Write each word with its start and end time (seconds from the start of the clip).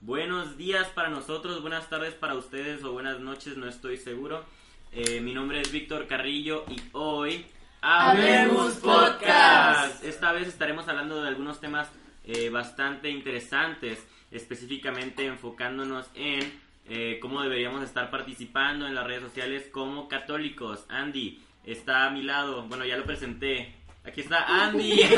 buenos 0.00 0.56
días 0.56 0.88
para 0.88 1.08
nosotros, 1.08 1.60
buenas 1.60 1.88
tardes 1.88 2.14
para 2.14 2.34
ustedes 2.34 2.82
o 2.84 2.92
buenas 2.92 3.20
noches, 3.20 3.56
no 3.56 3.68
estoy 3.68 3.96
seguro. 3.96 4.44
Eh, 4.92 5.20
mi 5.20 5.34
nombre 5.34 5.60
es 5.60 5.70
Víctor 5.70 6.06
Carrillo 6.06 6.64
y 6.68 6.80
hoy 6.92 7.46
Habemos 7.80 8.74
Podcast. 8.74 10.04
Esta 10.04 10.32
vez 10.32 10.48
estaremos 10.48 10.88
hablando 10.88 11.22
de 11.22 11.28
algunos 11.28 11.60
temas 11.60 11.88
eh, 12.24 12.50
bastante 12.50 13.10
interesantes, 13.10 14.06
específicamente 14.30 15.26
enfocándonos 15.26 16.06
en 16.14 16.60
eh, 16.88 17.18
cómo 17.20 17.42
deberíamos 17.42 17.82
estar 17.84 18.10
participando 18.10 18.86
en 18.86 18.94
las 18.94 19.06
redes 19.06 19.22
sociales 19.22 19.68
como 19.70 20.08
católicos. 20.08 20.86
Andy 20.88 21.42
está 21.64 22.06
a 22.06 22.10
mi 22.10 22.22
lado, 22.22 22.62
bueno 22.62 22.84
ya 22.84 22.96
lo 22.96 23.04
presenté. 23.04 23.74
Aquí 24.04 24.22
está 24.22 24.64
Andy. 24.64 25.00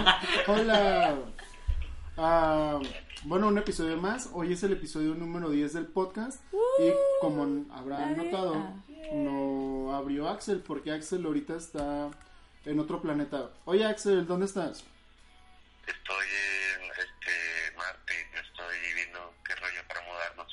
Hola. 0.46 1.16
Ah, 2.16 2.80
bueno, 3.24 3.48
un 3.48 3.58
episodio 3.58 3.96
más. 3.96 4.30
Hoy 4.32 4.52
es 4.52 4.62
el 4.62 4.72
episodio 4.72 5.14
número 5.14 5.50
10 5.50 5.72
del 5.72 5.86
podcast. 5.86 6.42
y 6.78 6.92
como 7.20 7.66
habrán 7.72 8.16
notado, 8.16 8.74
no 9.12 9.94
abrió 9.94 10.28
Axel 10.28 10.60
porque 10.60 10.92
Axel 10.92 11.24
ahorita 11.26 11.56
está 11.56 12.10
en 12.64 12.78
otro 12.78 13.00
planeta. 13.00 13.50
Oye 13.64 13.84
Axel, 13.84 14.26
¿dónde 14.26 14.46
estás? 14.46 14.84
Estoy 15.86 16.26
en 16.76 16.90
este 16.90 17.76
Marte, 17.76 18.14
estoy 18.42 18.94
viendo 18.94 19.34
qué 19.44 19.54
rollo 19.56 19.80
para 19.88 20.00
mudarnos. 20.06 20.52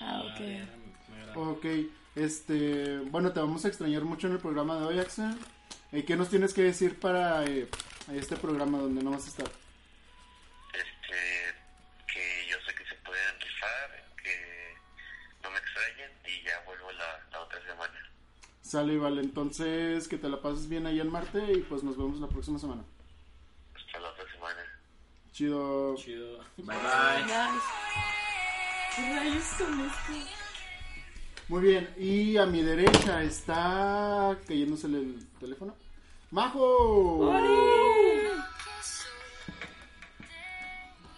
Ah, 0.00 0.22
ok. 0.26 1.36
Ok, 1.36 1.66
este, 2.16 2.98
bueno, 3.10 3.32
te 3.32 3.40
vamos 3.40 3.64
a 3.64 3.68
extrañar 3.68 4.02
mucho 4.02 4.26
en 4.26 4.32
el 4.32 4.40
programa 4.40 4.78
de 4.80 4.86
hoy, 4.86 4.98
Axel. 4.98 5.36
Eh, 5.92 6.04
¿Qué 6.04 6.16
nos 6.16 6.28
tienes 6.28 6.54
que 6.54 6.62
decir 6.62 6.98
para 6.98 7.44
eh, 7.44 7.68
este 8.12 8.36
programa 8.36 8.78
donde 8.78 9.02
no 9.02 9.10
vas 9.10 9.26
a 9.26 9.28
estar? 9.28 9.59
Sale, 18.70 18.98
vale, 18.98 19.20
entonces 19.20 20.06
que 20.06 20.16
te 20.16 20.28
la 20.28 20.40
pases 20.40 20.68
bien 20.68 20.86
ahí 20.86 21.00
en 21.00 21.10
Marte 21.10 21.42
y 21.54 21.56
pues 21.62 21.82
nos 21.82 21.96
vemos 21.96 22.20
la 22.20 22.28
próxima 22.28 22.56
semana. 22.56 22.84
Hasta 23.74 23.98
la 23.98 24.12
semana. 24.32 24.60
Chido. 25.32 25.96
Chido. 25.96 26.38
Bye 26.56 26.66
bye. 26.66 27.24
¿Qué 28.94 29.12
rayos 29.12 29.44
con 29.58 29.80
esto? 29.80 30.30
Muy 31.48 31.62
bien, 31.62 31.92
y 31.98 32.36
a 32.36 32.46
mi 32.46 32.62
derecha 32.62 33.24
está 33.24 34.38
cayéndose 34.46 34.86
el 34.86 35.26
teléfono. 35.40 35.74
¡Majo! 36.30 37.28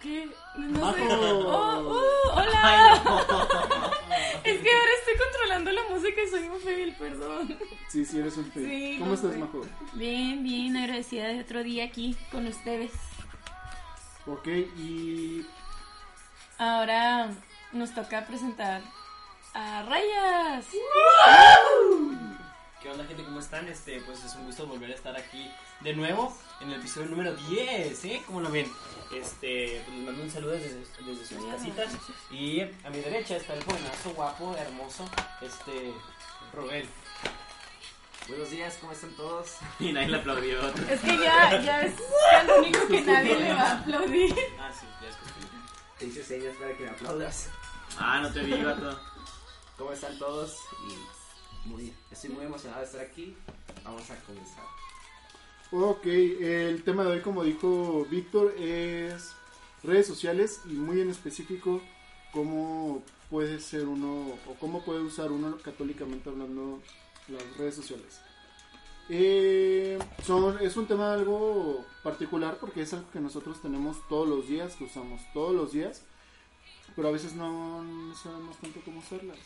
¿Qué? 0.01 0.27
No 0.57 0.79
Majo. 0.79 0.95
sé. 0.95 1.07
Oh, 1.11 1.81
uh, 1.81 2.31
hola. 2.31 3.03
Es 4.43 4.59
que 4.59 4.69
ahora 4.71 4.91
estoy 4.99 5.17
controlando 5.43 5.71
la 5.71 5.83
música 5.89 6.21
y 6.21 6.29
soy 6.29 6.43
un 6.47 6.59
fail, 6.59 6.95
perdón. 6.95 7.57
Sí, 7.89 8.05
sí, 8.05 8.19
eres 8.19 8.37
un. 8.37 8.51
Sí, 8.53 8.95
¿Cómo 8.99 9.13
estás. 9.13 9.37
Majo? 9.37 9.61
Bien, 9.93 10.43
bien, 10.43 10.75
agradecida 10.77 11.27
de 11.27 11.41
otro 11.41 11.63
día 11.63 11.85
aquí 11.85 12.15
con 12.31 12.47
ustedes. 12.47 12.91
Ok, 14.25 14.47
y 14.47 15.45
Ahora 16.57 17.29
nos 17.73 17.93
toca 17.93 18.25
presentar 18.25 18.81
a 19.53 19.83
Rayas. 19.83 20.65
¿Qué 22.83 22.89
onda 22.89 23.05
gente? 23.05 23.23
¿Cómo 23.23 23.39
están? 23.39 23.65
Este, 23.69 24.01
pues 24.01 24.25
es 24.25 24.35
un 24.35 24.43
gusto 24.45 24.67
volver 24.67 24.91
a 24.91 24.93
estar 24.93 25.15
aquí 25.15 25.49
de 25.79 25.95
nuevo 25.95 26.37
en 26.59 26.69
el 26.69 26.81
episodio 26.81 27.07
número 27.07 27.33
10, 27.33 28.03
¿eh? 28.03 28.21
¿Cómo 28.27 28.41
lo 28.41 28.51
ven? 28.51 28.69
Este, 29.15 29.81
pues 29.85 29.97
les 29.97 30.05
mando 30.05 30.21
un 30.21 30.29
saludo 30.29 30.51
desde, 30.51 30.79
desde 30.79 31.25
sus 31.25 31.45
casitas 31.45 31.93
y 32.29 32.59
a 32.59 32.89
mi 32.89 32.99
derecha 32.99 33.37
está 33.37 33.53
el 33.53 33.63
jovenazo 33.63 34.09
guapo, 34.15 34.57
hermoso, 34.57 35.05
este, 35.41 35.93
Robel. 36.51 36.85
Buenos 38.27 38.49
días, 38.49 38.77
¿cómo 38.81 38.91
están 38.91 39.11
todos? 39.11 39.55
Y 39.79 39.93
nadie 39.93 40.09
le 40.09 40.17
aplaudió. 40.17 40.67
Es 40.89 40.99
que 40.99 41.17
ya, 41.17 41.61
ya 41.61 41.83
es 41.83 41.93
el 42.41 42.49
único 42.51 42.85
que 42.89 43.01
nadie 43.01 43.39
le 43.39 43.53
va 43.53 43.61
a 43.61 43.79
aplaudir. 43.79 44.35
Ah, 44.59 44.69
sí, 44.77 44.85
ya 45.01 45.07
es 45.07 45.15
costumbre. 45.15 45.49
Te 45.99 46.05
hice 46.07 46.21
señas 46.21 46.57
para 46.57 46.75
que 46.75 46.83
me 46.83 46.89
aplaudas. 46.89 47.49
Ah, 47.97 48.19
no 48.21 48.29
te 48.29 48.41
vi, 48.41 48.61
vato. 48.61 48.99
¿Cómo 49.77 49.93
están 49.93 50.19
todos? 50.19 50.57
Y 50.89 51.22
muy, 51.65 51.93
estoy 52.11 52.29
muy 52.31 52.45
emocionado 52.45 52.81
de 52.81 52.87
estar 52.87 53.01
aquí. 53.01 53.35
Vamos 53.83 54.09
a 54.09 54.17
comenzar. 54.21 54.63
Ok, 55.71 56.05
el 56.05 56.83
tema 56.83 57.03
de 57.03 57.11
hoy, 57.11 57.21
como 57.21 57.43
dijo 57.43 58.05
Víctor, 58.09 58.53
es 58.59 59.31
redes 59.83 60.07
sociales 60.07 60.61
y 60.65 60.73
muy 60.73 61.01
en 61.01 61.09
específico 61.09 61.81
cómo 62.31 63.03
puede 63.29 63.59
ser 63.59 63.87
uno 63.87 64.37
o 64.47 64.53
cómo 64.59 64.83
puede 64.83 65.01
usar 65.01 65.31
uno 65.31 65.57
católicamente 65.63 66.29
hablando 66.29 66.79
las 67.27 67.57
redes 67.57 67.75
sociales. 67.75 68.21
Eh, 69.09 69.99
son, 70.23 70.57
es 70.61 70.77
un 70.77 70.87
tema 70.87 71.13
algo 71.13 71.83
particular 72.03 72.57
porque 72.59 72.83
es 72.83 72.93
algo 72.93 73.09
que 73.11 73.19
nosotros 73.19 73.61
tenemos 73.61 73.97
todos 74.07 74.27
los 74.27 74.47
días, 74.47 74.75
que 74.75 74.85
usamos 74.85 75.21
todos 75.33 75.55
los 75.55 75.73
días, 75.73 76.03
pero 76.95 77.09
a 77.09 77.11
veces 77.11 77.33
no, 77.33 77.83
no 77.83 78.15
sabemos 78.15 78.57
tanto 78.57 78.79
cómo 78.85 78.99
usarlas. 78.99 79.39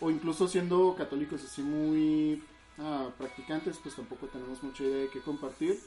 O 0.00 0.10
incluso 0.10 0.48
siendo 0.48 0.94
católicos 0.96 1.42
así 1.44 1.62
muy 1.62 2.42
ah, 2.78 3.08
practicantes, 3.18 3.78
pues 3.82 3.94
tampoco 3.94 4.26
tenemos 4.26 4.62
mucha 4.62 4.82
idea 4.82 5.02
de 5.02 5.08
qué 5.10 5.20
compartir 5.20 5.78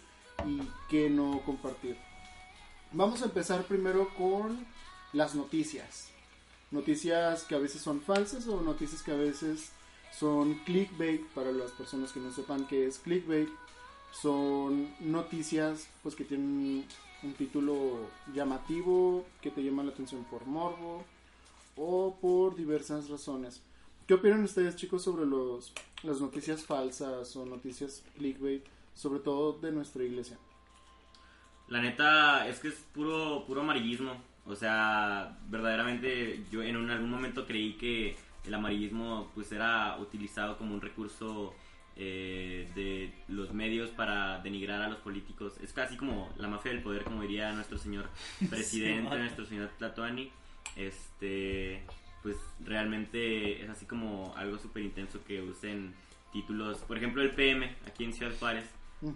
y 0.46 0.62
qué 0.90 1.10
no 1.10 1.42
compartir. 1.46 1.98
Vamos 2.92 3.22
a 3.24 3.26
empezar 3.26 3.64
primero 3.66 4.10
con 4.16 4.66
las 5.14 5.34
noticias. 5.34 6.10
Noticias 6.70 7.44
que 7.44 7.56
a 7.56 7.60
veces 7.60 7.82
son 7.82 8.02
falsas 8.02 8.48
o 8.48 8.62
noticias 8.62 9.02
que 9.02 9.12
a 9.12 9.16
veces 9.16 9.72
son 10.12 10.56
clickbait 10.66 11.26
para 11.30 11.52
las 11.52 11.72
personas 11.72 12.12
que 12.12 12.20
no 12.20 12.32
sepan 12.32 12.68
qué 12.68 12.88
es 12.88 13.00
clickbait. 13.00 13.50
Son 14.12 14.94
noticias 15.00 15.88
pues 16.04 16.14
que 16.14 16.24
tienen 16.24 16.86
un 17.24 17.34
título 17.34 18.10
llamativo 18.34 19.26
que 19.42 19.50
te 19.50 19.64
llama 19.64 19.84
la 19.84 19.92
atención 19.92 20.24
por 20.26 20.46
morbo 20.46 21.04
o 21.76 22.16
por 22.22 22.56
diversas 22.56 23.10
razones. 23.10 23.62
¿Qué 24.14 24.20
opinan 24.20 24.44
ustedes 24.44 24.76
chicos 24.76 25.04
sobre 25.04 25.26
los, 25.26 25.74
las 26.04 26.22
noticias 26.22 26.64
falsas 26.64 27.36
o 27.36 27.48
noticias 27.48 28.04
clickbait, 28.16 28.64
sobre 28.94 29.20
todo 29.20 29.54
de 29.54 29.72
nuestra 29.72 30.04
iglesia? 30.04 30.38
La 31.68 31.82
neta 31.82 32.48
es 32.48 32.60
que 32.60 32.68
es 32.68 32.76
puro, 32.94 33.44
puro 33.48 33.62
amarillismo. 33.62 34.16
O 34.46 34.56
sea, 34.56 35.40
verdaderamente 35.50 36.44
yo 36.52 36.62
en 36.62 36.78
un- 36.78 36.92
algún 36.92 37.10
momento 37.10 37.48
creí 37.48 37.74
que 37.74 38.16
el 38.46 38.54
amarillismo 38.54 39.32
pues 39.34 39.52
era 39.52 39.98
utilizado 40.00 40.60
como 40.60 40.76
un 40.76 40.82
recurso 40.82 41.56
eh, 41.96 42.70
de 42.76 43.12
los 43.34 43.52
medios 43.52 43.90
para 43.90 44.38
denigrar 44.44 44.84
a 44.84 44.90
los 44.90 45.00
políticos. 45.00 45.56
Es 45.64 45.74
casi 45.74 45.98
como 45.98 46.32
la 46.38 46.48
mafia 46.48 46.72
del 46.72 46.84
poder, 46.84 47.04
como 47.04 47.24
diría 47.24 47.52
nuestro 47.54 47.80
señor 47.80 48.08
presidente, 48.52 49.10
man. 49.10 49.18
nuestro 49.22 49.48
señor 49.48 49.72
Tlatoani. 49.80 50.32
Este, 50.76 51.82
pues 52.24 52.38
realmente 52.66 53.62
es 53.64 53.70
así 53.70 53.86
como 53.86 54.34
algo 54.38 54.58
súper 54.58 54.84
intenso 54.84 55.24
que 55.26 55.42
usen 55.42 55.94
títulos. 56.32 56.80
Por 56.80 56.98
ejemplo, 56.98 57.22
el 57.22 57.32
PM 57.32 57.76
aquí 57.88 58.04
en 58.06 58.14
Ciudad 58.14 58.32
Juárez 58.40 58.66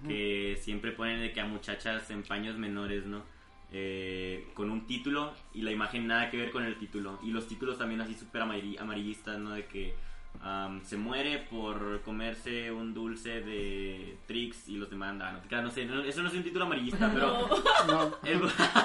que 0.08 0.60
siempre 0.62 0.92
ponen 0.92 1.22
de 1.22 1.32
que 1.32 1.40
a 1.40 1.46
muchachas 1.46 2.10
en 2.12 2.22
paños 2.24 2.58
menores, 2.58 3.06
¿no? 3.06 3.24
Eh, 3.72 4.48
con 4.54 4.70
un 4.70 4.86
título 4.88 5.34
y 5.54 5.62
la 5.62 5.72
imagen 5.72 6.08
nada 6.08 6.30
que 6.30 6.38
ver 6.38 6.52
con 6.52 6.64
el 6.66 6.78
título. 6.78 7.20
Y 7.24 7.32
los 7.32 7.48
títulos 7.48 7.78
también 7.78 8.02
así 8.02 8.14
súper 8.14 8.42
amari- 8.42 8.78
amarillistas, 8.80 9.40
¿no? 9.40 9.52
De 9.52 9.66
que 9.66 9.94
am, 10.42 10.84
se 10.84 10.98
muere 10.98 11.40
por 11.50 12.02
comerse 12.02 12.70
un 12.72 12.94
dulce 12.94 13.42
de 13.42 14.18
Trix 14.28 14.68
y 14.70 14.76
los 14.78 14.90
demanda. 14.90 15.32
No, 15.32 15.40
te 15.40 15.48
creas, 15.48 15.64
no 15.64 15.72
sé, 15.72 15.86
no- 15.86 16.04
eso 16.04 16.22
no 16.22 16.28
es 16.28 16.34
un 16.36 16.44
título 16.44 16.66
amarillista, 16.66 17.10
pero 17.14 17.48
No, 17.88 18.14
el, 18.26 18.42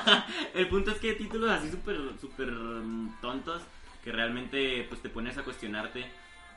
el 0.55 0.69
punto 0.69 0.93
es 0.93 0.99
que 0.99 1.15
títulos 1.15 1.51
así 1.51 1.69
súper 1.71 1.99
súper 2.21 2.51
mm, 2.53 3.21
tontos 3.21 3.61
que 4.03 4.13
realmente 4.13 4.85
pues 4.89 5.01
te 5.03 5.09
pones 5.09 5.39
a 5.39 5.45
cuestionarte 5.45 6.05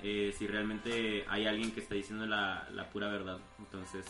eh, 0.04 0.34
si 0.38 0.48
realmente 0.48 1.26
hay 1.30 1.46
alguien 1.48 1.72
que 1.72 1.80
está 1.80 1.96
diciendo 1.96 2.26
la, 2.26 2.68
la 2.74 2.90
pura 2.90 3.08
verdad. 3.08 3.38
Entonces, 3.60 4.06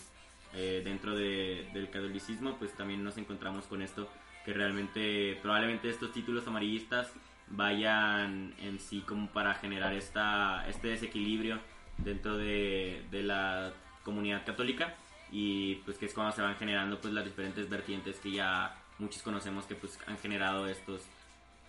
eh, 0.54 0.80
dentro 0.84 1.14
de- 1.14 1.68
del 1.74 1.90
catolicismo 1.90 2.56
pues 2.58 2.72
también 2.74 3.02
nos 3.04 3.18
encontramos 3.18 3.66
con 3.66 3.82
esto 3.82 4.08
que 4.44 4.52
realmente 4.52 5.38
probablemente 5.42 5.88
estos 5.88 6.12
títulos 6.12 6.46
amarillistas 6.46 7.12
vayan 7.48 8.54
en 8.60 8.78
sí 8.78 9.00
como 9.00 9.28
para 9.28 9.54
generar 9.54 9.92
esta, 9.94 10.66
este 10.68 10.88
desequilibrio 10.88 11.58
dentro 11.98 12.36
de, 12.36 13.04
de 13.10 13.22
la 13.22 13.72
comunidad 14.04 14.44
católica 14.44 14.94
y 15.32 15.76
pues 15.84 15.98
que 15.98 16.06
es 16.06 16.14
cuando 16.14 16.32
se 16.34 16.42
van 16.42 16.56
generando 16.56 17.00
pues 17.00 17.12
las 17.12 17.24
diferentes 17.24 17.68
vertientes 17.68 18.18
que 18.20 18.30
ya 18.30 18.76
muchos 18.98 19.22
conocemos 19.22 19.64
que 19.66 19.74
pues 19.74 19.98
han 20.06 20.18
generado 20.18 20.68
estos 20.68 21.02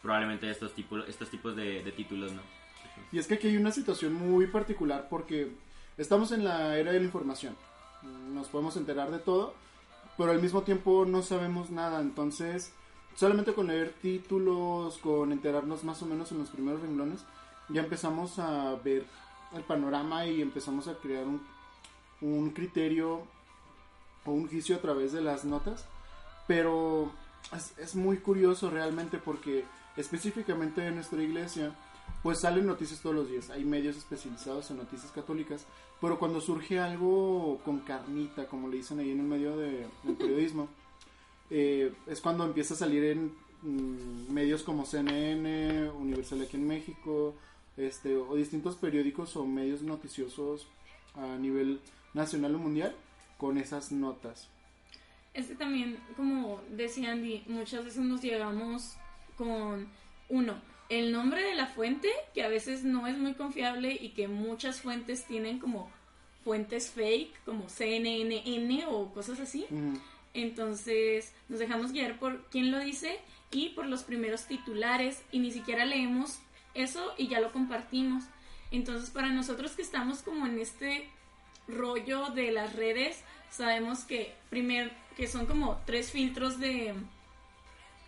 probablemente 0.08 0.50
estos 0.50 0.74
tipos 0.74 1.04
estos 1.10 1.30
tipos 1.30 1.54
de, 1.54 1.84
de 1.84 1.92
títulos 1.92 2.32
no 2.32 2.42
Y 3.12 3.20
es 3.20 3.28
que 3.28 3.34
aquí 3.34 3.48
hay 3.48 3.58
una 3.58 3.74
situación 3.74 4.14
muy 4.14 4.48
particular 4.48 5.08
porque 5.10 5.52
estamos 5.98 6.32
en 6.32 6.46
la 6.46 6.78
era 6.78 6.94
de 6.94 7.00
la 7.00 7.06
información. 7.06 7.58
Nos 8.34 8.48
podemos 8.48 8.78
enterar 8.78 9.12
de 9.12 9.20
todo, 9.20 9.54
pero 10.18 10.32
al 10.32 10.42
mismo 10.42 10.62
tiempo 10.62 11.06
no 11.06 11.24
sabemos 11.24 11.72
nada. 11.72 12.00
Entonces, 12.00 12.72
solamente 13.16 13.52
con 13.54 13.68
leer 13.68 13.94
títulos, 14.02 14.98
con 15.00 15.34
enterarnos 15.34 15.84
más 15.84 16.02
o 16.02 16.06
menos 16.06 16.32
en 16.32 16.38
los 16.38 16.52
primeros 16.52 16.82
renglones, 16.82 17.26
ya 17.68 17.82
empezamos 17.82 18.40
a 18.40 18.76
ver 18.76 19.04
el 19.54 19.64
panorama 19.64 20.26
y 20.26 20.42
empezamos 20.42 20.88
a 20.88 20.96
crear 20.96 21.26
un, 21.26 21.46
un 22.22 22.52
criterio 22.52 23.24
o 24.24 24.32
un 24.32 24.48
juicio 24.48 24.78
a 24.78 24.80
través 24.80 25.12
de 25.12 25.20
las 25.20 25.44
notas. 25.44 25.86
Pero 26.48 27.12
es, 27.52 27.78
es 27.78 27.94
muy 27.94 28.20
curioso 28.20 28.70
realmente 28.70 29.18
porque 29.18 29.66
específicamente 29.98 30.86
en 30.86 30.96
nuestra 30.96 31.22
iglesia 31.22 31.76
pues 32.24 32.40
salen 32.42 32.66
noticias 32.66 33.02
todos 33.02 33.16
los 33.16 33.30
días. 33.30 33.50
Hay 33.50 33.64
medios 33.64 33.98
especializados 33.98 34.70
en 34.72 34.78
noticias 34.78 35.12
católicas, 35.12 35.66
pero 36.02 36.18
cuando 36.20 36.42
surge 36.42 36.80
algo 36.80 37.60
con 37.64 37.80
carnita, 37.80 38.48
como 38.48 38.68
le 38.68 38.78
dicen 38.78 39.00
ahí 39.00 39.12
en 39.12 39.20
el 39.20 39.26
medio 39.26 39.56
de, 39.58 39.86
del 40.04 40.16
periodismo, 40.16 40.68
eh, 41.50 41.94
es 42.08 42.22
cuando 42.22 42.46
empieza 42.46 42.74
a 42.74 42.78
salir 42.78 43.04
en 43.04 43.32
mm, 43.62 44.32
medios 44.32 44.64
como 44.64 44.86
CNN, 44.86 45.90
Universal 45.92 46.42
aquí 46.42 46.58
en 46.58 46.68
México, 46.68 47.36
este, 47.78 48.18
o 48.18 48.36
distintos 48.36 48.76
periódicos 48.76 49.36
o 49.36 49.46
medios 49.46 49.82
noticiosos 49.82 50.68
a 51.16 51.38
nivel 51.38 51.80
nacional 52.14 52.56
o 52.56 52.60
mundial 52.60 52.96
con 53.38 53.58
esas 53.58 53.92
notas. 53.92 54.50
Es 55.34 55.48
que 55.48 55.56
también, 55.56 56.00
como 56.16 56.60
decía 56.72 57.12
Andy, 57.12 57.44
muchas 57.48 57.86
veces 57.86 58.00
nos 58.04 58.22
llegamos 58.22 58.98
con 59.38 59.88
uno, 60.30 60.56
el 60.90 61.12
nombre 61.12 61.44
de 61.44 61.56
la 61.56 61.68
fuente, 61.68 62.10
que 62.34 62.44
a 62.44 62.48
veces 62.48 62.84
no 62.84 63.08
es 63.08 63.18
muy 63.18 63.34
confiable 63.34 63.98
y 64.00 64.10
que 64.10 64.28
muchas 64.28 64.82
fuentes 64.82 65.26
tienen 65.26 65.60
como 65.60 65.90
fuentes 66.44 66.90
fake, 66.92 67.44
como 67.44 67.68
CNN 67.68 68.86
o 68.88 69.14
cosas 69.14 69.40
así. 69.40 69.66
Entonces 70.34 71.34
nos 71.50 71.60
dejamos 71.60 71.92
guiar 71.92 72.20
por 72.20 72.46
quién 72.46 72.72
lo 72.72 72.80
dice 72.80 73.20
y 73.52 73.70
por 73.70 73.86
los 73.86 74.04
primeros 74.04 74.46
titulares 74.46 75.22
y 75.32 75.40
ni 75.40 75.52
siquiera 75.52 75.86
leemos 75.86 76.40
eso 76.74 77.14
y 77.18 77.28
ya 77.28 77.40
lo 77.42 77.52
compartimos. 77.52 78.24
Entonces 78.72 79.10
para 79.10 79.30
nosotros 79.30 79.72
que 79.72 79.82
estamos 79.82 80.22
como 80.22 80.46
en 80.46 80.60
este 80.60 81.10
rollo 81.68 82.30
de 82.30 82.52
las 82.52 82.76
redes, 82.76 83.22
sabemos 83.50 84.06
que 84.06 84.34
primero 84.50 84.90
que 85.18 85.28
son 85.28 85.48
como 85.48 85.82
tres 85.86 86.12
filtros 86.12 86.60
de, 86.60 86.94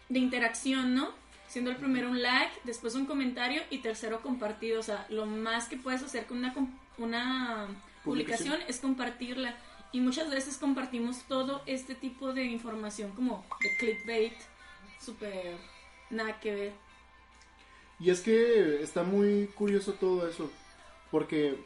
de 0.10 0.20
interacción, 0.20 0.94
¿no? 0.96 1.10
Siendo 1.48 1.72
el 1.72 1.78
primero 1.78 2.10
un 2.10 2.22
like, 2.22 2.54
después 2.64 2.96
un 2.96 3.06
comentario 3.06 3.62
y 3.70 3.80
tercero 3.80 4.22
compartido. 4.22 4.80
O 4.80 4.84
sea, 4.84 5.06
lo 5.10 5.26
más 5.26 5.68
que 5.68 5.78
puedes 5.78 6.04
hacer 6.04 6.26
con 6.26 6.40
una, 6.40 6.54
una 6.98 7.68
publicación 8.04 8.54
Publicación. 8.54 8.58
es 8.68 8.80
compartirla. 8.80 9.56
Y 9.92 10.02
muchas 10.02 10.30
veces 10.30 10.58
compartimos 10.58 11.24
todo 11.24 11.64
este 11.66 11.96
tipo 11.96 12.34
de 12.34 12.46
información 12.46 13.12
como 13.12 13.44
de 13.62 13.70
clickbait, 13.80 14.34
súper 15.00 15.58
nada 16.12 16.40
que 16.40 16.54
ver. 16.54 16.74
Y 18.00 18.12
es 18.12 18.22
que 18.22 18.84
está 18.84 19.04
muy 19.04 19.48
curioso 19.56 19.94
todo 19.94 20.28
eso, 20.30 20.52
porque 21.12 21.58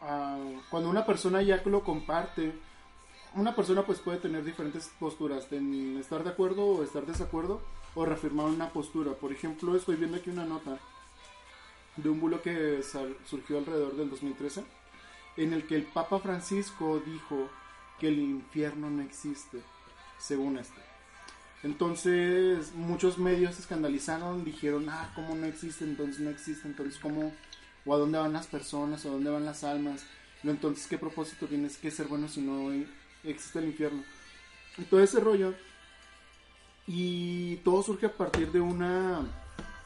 ah, 0.00 0.38
cuando 0.70 0.88
una 0.88 1.04
persona 1.04 1.42
ya 1.42 1.62
lo 1.66 1.84
comparte, 1.84 2.52
una 3.34 3.54
persona 3.54 3.82
pues 3.82 3.98
puede 3.98 4.18
tener 4.18 4.44
diferentes 4.44 4.90
posturas, 4.98 5.46
en 5.52 5.98
estar 5.98 6.24
de 6.24 6.30
acuerdo 6.30 6.64
o 6.64 6.82
estar 6.82 7.06
desacuerdo, 7.06 7.60
o 7.94 8.04
reafirmar 8.04 8.46
una 8.46 8.70
postura. 8.70 9.12
Por 9.12 9.32
ejemplo, 9.32 9.76
estoy 9.76 9.96
viendo 9.96 10.16
aquí 10.16 10.30
una 10.30 10.44
nota 10.44 10.78
de 11.96 12.08
un 12.08 12.20
bulo 12.20 12.40
que 12.42 12.82
surgió 13.24 13.58
alrededor 13.58 13.96
del 13.96 14.10
2013, 14.10 14.64
en 15.36 15.52
el 15.52 15.66
que 15.66 15.76
el 15.76 15.84
Papa 15.84 16.18
Francisco 16.18 17.00
dijo 17.04 17.48
que 17.98 18.08
el 18.08 18.18
infierno 18.18 18.90
no 18.90 19.02
existe, 19.02 19.60
según 20.18 20.58
este. 20.58 20.80
Entonces 21.62 22.72
muchos 22.74 23.18
medios 23.18 23.54
se 23.54 23.62
escandalizaron, 23.62 24.44
dijeron, 24.44 24.88
ah, 24.88 25.12
¿cómo 25.14 25.34
no 25.34 25.46
existe? 25.46 25.84
Entonces 25.84 26.20
no 26.20 26.30
existe, 26.30 26.66
entonces 26.66 26.98
¿cómo? 26.98 27.34
¿O 27.84 27.94
a 27.94 27.98
dónde 27.98 28.18
van 28.18 28.32
las 28.32 28.46
personas? 28.46 29.04
¿O 29.04 29.10
a 29.10 29.12
dónde 29.12 29.30
van 29.30 29.44
las 29.44 29.62
almas? 29.62 30.04
Entonces 30.42 30.86
¿qué 30.86 30.96
propósito 30.96 31.46
tienes 31.46 31.76
que 31.76 31.90
ser 31.90 32.06
bueno 32.06 32.28
si 32.28 32.40
no 32.40 32.72
existe 33.24 33.58
el 33.58 33.66
infierno? 33.66 34.02
Y 34.78 34.82
todo 34.84 35.02
ese 35.02 35.20
rollo. 35.20 35.54
Y 36.86 37.56
todo 37.58 37.82
surge 37.82 38.06
a 38.06 38.12
partir 38.12 38.50
de 38.50 38.60
una, 38.60 39.20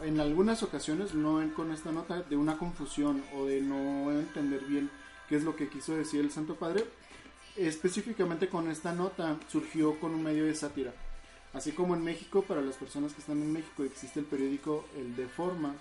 en 0.01 0.21
algunas 0.21 0.63
ocasiones, 0.63 1.15
no 1.15 1.43
con 1.55 1.73
esta 1.73 1.93
nota, 1.93 2.23
de 2.23 2.37
una 2.37 2.57
confusión 2.57 3.23
o 3.35 3.47
de 3.47 3.61
no 3.61 4.11
entender 4.11 4.65
bien 4.65 4.91
qué 5.29 5.37
es 5.37 5.45
lo 5.45 5.57
que 5.57 5.69
quiso 5.69 5.95
decir 5.95 6.21
el 6.21 6.31
Santo 6.31 6.55
Padre. 6.55 6.85
Específicamente 7.57 8.49
con 8.49 8.71
esta 8.71 8.93
nota 8.93 9.37
surgió 9.49 9.99
con 10.01 10.15
un 10.15 10.23
medio 10.23 10.45
de 10.45 10.55
sátira. 10.55 10.93
Así 11.53 11.73
como 11.73 11.95
en 11.95 12.03
México, 12.03 12.43
para 12.43 12.61
las 12.61 12.77
personas 12.77 13.13
que 13.13 13.21
están 13.21 13.41
en 13.41 13.53
México, 13.53 13.85
existe 13.85 14.21
el 14.21 14.27
periódico 14.27 14.87
El 14.97 15.15
de 15.15 15.29
Forma. 15.29 15.75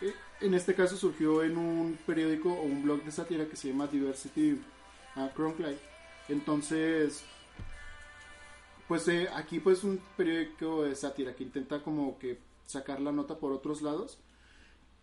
Eh, 0.00 0.14
En 0.40 0.54
este 0.54 0.74
caso 0.74 0.96
surgió 0.96 1.42
en 1.42 1.58
un 1.58 1.98
periódico 2.06 2.52
o 2.52 2.62
un 2.62 2.82
blog 2.82 3.02
de 3.02 3.10
sátira 3.10 3.46
que 3.46 3.56
se 3.56 3.68
llama 3.68 3.86
Diversity 3.88 4.52
uh. 4.52 5.97
Entonces, 6.28 7.22
pues 8.86 9.06
eh, 9.08 9.28
aquí 9.34 9.60
pues 9.60 9.84
un 9.84 10.00
periódico 10.16 10.82
de 10.82 10.94
sátira 10.94 11.34
que 11.34 11.44
intenta 11.44 11.82
como 11.82 12.18
que 12.18 12.38
sacar 12.66 13.00
la 13.00 13.12
nota 13.12 13.38
por 13.38 13.52
otros 13.52 13.82
lados. 13.82 14.18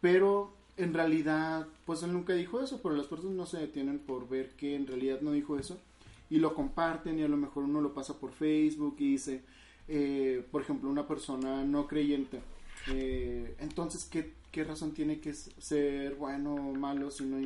Pero 0.01 0.54
en 0.77 0.94
realidad, 0.94 1.68
pues 1.86 2.04
él 2.04 2.13
nunca 2.13 2.33
dijo 2.33 2.62
eso, 2.62 2.81
pero 2.81 2.95
las 2.95 3.07
personas 3.07 3.36
no 3.36 3.45
se 3.45 3.60
detienen 3.60 4.00
por 4.00 4.27
ver 4.30 4.51
que 4.51 4.75
en 4.75 4.88
realidad 4.88 5.22
no 5.22 5.31
dijo 5.31 5.57
eso. 5.57 5.80
Y 6.30 6.39
lo 6.39 6.54
comparten 6.56 7.19
y 7.19 7.24
a 7.24 7.27
lo 7.27 7.38
mejor 7.38 7.63
uno 7.63 7.81
lo 7.81 7.94
pasa 7.94 8.19
por 8.19 8.31
Facebook 8.31 8.95
y 9.00 9.12
dice, 9.12 9.44
eh, 9.88 10.45
por 10.51 10.62
ejemplo, 10.62 10.89
una 10.89 11.07
persona 11.07 11.63
no 11.63 11.88
creyente. 11.88 12.42
eh, 12.88 13.56
entonces, 13.60 14.06
¿qué, 14.06 14.33
¿qué 14.51 14.63
razón 14.63 14.94
tiene 14.94 15.19
que 15.19 15.33
ser 15.33 16.16
bueno 16.16 16.56
o 16.56 16.74
malo 16.74 17.12
si 17.12 17.25
no 17.25 17.38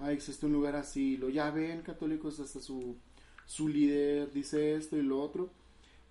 ah, 0.00 0.12
existe 0.12 0.46
un 0.46 0.52
lugar 0.52 0.76
así? 0.76 1.16
Lo 1.16 1.28
ya 1.28 1.50
ven 1.50 1.82
católicos, 1.82 2.40
hasta 2.40 2.60
su, 2.60 2.96
su 3.46 3.68
líder 3.68 4.32
dice 4.32 4.74
esto 4.74 4.96
y 4.96 5.02
lo 5.02 5.20
otro. 5.22 5.50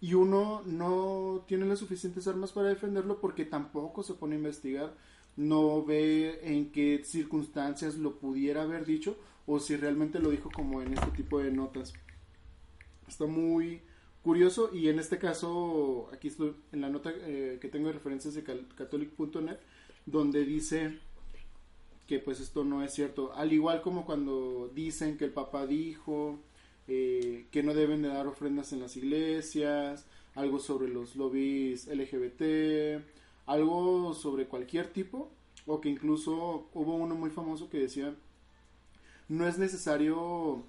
Y 0.01 0.13
uno 0.13 0.61
no 0.65 1.43
tiene 1.47 1.65
las 1.65 1.79
suficientes 1.79 2.27
armas 2.27 2.51
para 2.51 2.69
defenderlo 2.69 3.19
porque 3.19 3.45
tampoco 3.45 4.03
se 4.03 4.13
pone 4.13 4.35
a 4.35 4.39
investigar, 4.39 4.93
no 5.35 5.83
ve 5.83 6.39
en 6.43 6.71
qué 6.71 7.01
circunstancias 7.03 7.95
lo 7.95 8.19
pudiera 8.19 8.63
haber 8.63 8.85
dicho 8.85 9.17
o 9.45 9.59
si 9.59 9.75
realmente 9.75 10.19
lo 10.19 10.29
dijo 10.29 10.49
como 10.51 10.81
en 10.81 10.93
este 10.93 11.11
tipo 11.11 11.39
de 11.39 11.51
notas. 11.51 11.93
Está 13.07 13.25
muy 13.25 13.81
curioso 14.23 14.71
y 14.73 14.89
en 14.89 14.99
este 14.99 15.19
caso, 15.19 16.09
aquí 16.11 16.29
estoy 16.29 16.55
en 16.71 16.81
la 16.81 16.89
nota 16.89 17.11
eh, 17.13 17.59
que 17.61 17.67
tengo 17.67 17.87
de 17.87 17.93
referencias 17.93 18.33
de 18.33 18.43
catholic.net, 18.43 19.57
donde 20.05 20.45
dice 20.45 20.99
que 22.07 22.19
pues 22.19 22.39
esto 22.39 22.63
no 22.63 22.83
es 22.83 22.93
cierto. 22.93 23.33
Al 23.33 23.53
igual 23.53 23.81
como 23.81 24.05
cuando 24.05 24.71
dicen 24.73 25.17
que 25.17 25.25
el 25.25 25.31
Papa 25.31 25.65
dijo 25.67 26.39
eh, 26.87 27.47
que 27.51 27.63
no 27.63 27.73
deben 27.73 28.01
de 28.01 28.09
dar 28.09 28.27
ofrendas 28.27 28.73
en 28.73 28.81
las 28.81 28.95
iglesias, 28.97 30.05
algo 30.35 30.59
sobre 30.59 30.87
los 30.87 31.15
lobbies 31.15 31.87
LGBT, 31.87 33.01
algo 33.47 34.13
sobre 34.13 34.47
cualquier 34.47 34.87
tipo, 34.91 35.29
o 35.65 35.81
que 35.81 35.89
incluso 35.89 36.69
hubo 36.73 36.95
uno 36.95 37.15
muy 37.15 37.29
famoso 37.29 37.69
que 37.69 37.79
decía, 37.79 38.13
no 39.29 39.47
es 39.47 39.57
necesario 39.57 40.63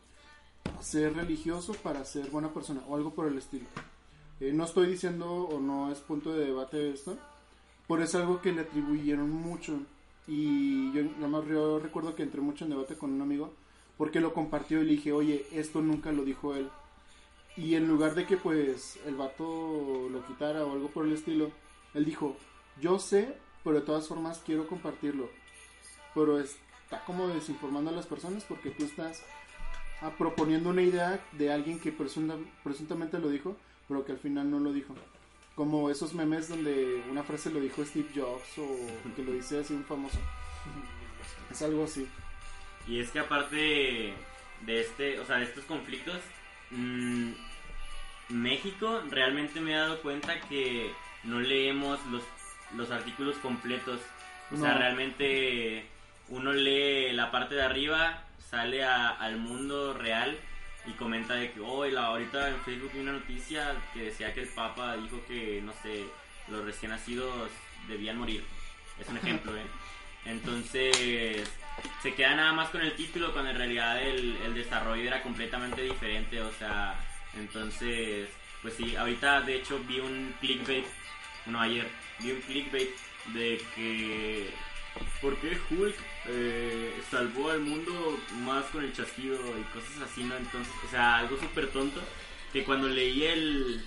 ser 0.81 1.15
religioso 1.15 1.75
para 1.75 2.05
ser 2.05 2.31
buena 2.31 2.53
persona, 2.53 2.83
o 2.89 2.97
algo 2.97 3.15
por 3.15 3.27
el 3.27 3.37
estilo. 3.39 3.67
Eh, 4.41 4.53
no 4.53 4.65
estoy 4.65 4.89
diciendo 4.89 5.27
o 5.27 5.61
no 5.61 5.91
es 5.91 5.99
punto 5.99 6.33
de 6.35 6.47
debate 6.47 6.91
esto, 6.91 7.17
pero 7.89 8.03
es 8.03 8.15
algo 8.15 8.41
que 8.41 8.53
le 8.53 8.63
atribuyeron 8.63 9.31
mucho. 9.31 9.79
Y 10.27 10.93
yo, 10.93 11.05
nada 11.05 11.29
más 11.29 11.47
yo 11.47 11.79
recuerdo 11.79 12.15
que 12.15 12.23
entré 12.23 12.41
mucho 12.41 12.65
en 12.65 12.71
debate 12.71 12.97
con 12.97 13.13
un 13.13 13.23
amigo 13.23 13.53
porque 13.97 14.21
lo 14.21 14.35
compartió 14.35 14.83
y 14.83 14.87
dije, 14.87 15.13
oye, 15.13 15.47
esto 15.53 15.81
nunca 15.81 16.13
lo 16.13 16.25
dijo 16.25 16.55
él. 16.55 16.69
Y 17.57 17.75
en 17.75 17.89
lugar 17.89 18.15
de 18.15 18.27
que 18.27 18.37
pues 18.37 18.99
el 19.07 19.15
vato 19.15 20.09
lo 20.11 20.27
quitara 20.27 20.65
o 20.65 20.73
algo 20.73 20.89
por 20.89 21.07
el 21.07 21.13
estilo, 21.15 21.51
él 21.95 22.05
dijo, 22.05 22.37
yo 22.81 22.99
sé, 22.99 23.35
pero 23.65 23.77
de 23.81 23.87
todas 23.87 24.07
formas 24.09 24.43
quiero 24.45 24.67
compartirlo. 24.67 25.31
Pero 26.15 26.39
está 26.39 27.05
como 27.07 27.29
desinformando 27.29 27.91
a 27.91 27.95
las 27.95 28.07
personas 28.07 28.45
porque 28.45 28.71
tú 28.71 28.85
estás 28.85 29.23
ah, 30.03 30.11
proponiendo 30.19 30.69
una 30.71 30.83
idea 30.83 31.25
de 31.33 31.51
alguien 31.51 31.81
que 31.81 31.93
presunta- 31.93 32.37
presuntamente 32.63 33.19
lo 33.19 33.29
dijo, 33.31 33.57
pero 33.89 34.05
que 34.05 34.13
al 34.13 34.19
final 34.19 34.51
no 34.51 34.59
lo 34.61 34.73
dijo. 34.73 34.95
Como 35.55 35.89
esos 35.89 36.13
memes 36.13 36.51
donde 36.51 37.03
una 37.11 37.23
frase 37.23 37.51
lo 37.51 37.61
dijo 37.61 37.83
Steve 37.83 38.09
Jobs 38.15 38.59
o 38.59 38.67
que 39.17 39.23
lo 39.23 39.33
dice 39.33 39.61
así 39.61 39.73
un 39.73 39.85
famoso. 39.85 40.19
Es 41.51 41.63
algo 41.63 41.85
así. 41.85 42.07
Y 42.89 43.01
es 43.01 43.11
que 43.11 43.19
aparte 43.21 44.15
de 44.63 44.81
este, 44.81 45.19
o 45.21 45.27
sea, 45.27 45.37
de 45.39 45.45
estos 45.45 45.65
conflictos, 45.65 46.21
mm, 46.71 47.33
México 48.29 49.03
realmente 49.11 49.61
me 49.61 49.73
he 49.73 49.77
dado 49.77 50.01
cuenta 50.03 50.41
que 50.49 50.91
no 51.25 51.41
leemos 51.41 52.05
los, 52.07 52.23
los 52.75 52.91
artículos 52.91 53.37
completos. 53.39 54.01
O 54.53 54.57
sea, 54.57 54.75
realmente 54.79 55.85
uno 56.29 56.53
lee 56.53 57.13
la 57.13 57.31
parte 57.31 57.55
de 57.57 57.63
arriba, 57.63 58.23
sale 58.39 58.85
a- 58.85 59.11
al 59.11 59.37
mundo 59.39 59.93
real 59.95 60.37
y 60.87 60.93
comenta 60.93 61.35
de 61.35 61.51
que, 61.53 61.61
oh, 61.61 61.85
la, 61.87 62.07
ahorita 62.07 62.49
en 62.49 62.61
Facebook 62.61 62.93
vi 62.95 63.01
una 63.01 63.13
noticia 63.13 63.75
que 63.93 64.03
decía 64.05 64.33
que 64.33 64.43
el 64.43 64.49
Papa 64.49 64.97
dijo 64.97 65.21
que, 65.27 65.61
no 65.63 65.73
sé, 65.83 66.05
los 66.49 66.65
recién 66.65 66.93
nacidos 66.93 67.51
debían 67.89 68.19
morir. 68.19 68.45
Es 69.01 69.09
un 69.09 69.17
ejemplo, 69.17 69.57
¿eh? 69.57 69.67
Entonces, 70.27 71.49
se 72.03 72.15
queda 72.15 72.35
nada 72.35 72.53
más 72.53 72.69
con 72.71 72.81
el 72.81 72.95
título 72.95 73.33
cuando 73.33 73.51
en 73.51 73.59
realidad 73.59 74.03
el, 74.03 74.37
el 74.45 74.55
desarrollo 74.55 75.03
era 75.03 75.23
completamente 75.23 75.83
diferente, 75.83 76.41
o 76.41 76.53
sea, 76.53 76.95
entonces, 77.35 78.29
pues 78.63 78.75
sí, 78.75 78.97
ahorita 78.97 79.43
de 79.43 79.57
hecho 79.57 79.79
vi 79.87 80.01
un 80.01 80.35
clickbait, 80.41 80.87
no 81.47 81.61
ayer, 81.61 81.89
vi 82.21 82.33
un 82.33 82.41
clickbait 82.41 82.91
de 83.35 83.61
que 83.75 84.51
¿por 85.21 85.37
qué 85.39 85.59
Hulk 85.71 85.97
eh, 86.27 87.03
salvó 87.11 87.51
al 87.51 87.61
mundo 87.61 88.19
más 88.45 88.65
con 88.67 88.85
el 88.85 88.93
chasquido 88.93 89.37
y 89.59 89.63
cosas 89.75 90.11
así, 90.11 90.25
no? 90.25 90.37
Entonces, 90.37 90.73
o 90.87 90.91
sea, 90.91 91.19
algo 91.19 91.39
súper 91.39 91.69
tonto 91.69 92.01
que 92.53 92.65
cuando 92.65 92.89
leí 92.89 93.25
el, 93.25 93.85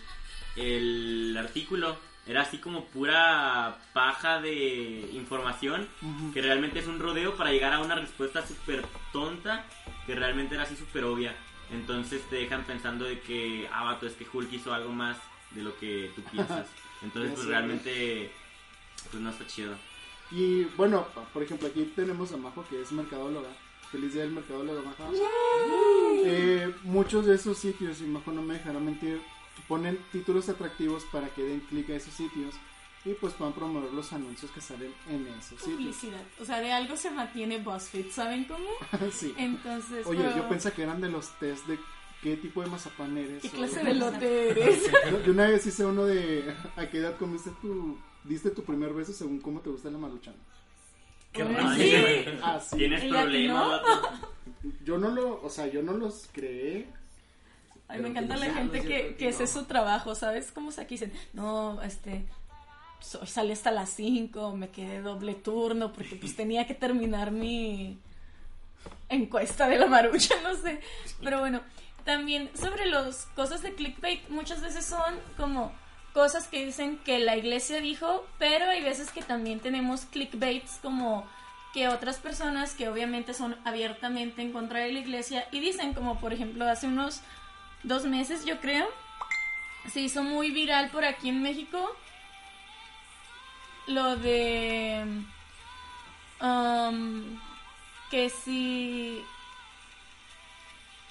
el 0.56 1.36
artículo 1.38 1.98
era 2.30 2.44
así 2.44 2.60
como 2.60 2.86
pura 2.86 3.80
paja 3.92 4.40
de 4.40 5.10
información 5.14 5.88
que 6.32 6.44
realmente 6.44 6.78
es 6.78 6.86
un 6.86 7.00
rodeo 7.00 7.36
para 7.36 7.52
llegar 7.52 7.74
a 7.74 7.80
una 7.80 7.96
respuesta 7.96 8.46
súper 8.46 8.86
tonta 9.12 9.66
que 10.06 10.14
realmente 10.14 10.54
era 10.54 10.64
así 10.64 10.76
súper 10.76 11.06
obvia. 11.06 11.36
Entonces 11.72 12.22
te 12.30 12.36
dejan 12.36 12.66
pensando 12.66 13.06
de 13.06 13.20
que, 13.22 13.68
ah, 13.74 13.84
vato, 13.84 14.06
es 14.06 14.14
que 14.14 14.28
Hulk 14.32 14.54
hizo 14.54 14.72
algo 14.72 14.92
más 14.92 15.18
de 15.56 15.64
lo 15.64 15.76
que 15.80 16.12
tú 16.16 16.22
piensas. 16.32 16.68
Entonces, 17.02 17.32
pues 17.34 17.48
realmente, 17.48 18.32
pues 19.10 19.24
no 19.24 19.32
está 19.32 19.48
chido. 19.48 19.74
Y 20.30 20.66
bueno, 20.78 21.08
por 21.34 21.42
ejemplo, 21.42 21.68
aquí 21.68 21.92
tenemos 21.96 22.32
a 22.32 22.38
Majo 22.38 22.64
que 22.70 22.80
es 22.80 22.92
mercadóloga. 22.92 23.50
Feliz 23.92 24.14
día 24.14 24.22
del 24.22 24.34
mercadólogo, 24.34 24.84
Majo. 24.84 25.12
Eh, 26.26 26.76
muchos 26.84 27.26
de 27.26 27.34
esos 27.34 27.58
sitios, 27.58 28.02
y 28.02 28.04
Majo 28.04 28.32
no 28.32 28.44
me 28.44 28.54
dejará 28.54 28.80
mentir, 28.80 29.20
ponen 29.70 29.98
títulos 30.12 30.50
atractivos 30.50 31.06
para 31.06 31.30
que 31.30 31.44
den 31.44 31.62
clic 31.62 31.90
a 31.92 31.96
esos 31.96 32.14
sitios 32.14 32.56
y 33.06 33.14
pues 33.14 33.34
puedan 33.36 33.54
promover 33.54 33.94
los 33.94 34.12
anuncios 34.12 34.52
que 34.52 34.60
salen 34.60 34.94
en 35.08 35.26
esos 35.28 35.58
sitios. 35.62 35.78
Publicidad. 35.78 36.22
O 36.42 36.44
sea, 36.44 36.60
de 36.60 36.72
algo 36.74 36.98
se 36.98 37.10
mantiene 37.12 37.60
BuzzFeed, 37.60 38.12
¿saben 38.12 38.44
cómo? 38.44 38.68
sí. 39.14 39.34
Entonces, 39.38 40.06
Oye, 40.06 40.24
pero- 40.24 40.36
yo 40.36 40.50
pensé 40.50 40.74
que 40.74 40.84
eran 40.84 41.00
de 41.00 41.08
los 41.10 41.30
test 41.40 41.66
de 41.68 41.80
qué 42.22 42.36
tipo 42.36 42.62
de 42.62 42.68
mazapán 42.70 43.18
eres. 43.18 43.42
¿qué 43.44 43.50
clase 43.50 43.82
de 43.82 43.94
lote 43.94 44.50
eres? 44.50 44.92
Yo- 45.26 45.32
una 45.32 45.48
vez 45.48 45.66
hice 45.66 45.86
uno 45.86 46.04
de 46.06 46.54
a 46.76 46.90
qué 46.90 46.98
edad 46.98 47.16
comiste 47.18 47.52
tu 47.62 47.98
diste 48.26 48.50
tu 48.50 48.64
primer 48.64 48.94
beso 48.94 49.14
según 49.14 49.40
cómo 49.40 49.62
te 49.62 49.70
gusta 49.70 49.90
la 49.90 49.98
maruchan. 49.98 50.36
Qué 51.32 51.44
sí. 51.78 52.40
Ah, 52.42 52.60
sí. 52.60 52.76
Tienes 52.76 53.10
vato. 53.12 54.10
Yo 54.84 54.98
no 54.98 55.10
lo, 55.10 55.42
o 55.42 55.50
sea, 55.50 55.68
yo 55.68 55.82
no 55.84 55.94
los 55.94 56.28
creé. 56.34 56.88
Ay, 57.90 57.98
me 57.98 58.10
Pero 58.10 58.20
encanta 58.20 58.38
la 58.38 58.54
gente 58.54 58.82
que, 58.82 59.16
que 59.16 59.30
ese 59.30 59.44
es 59.46 59.52
su 59.52 59.66
trabajo, 59.66 60.14
¿sabes? 60.14 60.52
Como 60.52 60.70
aquí 60.70 60.94
dicen, 60.96 61.12
no, 61.34 61.82
este, 61.82 62.24
salí 63.00 63.52
hasta 63.52 63.72
las 63.72 63.90
5, 63.90 64.56
me 64.56 64.70
quedé 64.70 65.02
doble 65.02 65.34
turno 65.34 65.92
porque 65.92 66.16
pues 66.16 66.36
tenía 66.38 66.68
que 66.68 66.76
terminar 66.76 67.32
mi 67.32 67.98
encuesta 69.10 69.68
de 69.68 69.78
la 69.78 69.88
marucha, 69.88 70.36
no 70.44 70.56
sé. 70.56 70.82
Pero 71.24 71.40
bueno, 71.40 71.62
también 72.06 72.52
sobre 72.56 72.86
las 72.86 73.26
cosas 73.36 73.64
de 73.64 73.74
clickbait, 73.74 74.30
muchas 74.30 74.62
veces 74.62 74.86
son 74.86 75.16
como 75.36 75.72
cosas 76.14 76.48
que 76.48 76.66
dicen 76.66 77.00
que 77.00 77.18
la 77.18 77.38
iglesia 77.38 77.82
dijo, 77.82 78.26
pero 78.38 78.66
hay 78.66 78.84
veces 78.84 79.12
que 79.12 79.24
también 79.24 79.60
tenemos 79.60 80.06
clickbaits 80.06 80.80
como 80.82 81.26
que 81.74 81.88
otras 81.88 82.18
personas 82.18 82.74
que 82.74 82.90
obviamente 82.90 83.34
son 83.34 83.56
abiertamente 83.64 84.42
en 84.42 84.52
contra 84.52 84.80
de 84.80 84.92
la 84.92 85.00
iglesia 85.00 85.48
y 85.52 85.60
dicen 85.60 85.94
como 85.94 86.20
por 86.20 86.34
ejemplo 86.34 86.68
hace 86.68 86.88
unos 86.88 87.22
dos 87.84 88.06
meses 88.06 88.46
yo 88.46 88.60
creo 88.60 88.88
se 89.92 90.02
hizo 90.02 90.24
muy 90.24 90.52
viral 90.52 90.90
por 90.90 91.06
aquí 91.06 91.30
en 91.30 91.42
México 91.42 91.96
lo 93.88 94.16
de 94.16 95.04
um, 96.42 97.40
que 98.12 98.30
si 98.30 99.24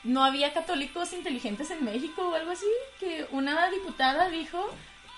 no 0.04 0.24
había 0.24 0.52
católicos 0.52 1.12
inteligentes 1.12 1.70
en 1.70 1.84
México 1.84 2.28
o 2.28 2.34
algo 2.34 2.52
así, 2.52 2.66
que 3.00 3.26
una 3.30 3.68
diputada 3.70 4.28
dijo 4.28 4.70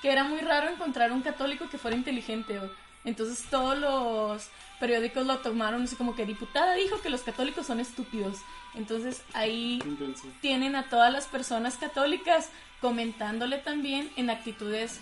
que 0.02 0.10
era 0.10 0.24
muy 0.24 0.40
raro 0.40 0.68
encontrar 0.68 1.12
un 1.12 1.22
católico 1.22 1.68
que 1.68 1.78
fuera 1.78 1.96
inteligente. 1.96 2.58
Entonces 3.04 3.46
todos 3.50 3.78
los 3.78 4.48
periódicos 4.78 5.26
lo 5.26 5.38
tomaron 5.38 5.82
así 5.82 5.96
como 5.96 6.14
que 6.14 6.26
diputada 6.26 6.74
dijo 6.74 7.00
que 7.00 7.10
los 7.10 7.22
católicos 7.22 7.66
son 7.66 7.80
estúpidos. 7.80 8.38
Entonces 8.74 9.22
ahí 9.32 9.80
Intenso. 9.84 10.28
tienen 10.40 10.76
a 10.76 10.88
todas 10.88 11.12
las 11.12 11.26
personas 11.26 11.76
católicas 11.76 12.50
comentándole 12.80 13.58
también 13.58 14.10
en 14.16 14.30
actitudes 14.30 15.00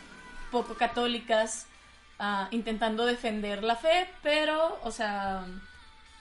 poco 0.50 0.74
católicas, 0.74 1.66
ah, 2.18 2.48
intentando 2.50 3.06
defender 3.06 3.62
la 3.62 3.76
fe, 3.76 4.08
pero, 4.22 4.78
o 4.82 4.90
sea, 4.90 5.46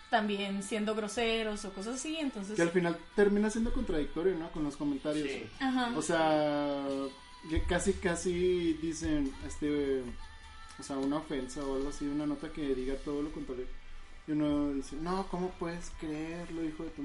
también 0.10 0.64
siendo 0.64 0.96
groseros 0.96 1.66
o 1.66 1.72
cosas 1.74 1.96
así, 1.96 2.18
entonces... 2.18 2.56
Que 2.56 2.62
al 2.62 2.70
final 2.70 2.98
termina 3.16 3.50
siendo 3.50 3.74
contradictorio, 3.74 4.36
¿no? 4.36 4.52
Con 4.52 4.64
los 4.64 4.78
comentarios. 4.78 5.28
Sí. 5.28 5.50
Ajá. 5.60 5.92
O 5.96 6.02
sea, 6.02 6.86
que 7.50 7.64
casi, 7.64 7.94
casi 7.94 8.74
dicen, 8.74 9.34
este, 9.46 10.04
o 10.80 10.84
sea, 10.84 10.98
una 10.98 11.18
ofensa 11.18 11.62
o 11.66 11.76
algo 11.76 11.90
así, 11.90 12.06
una 12.06 12.26
nota 12.26 12.52
que 12.52 12.76
diga 12.76 12.96
todo 13.04 13.22
lo 13.22 13.32
contrario. 13.32 13.68
Y 14.28 14.32
uno 14.34 14.74
dice, 14.74 14.96
no, 14.98 15.26
¿cómo 15.32 15.50
puedes 15.52 15.90
creerlo, 16.00 16.64
hijo 16.66 16.84
de 16.84 16.90
tu... 16.92 17.04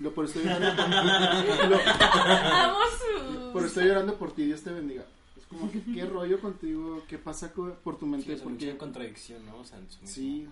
Lo 0.00 0.12
por 0.14 0.26
estoy 0.26 0.44
llorando 0.44 0.76
por, 0.76 1.68
lo- 1.70 3.52
por 3.52 3.64
estoy 3.64 3.86
llorando 3.86 4.14
por 4.16 4.32
ti, 4.32 4.44
Dios 4.44 4.62
te 4.62 4.70
bendiga. 4.70 5.04
Es 5.36 5.44
como 5.46 5.70
que, 5.72 5.82
¿qué 5.82 6.04
rollo 6.04 6.40
contigo? 6.40 7.02
¿Qué 7.08 7.18
pasa 7.18 7.52
por 7.52 7.96
tu 7.98 8.04
Sí, 8.06 8.10
mente? 8.10 8.32
es 8.34 8.40
¿Por 8.42 8.52
mucha 8.52 8.66
qué? 8.66 8.76
contradicción, 8.76 9.44
¿no? 9.46 9.56
O 9.58 9.64
sea, 9.64 9.78
en 9.78 9.90
su 9.90 10.00
mismo- 10.00 10.14
Sí. 10.14 10.48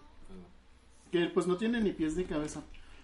que 1.12 1.26
pues 1.26 1.46
no 1.46 1.56
tiene 1.56 1.80
ni 1.80 1.92
pies 1.92 2.16
ni 2.16 2.24
cabeza. 2.24 2.62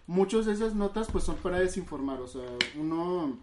Muchas 0.08 0.46
de 0.46 0.52
esas 0.54 0.75
notas 0.75 1.08
pues 1.12 1.22
son 1.25 1.37
para 1.37 1.61
desinformar, 1.61 2.20
o 2.20 2.26
sea, 2.26 2.42
uno, 2.76 3.37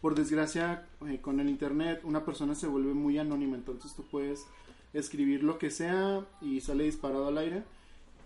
por 0.00 0.14
desgracia, 0.14 0.86
eh, 1.06 1.18
con 1.20 1.40
el 1.40 1.50
internet, 1.50 2.00
una 2.04 2.24
persona 2.24 2.54
se 2.54 2.66
vuelve 2.68 2.94
muy 2.94 3.18
anónima, 3.18 3.56
entonces 3.56 3.92
tú 3.94 4.02
puedes 4.04 4.46
escribir 4.92 5.42
lo 5.42 5.58
que 5.58 5.70
sea 5.70 6.26
y 6.40 6.60
sale 6.60 6.84
disparado 6.84 7.28
al 7.28 7.38
aire 7.38 7.62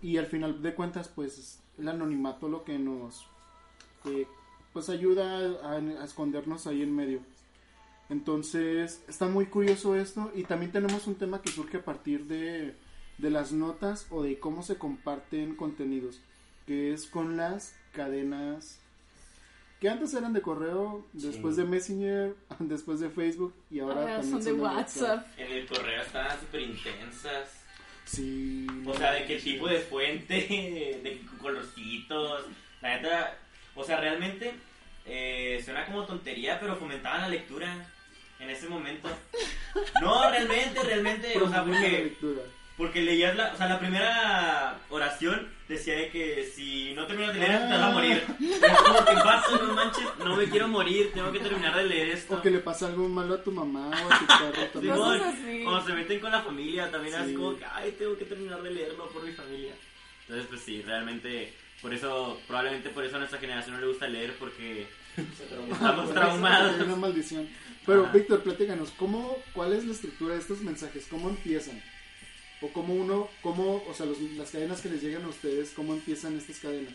y 0.01 0.17
al 0.17 0.27
final 0.27 0.61
de 0.61 0.73
cuentas 0.75 1.07
pues 1.07 1.59
el 1.77 1.87
anonimato 1.87 2.49
lo 2.49 2.63
que 2.63 2.77
nos 2.77 3.27
eh, 4.05 4.27
pues 4.73 4.89
ayuda 4.89 5.39
a, 5.63 5.73
a 5.73 6.05
escondernos 6.05 6.67
ahí 6.67 6.81
en 6.81 6.95
medio. 6.95 7.21
Entonces 8.09 9.03
está 9.07 9.27
muy 9.27 9.47
curioso 9.47 9.95
esto 9.95 10.31
y 10.33 10.43
también 10.43 10.71
tenemos 10.71 11.07
un 11.07 11.15
tema 11.15 11.41
que 11.41 11.51
surge 11.51 11.77
a 11.77 11.85
partir 11.85 12.25
de, 12.25 12.75
de 13.17 13.29
las 13.29 13.51
notas 13.51 14.07
o 14.09 14.23
de 14.23 14.39
cómo 14.39 14.63
se 14.63 14.77
comparten 14.77 15.55
contenidos, 15.55 16.21
que 16.65 16.93
es 16.93 17.05
con 17.05 17.35
las 17.35 17.75
cadenas 17.91 18.79
que 19.79 19.89
antes 19.89 20.13
eran 20.13 20.33
de 20.33 20.41
correo, 20.41 21.05
después 21.13 21.55
Sí. 21.55 21.61
de 21.61 21.67
Messenger, 21.67 22.35
después 22.59 22.99
de 22.99 23.09
Facebook 23.09 23.53
y 23.69 23.79
ahora, 23.79 24.01
Ahora 24.01 24.13
también 24.21 24.43
son 24.43 24.43
de 24.43 24.61
WhatsApp. 24.61 25.27
En 25.37 25.51
el 25.51 25.65
correo 25.67 26.01
estaban 26.01 26.39
súper 26.39 26.61
intensas. 26.61 27.63
Sí. 28.05 28.65
O 28.85 28.93
sea, 28.95 29.11
de 29.11 29.25
qué 29.25 29.37
tipo 29.37 29.67
de 29.67 29.79
fuente, 29.79 30.35
de 31.03 31.19
qué 31.21 31.37
colorcitos. 31.39 32.45
La 32.81 32.95
neta, 32.97 33.37
o 33.75 33.83
sea, 33.83 33.99
realmente 33.99 34.53
eh, 35.05 35.61
suena 35.63 35.85
como 35.85 36.05
tontería, 36.05 36.59
pero 36.59 36.75
fomentaban 36.77 37.21
la 37.21 37.29
lectura 37.29 37.87
en 38.39 38.49
ese 38.49 38.67
momento. 38.67 39.09
No, 40.01 40.27
realmente, 40.31 40.81
realmente, 40.81 41.37
o 41.39 41.47
sea, 41.49 41.63
porque, 41.63 41.89
lectura. 42.05 42.41
Porque 42.77 43.01
leías 43.01 43.35
la, 43.35 43.53
o 43.53 43.57
sea, 43.57 43.67
la 43.67 43.79
primera 43.79 44.79
oración 44.89 45.49
decía 45.67 45.95
de 45.95 46.09
que 46.11 46.49
si 46.55 46.93
no 46.93 47.07
terminas 47.07 47.33
de 47.33 47.39
leer 47.41 47.57
te 47.67 47.73
vas 47.73 47.81
a 47.81 47.89
morir. 47.91 48.23
Es 48.39 48.77
como 48.77 49.05
que 49.05 49.13
vato, 49.15 49.63
no 49.65 49.73
manches, 49.73 50.05
no 50.19 50.35
me 50.35 50.45
quiero 50.49 50.67
morir, 50.67 51.11
tengo 51.13 51.31
que 51.31 51.39
terminar 51.39 51.75
de 51.75 51.83
leer 51.85 52.09
esto. 52.09 52.35
O 52.35 52.41
que 52.41 52.51
le 52.51 52.59
pasa 52.59 52.85
algo 52.87 53.09
malo 53.09 53.33
a 53.33 53.43
tu 53.43 53.51
mamá 53.51 53.89
o 53.89 54.13
a 54.13 54.19
tu 54.19 54.25
perro 54.27 54.67
también. 54.73 54.93
Simón, 54.95 55.17
Cosas 55.17 55.33
así. 55.33 55.63
Cuando 55.63 55.85
se 55.87 55.93
meten 55.93 56.19
con 56.19 56.31
la 56.31 56.41
familia 56.41 56.91
también 56.91 57.15
Sí. 57.15 57.31
es 57.31 57.35
como 57.37 57.57
que, 57.57 57.65
ay, 57.65 57.95
tengo 57.97 58.15
que 58.17 58.25
terminar 58.25 58.61
de 58.61 58.71
leerlo 58.71 59.09
por 59.09 59.23
mi 59.23 59.31
familia. 59.33 59.73
Entonces, 60.21 60.45
pues 60.47 60.61
sí, 60.61 60.81
realmente, 60.83 61.53
por 61.81 61.93
eso, 61.93 62.39
probablemente 62.47 62.89
por 62.89 63.03
eso 63.03 63.15
a 63.15 63.19
nuestra 63.19 63.39
generación 63.39 63.75
no 63.75 63.81
le 63.81 63.87
gusta 63.87 64.07
leer 64.07 64.33
porque 64.37 64.85
estamos 65.71 66.13
traumados. 66.13 66.79
una 66.81 66.95
maldición. 66.95 67.49
Pero, 67.87 68.03
Ajá. 68.03 68.11
Víctor, 68.13 68.43
platícanos, 68.43 68.91
¿cómo, 68.91 69.37
¿cuál 69.53 69.73
es 69.73 69.83
la 69.85 69.93
estructura 69.93 70.35
de 70.35 70.41
estos 70.41 70.59
mensajes? 70.61 71.07
¿Cómo 71.09 71.29
empiezan? 71.29 71.81
O 72.61 72.69
cómo 72.73 72.93
uno, 72.95 73.29
cómo, 73.43 73.83
o 73.87 73.93
sea, 73.93 74.05
los- 74.07 74.19
las 74.35 74.49
cadenas 74.51 74.81
que 74.81 74.89
les 74.89 75.01
llegan 75.01 75.23
a 75.23 75.27
ustedes, 75.29 75.69
¿cómo 75.75 75.93
empiezan 75.93 76.35
estas 76.37 76.57
cadenas? 76.59 76.93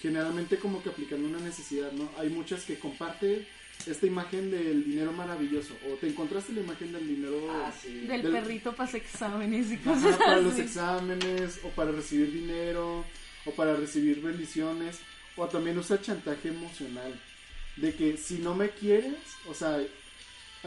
Generalmente 0.00 0.56
como 0.58 0.82
que 0.82 0.88
aplicando 0.90 1.28
una 1.28 1.38
necesidad, 1.38 1.92
¿no? 1.92 2.10
Hay 2.18 2.28
muchas 2.28 2.64
que 2.64 2.78
comparten 2.78 3.46
esta 3.86 4.06
imagen 4.06 4.50
del 4.50 4.84
dinero 4.84 5.12
maravilloso. 5.12 5.74
O 5.90 5.94
te 5.94 6.08
encontraste 6.08 6.52
la 6.52 6.60
imagen 6.60 6.92
del 6.92 7.06
dinero 7.06 7.46
Ah, 7.50 7.72
sí. 7.80 8.00
Del 8.06 8.22
del- 8.22 8.32
perrito 8.32 8.74
para 8.74 8.90
exámenes 8.96 9.70
y 9.70 9.74
Ajá, 9.74 9.84
cosas 9.84 10.16
para 10.16 10.36
los 10.40 10.58
exámenes, 10.58 11.60
o 11.62 11.68
para 11.70 11.92
recibir 11.92 12.32
dinero, 12.32 13.04
o 13.44 13.50
para 13.52 13.74
recibir 13.76 14.20
bendiciones, 14.20 14.98
o 15.36 15.46
también 15.48 15.78
usa 15.78 16.00
chantaje 16.02 16.48
emocional. 16.48 17.18
De 17.76 17.94
que 17.94 18.16
si 18.18 18.34
no 18.38 18.54
me 18.54 18.70
quieres, 18.70 19.14
o 19.48 19.54
sea, 19.54 19.80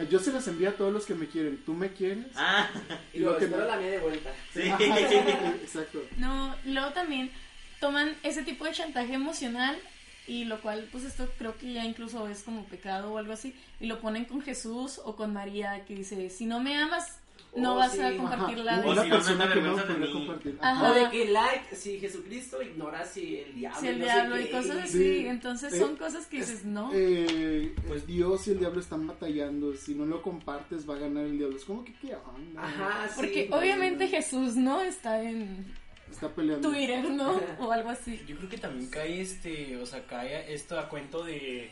Yo 0.10 0.20
se 0.20 0.32
las 0.34 0.48
envío 0.48 0.70
a 0.70 0.74
todos 0.74 0.92
los 0.92 1.06
que 1.06 1.16
me 1.16 1.28
quieren. 1.28 1.58
¿Tú 1.66 1.74
me 1.74 1.92
quieres? 1.94 2.26
Ah, 2.36 2.70
Y 3.14 3.20
luego 3.20 3.34
Lo 3.34 3.40
que 3.40 3.46
espero 3.46 3.64
no- 3.64 3.68
la 3.70 3.78
mía 3.78 3.92
de 3.92 4.00
vuelta. 4.00 4.30
sí. 4.54 4.62
Exacto. 5.62 6.02
No, 6.18 6.56
luego 6.66 6.92
también 6.92 7.32
toman 7.80 8.16
ese 8.24 8.44
tipo 8.44 8.66
de 8.66 8.72
chantaje 8.74 9.14
emocional 9.14 9.78
y 10.28 10.46
lo 10.46 10.60
cual 10.62 10.88
pues 10.92 11.04
esto 11.04 11.30
creo 11.38 11.58
que 11.58 11.72
ya 11.74 11.86
incluso 11.86 12.28
es 12.28 12.42
como 12.44 12.66
pecado 12.66 13.14
o 13.14 13.18
algo 13.18 13.34
así 13.34 13.56
y 13.80 13.86
lo 13.86 14.00
ponen 14.02 14.26
con 14.26 14.42
Jesús 14.42 15.00
o 15.04 15.16
con 15.16 15.34
María 15.34 15.86
que 15.86 15.96
dice, 15.96 16.30
si 16.30 16.46
no 16.46 16.60
me 16.60 16.76
amas 16.78 17.20
no 17.56 17.74
Oh, 17.74 17.76
vas 17.78 17.92
sí. 17.94 18.02
a 18.02 18.18
compartir 18.18 18.58
la 18.60 18.80
O 18.82 18.92
Una 18.92 19.04
si 19.04 19.10
no, 19.10 19.16
no 19.16 19.24
persona 19.24 19.48
te 19.48 19.54
que 19.54 19.62
no 19.62 19.76
de 19.78 19.98
mí. 19.98 20.12
compartir. 20.14 20.58
Ajá. 20.62 20.92
O 20.92 20.94
de 20.94 21.10
que 21.10 21.26
like 21.32 21.76
si 21.76 22.00
Jesucristo 22.00 22.62
ignora 22.62 23.06
si 23.06 23.38
el 23.38 23.56
diablo. 23.56 23.80
si 23.80 23.88
el 23.88 24.00
no 24.00 24.06
sé 24.06 24.12
diablo 24.14 24.40
y 24.40 24.44
qué. 24.46 24.52
cosas 24.52 24.78
así, 24.78 24.92
Sí. 24.92 25.28
entonces 25.28 25.74
Eh, 25.74 25.80
son 25.80 25.96
cosas 25.96 26.28
que 26.28 26.38
dices, 26.38 26.66
no. 26.66 26.92
Eh, 26.94 27.74
pues 27.88 28.06
Dios 28.06 28.48
y 28.48 28.52
el 28.52 28.60
diablo 28.60 28.80
están 28.82 29.08
batallando. 29.08 29.74
Si 29.76 29.96
no 29.96 30.06
lo 30.06 30.22
compartes, 30.22 30.90
va 30.90 30.96
a 30.96 31.00
ganar 31.00 31.26
el 31.26 31.38
diablo. 31.38 31.56
Es 31.58 31.66
como 31.66 31.84
que, 31.86 31.94
¿qué 31.94 32.16
onda? 32.16 32.62
Ajá, 32.64 33.08
sí. 33.10 33.14
Porque 33.16 33.50
obviamente 33.52 34.08
Jesús 34.08 34.56
no 34.56 34.82
está 34.82 35.22
en 35.22 35.74
Está 36.12 36.30
peleando. 36.34 36.70
Twitter, 36.70 37.10
¿no? 37.10 37.40
O 37.60 37.72
algo 37.72 37.90
así. 37.90 38.22
Yo 38.28 38.36
creo 38.38 38.50
que 38.50 38.58
también 38.58 38.90
cae 38.90 39.22
este, 39.22 39.76
o 39.78 39.86
sea, 39.86 40.06
cae 40.06 40.54
esto 40.54 40.80
a 40.80 40.88
cuento 40.88 41.24
de, 41.26 41.70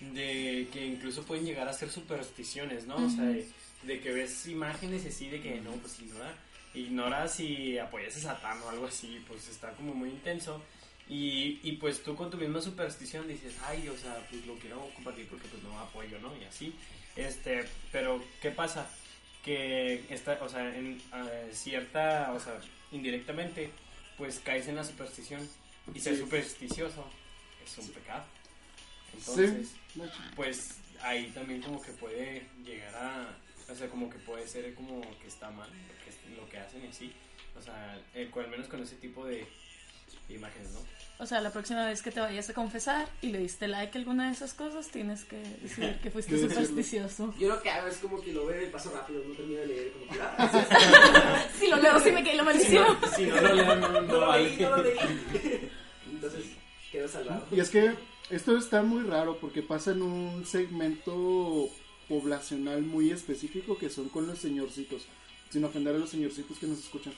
de 0.00 0.68
que 0.72 0.84
incluso 0.84 1.22
pueden 1.22 1.44
llegar 1.46 1.68
a 1.68 1.72
ser 1.72 1.88
supersticiones, 1.90 2.86
¿no? 2.86 2.96
O 2.96 3.08
sea, 3.08 3.24
de, 3.24 3.46
de 3.86 4.00
que 4.00 4.12
ves 4.12 4.46
imágenes 4.48 5.04
y 5.04 5.08
así 5.08 5.28
de 5.28 5.40
que 5.40 5.60
no, 5.60 5.72
pues 5.72 5.98
ignora, 6.00 6.34
ignora 6.74 7.28
si 7.28 7.78
apoyas 7.78 8.16
a 8.16 8.20
Satán 8.20 8.60
o 8.62 8.68
algo 8.70 8.86
así, 8.86 9.22
pues 9.28 9.48
está 9.48 9.70
como 9.72 9.94
muy 9.94 10.10
intenso. 10.10 10.62
Y, 11.08 11.60
y 11.62 11.72
pues 11.76 12.02
tú 12.02 12.16
con 12.16 12.30
tu 12.30 12.36
misma 12.36 12.60
superstición 12.60 13.28
dices, 13.28 13.54
ay, 13.64 13.88
o 13.88 13.96
sea, 13.96 14.26
pues 14.28 14.44
lo 14.44 14.54
quiero 14.58 14.90
compartir 14.94 15.28
porque 15.28 15.46
pues 15.48 15.62
no 15.62 15.78
apoyo, 15.78 16.18
¿no? 16.18 16.36
Y 16.36 16.44
así. 16.44 16.74
Este, 17.14 17.64
pero 17.92 18.22
¿qué 18.42 18.50
pasa? 18.50 18.90
Que 19.44 20.04
esta, 20.10 20.36
o 20.42 20.48
sea, 20.48 20.76
en 20.76 21.00
eh, 21.14 21.50
cierta, 21.52 22.32
o 22.32 22.40
sea, 22.40 22.58
indirectamente, 22.90 23.70
pues 24.18 24.40
caes 24.40 24.66
en 24.66 24.74
la 24.76 24.84
superstición. 24.84 25.48
Y 25.94 26.00
ser 26.00 26.14
Sí. 26.16 26.22
supersticioso 26.22 27.08
es 27.64 27.78
un 27.78 27.88
pecado. 27.90 28.24
Entonces, 29.16 29.68
Sí. 29.94 30.00
pues 30.34 30.78
ahí 31.02 31.30
también 31.30 31.62
como 31.62 31.80
que 31.80 31.92
puede 31.92 32.44
llegar 32.64 32.94
a, 32.96 33.36
o 33.70 33.74
sea, 33.74 33.88
como 33.88 34.08
que 34.10 34.18
puede 34.18 34.46
ser 34.46 34.74
como 34.74 35.00
que 35.20 35.26
está 35.28 35.50
mal 35.50 35.68
lo 35.68 36.04
que, 36.04 36.10
es- 36.10 36.36
lo 36.38 36.48
que 36.48 36.58
hacen 36.58 36.84
y 36.84 36.88
así. 36.88 37.12
O 37.58 37.62
sea, 37.62 37.98
eh, 38.14 38.30
al 38.34 38.48
menos 38.50 38.68
con 38.68 38.82
ese 38.82 38.96
tipo 38.96 39.24
de, 39.24 39.46
de 40.28 40.34
imágenes, 40.34 40.70
¿no? 40.72 40.80
O 41.18 41.24
sea, 41.24 41.40
la 41.40 41.50
próxima 41.50 41.86
vez 41.86 42.02
que 42.02 42.10
te 42.10 42.20
vayas 42.20 42.50
a 42.50 42.52
confesar 42.52 43.08
y 43.22 43.28
le 43.28 43.38
diste 43.38 43.68
like 43.68 43.96
a 43.96 43.98
alguna 44.00 44.26
de 44.26 44.32
esas 44.32 44.52
cosas, 44.52 44.88
tienes 44.88 45.24
que 45.24 45.38
decir 45.62 45.98
que 46.02 46.10
fuiste 46.10 46.38
supersticioso. 46.38 47.34
Yo 47.38 47.48
lo 47.48 47.62
que 47.62 47.70
hago 47.70 47.86
es 47.88 47.96
como 47.96 48.20
que 48.20 48.34
lo 48.34 48.44
veo 48.44 48.62
y 48.62 48.66
paso 48.70 48.90
rápido, 48.94 49.24
no 49.24 49.34
termino 49.34 49.60
de 49.60 49.66
leer. 49.66 49.92
Como 49.92 50.12
que, 50.12 50.18
ah, 50.20 51.46
Si 51.58 51.68
lo 51.68 51.76
leo, 51.78 51.98
sí 52.00 52.10
me 52.10 52.22
cae 52.22 52.36
la 52.36 52.42
maldición. 52.42 52.98
Si 53.16 53.24
no 53.24 53.40
lo 53.40 53.54
lean, 53.54 53.80
no, 53.80 53.88
no 53.88 54.00
no 54.02 54.20
lo 54.20 54.32
leí, 54.36 54.56
no 54.60 54.76
lo 54.76 54.82
leí. 54.82 54.96
Entonces, 56.12 56.44
quedo 56.92 57.08
salvado. 57.08 57.46
Y 57.50 57.60
es 57.60 57.70
que 57.70 57.94
esto 58.28 58.54
está 58.58 58.82
muy 58.82 59.02
raro 59.04 59.38
porque 59.40 59.62
pasa 59.62 59.92
en 59.92 60.02
un 60.02 60.44
segmento 60.44 61.70
poblacional 62.08 62.82
muy 62.82 63.10
específico 63.10 63.78
que 63.78 63.90
son 63.90 64.08
con 64.08 64.26
los 64.26 64.38
señorcitos, 64.38 65.06
sin 65.50 65.64
ofender 65.64 65.94
a 65.94 65.98
los 65.98 66.10
señorcitos 66.10 66.58
que 66.58 66.66
nos 66.66 66.78
escuchan. 66.78 67.14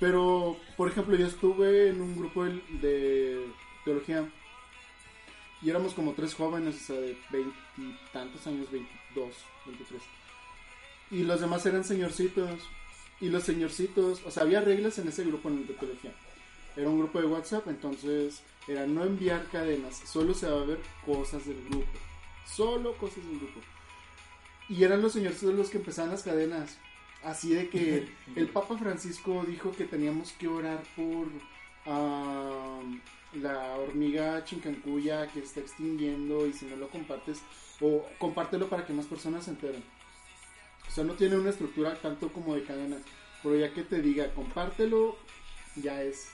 Pero, 0.00 0.56
por 0.76 0.88
ejemplo, 0.88 1.16
yo 1.16 1.26
estuve 1.26 1.88
en 1.88 2.00
un 2.00 2.16
grupo 2.16 2.44
de, 2.44 2.60
de 2.80 3.46
teología 3.84 4.28
y 5.62 5.70
éramos 5.70 5.94
como 5.94 6.12
tres 6.12 6.34
jóvenes, 6.34 6.74
o 6.74 6.84
sea, 6.86 6.96
de 6.96 7.16
veintitantos 7.30 8.46
años, 8.46 8.70
22, 8.70 9.34
23. 9.66 10.02
Y 11.12 11.22
los 11.22 11.40
demás 11.40 11.64
eran 11.66 11.84
señorcitos. 11.84 12.60
Y 13.20 13.28
los 13.28 13.44
señorcitos, 13.44 14.20
o 14.26 14.30
sea, 14.32 14.42
había 14.42 14.60
reglas 14.60 14.98
en 14.98 15.06
ese 15.06 15.24
grupo 15.24 15.48
en 15.48 15.64
de 15.64 15.74
teología. 15.74 16.12
Era 16.76 16.88
un 16.88 16.98
grupo 16.98 17.20
de 17.20 17.26
WhatsApp, 17.26 17.68
entonces 17.68 18.42
era 18.66 18.86
no 18.86 19.04
enviar 19.04 19.46
cadenas, 19.52 20.02
solo 20.06 20.34
se 20.34 20.48
va 20.48 20.62
a 20.62 20.64
ver 20.64 20.80
cosas 21.06 21.46
del 21.46 21.62
grupo. 21.68 21.92
Solo 22.44 22.96
cosas 22.96 23.24
del 23.24 23.38
grupo. 23.38 23.60
Y 24.72 24.84
eran 24.84 25.02
los 25.02 25.12
señorcitos 25.12 25.54
los 25.54 25.68
que 25.68 25.76
empezaban 25.76 26.12
las 26.12 26.22
cadenas. 26.22 26.78
Así 27.22 27.54
de 27.54 27.68
que 27.68 28.08
el 28.36 28.48
Papa 28.48 28.78
Francisco 28.78 29.44
dijo 29.46 29.70
que 29.72 29.84
teníamos 29.84 30.32
que 30.32 30.48
orar 30.48 30.82
por 30.96 31.28
ah, 31.84 32.80
la 33.34 33.76
hormiga 33.76 34.42
chincancuya 34.44 35.26
que 35.26 35.40
está 35.40 35.60
extinguiendo 35.60 36.46
y 36.46 36.54
si 36.54 36.64
no 36.64 36.76
lo 36.76 36.88
compartes, 36.88 37.42
o 37.80 38.06
compártelo 38.18 38.70
para 38.70 38.86
que 38.86 38.94
más 38.94 39.04
personas 39.04 39.44
se 39.44 39.50
enteren. 39.50 39.84
O 40.88 40.90
sea, 40.90 41.04
no 41.04 41.14
tiene 41.14 41.36
una 41.36 41.50
estructura 41.50 41.94
tanto 42.00 42.32
como 42.32 42.54
de 42.54 42.64
cadena, 42.64 42.96
pero 43.42 43.56
ya 43.56 43.74
que 43.74 43.82
te 43.82 44.00
diga 44.00 44.32
compártelo, 44.34 45.18
ya 45.76 46.02
es 46.02 46.28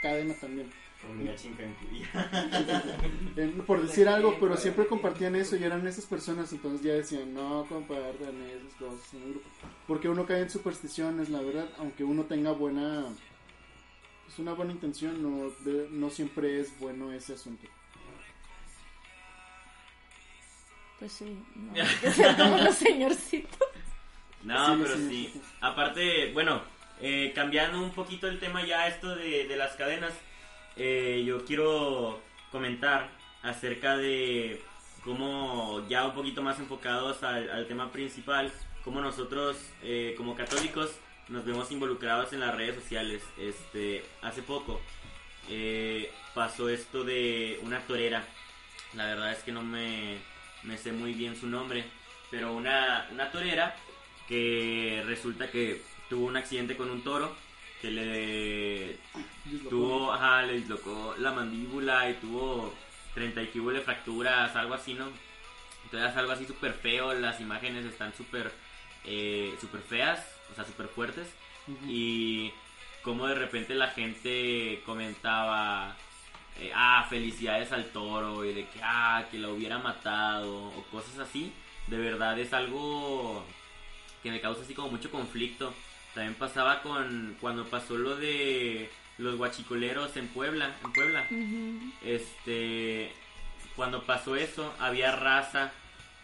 cadena 0.00 0.34
también. 0.40 0.70
Por 3.66 3.82
decir 3.82 4.08
algo, 4.08 4.36
pero 4.40 4.56
siempre 4.56 4.86
compartían 4.86 5.36
eso 5.36 5.56
y 5.56 5.64
eran 5.64 5.86
esas 5.86 6.06
personas, 6.06 6.52
entonces 6.52 6.82
ya 6.82 6.92
decían, 6.94 7.32
no 7.34 7.66
compartan 7.68 8.40
esas 8.42 8.72
cosas 8.78 9.14
en 9.14 9.22
el 9.22 9.30
grupo. 9.30 9.48
Porque 9.86 10.08
uno 10.08 10.26
cae 10.26 10.40
en 10.42 10.50
supersticiones, 10.50 11.28
la 11.28 11.40
verdad, 11.40 11.68
aunque 11.78 12.04
uno 12.04 12.24
tenga 12.24 12.52
buena, 12.52 13.04
pues 14.26 14.38
una 14.38 14.52
buena 14.52 14.72
intención, 14.72 15.22
no, 15.22 15.50
de- 15.64 15.88
no 15.90 16.10
siempre 16.10 16.60
es 16.60 16.78
bueno 16.78 17.12
ese 17.12 17.34
asunto. 17.34 17.66
Pues 20.98 21.12
sí, 21.12 21.36
no. 21.54 21.72
que 21.74 22.42
como 22.42 22.56
los 22.58 22.74
señorcitos. 22.76 23.58
No, 24.44 24.74
Sí, 24.76 24.80
pero 24.82 24.96
sí, 24.96 25.08
sí. 25.08 25.30
sí. 25.34 25.40
Aparte, 25.60 26.32
bueno, 26.32 26.62
eh, 27.00 27.32
cambiando 27.34 27.80
un 27.82 27.90
poquito 27.90 28.28
el 28.28 28.38
tema 28.40 28.64
ya 28.66 28.86
esto 28.88 29.14
de, 29.16 29.46
de 29.48 29.56
las 29.56 29.74
cadenas, 29.76 30.12
eh, 30.76 31.22
yo 31.26 31.44
quiero 31.44 32.20
comentar 32.50 33.10
acerca 33.42 33.96
de 33.96 34.60
cómo 35.04 35.84
ya 35.88 36.06
un 36.06 36.14
poquito 36.14 36.42
más 36.42 36.58
enfocados 36.58 37.22
al, 37.22 37.66
tema 37.66 37.90
principal, 37.90 38.52
cómo 38.84 39.00
nosotros 39.00 39.56
eh, 39.82 40.14
como 40.16 40.34
católicos 40.34 40.92
nos 41.28 41.44
vemos 41.44 41.70
involucrados 41.70 42.32
en 42.32 42.40
las 42.40 42.54
redes 42.54 42.76
sociales. 42.76 43.22
Este, 43.38 44.04
hace 44.22 44.42
poco 44.42 44.80
eh, 45.48 46.10
pasó 46.34 46.68
esto 46.68 47.04
de 47.04 47.58
una 47.62 47.80
torera, 47.80 48.24
la 48.94 49.06
verdad 49.06 49.32
es 49.32 49.38
que 49.42 49.52
no 49.52 49.62
me, 49.62 50.18
me 50.62 50.78
sé 50.78 50.92
muy 50.92 51.14
bien 51.14 51.36
su 51.36 51.46
nombre, 51.46 51.84
pero 52.30 52.52
una, 52.52 53.08
una 53.10 53.30
torera 53.30 53.74
que 54.28 55.02
resulta 55.06 55.50
que 55.50 55.82
tuvo 56.08 56.26
un 56.26 56.36
accidente 56.36 56.76
con 56.76 56.90
un 56.90 57.02
toro 57.02 57.34
que 57.82 57.90
le 57.90 58.98
tuvo, 59.68 60.12
ajá, 60.12 60.42
le 60.42 60.54
dislocó 60.54 61.14
la 61.18 61.32
mandíbula 61.32 62.08
y 62.08 62.14
tuvo 62.14 62.72
30 63.14 63.42
y 63.42 63.46
de 63.46 63.80
fracturas, 63.80 64.56
algo 64.56 64.74
así, 64.74 64.94
¿no? 64.94 65.08
Entonces 65.84 66.16
algo 66.16 66.32
así 66.32 66.46
súper 66.46 66.72
feo, 66.72 67.12
las 67.12 67.40
imágenes 67.40 67.84
están 67.84 68.14
súper 68.14 68.50
eh, 69.04 69.56
súper 69.60 69.80
feas, 69.80 70.24
o 70.50 70.54
sea, 70.54 70.64
súper 70.64 70.86
fuertes. 70.86 71.28
Y 71.88 72.52
como 73.02 73.26
de 73.26 73.34
repente 73.34 73.74
la 73.74 73.88
gente 73.88 74.80
comentaba, 74.86 75.96
eh, 76.60 76.72
ah, 76.74 77.06
felicidades 77.10 77.72
al 77.72 77.86
toro, 77.86 78.44
y 78.44 78.52
de 78.54 78.66
que, 78.68 78.80
ah, 78.82 79.24
que 79.30 79.38
lo 79.38 79.54
hubiera 79.54 79.78
matado, 79.78 80.68
o 80.68 80.82
cosas 80.90 81.18
así. 81.18 81.52
De 81.88 81.98
verdad 81.98 82.38
es 82.38 82.52
algo 82.52 83.44
que 84.22 84.30
me 84.30 84.40
causa 84.40 84.62
así 84.62 84.72
como 84.74 84.88
mucho 84.90 85.10
conflicto. 85.10 85.74
También 86.14 86.34
pasaba 86.34 86.82
con 86.82 87.36
cuando 87.40 87.64
pasó 87.66 87.96
lo 87.96 88.16
de 88.16 88.90
los 89.18 89.36
guachicoleros 89.36 90.16
en 90.16 90.28
Puebla, 90.28 90.74
en 90.84 90.92
Puebla. 90.92 91.26
Este, 92.04 93.12
cuando 93.76 94.04
pasó 94.04 94.36
eso, 94.36 94.74
había 94.78 95.12
raza 95.12 95.72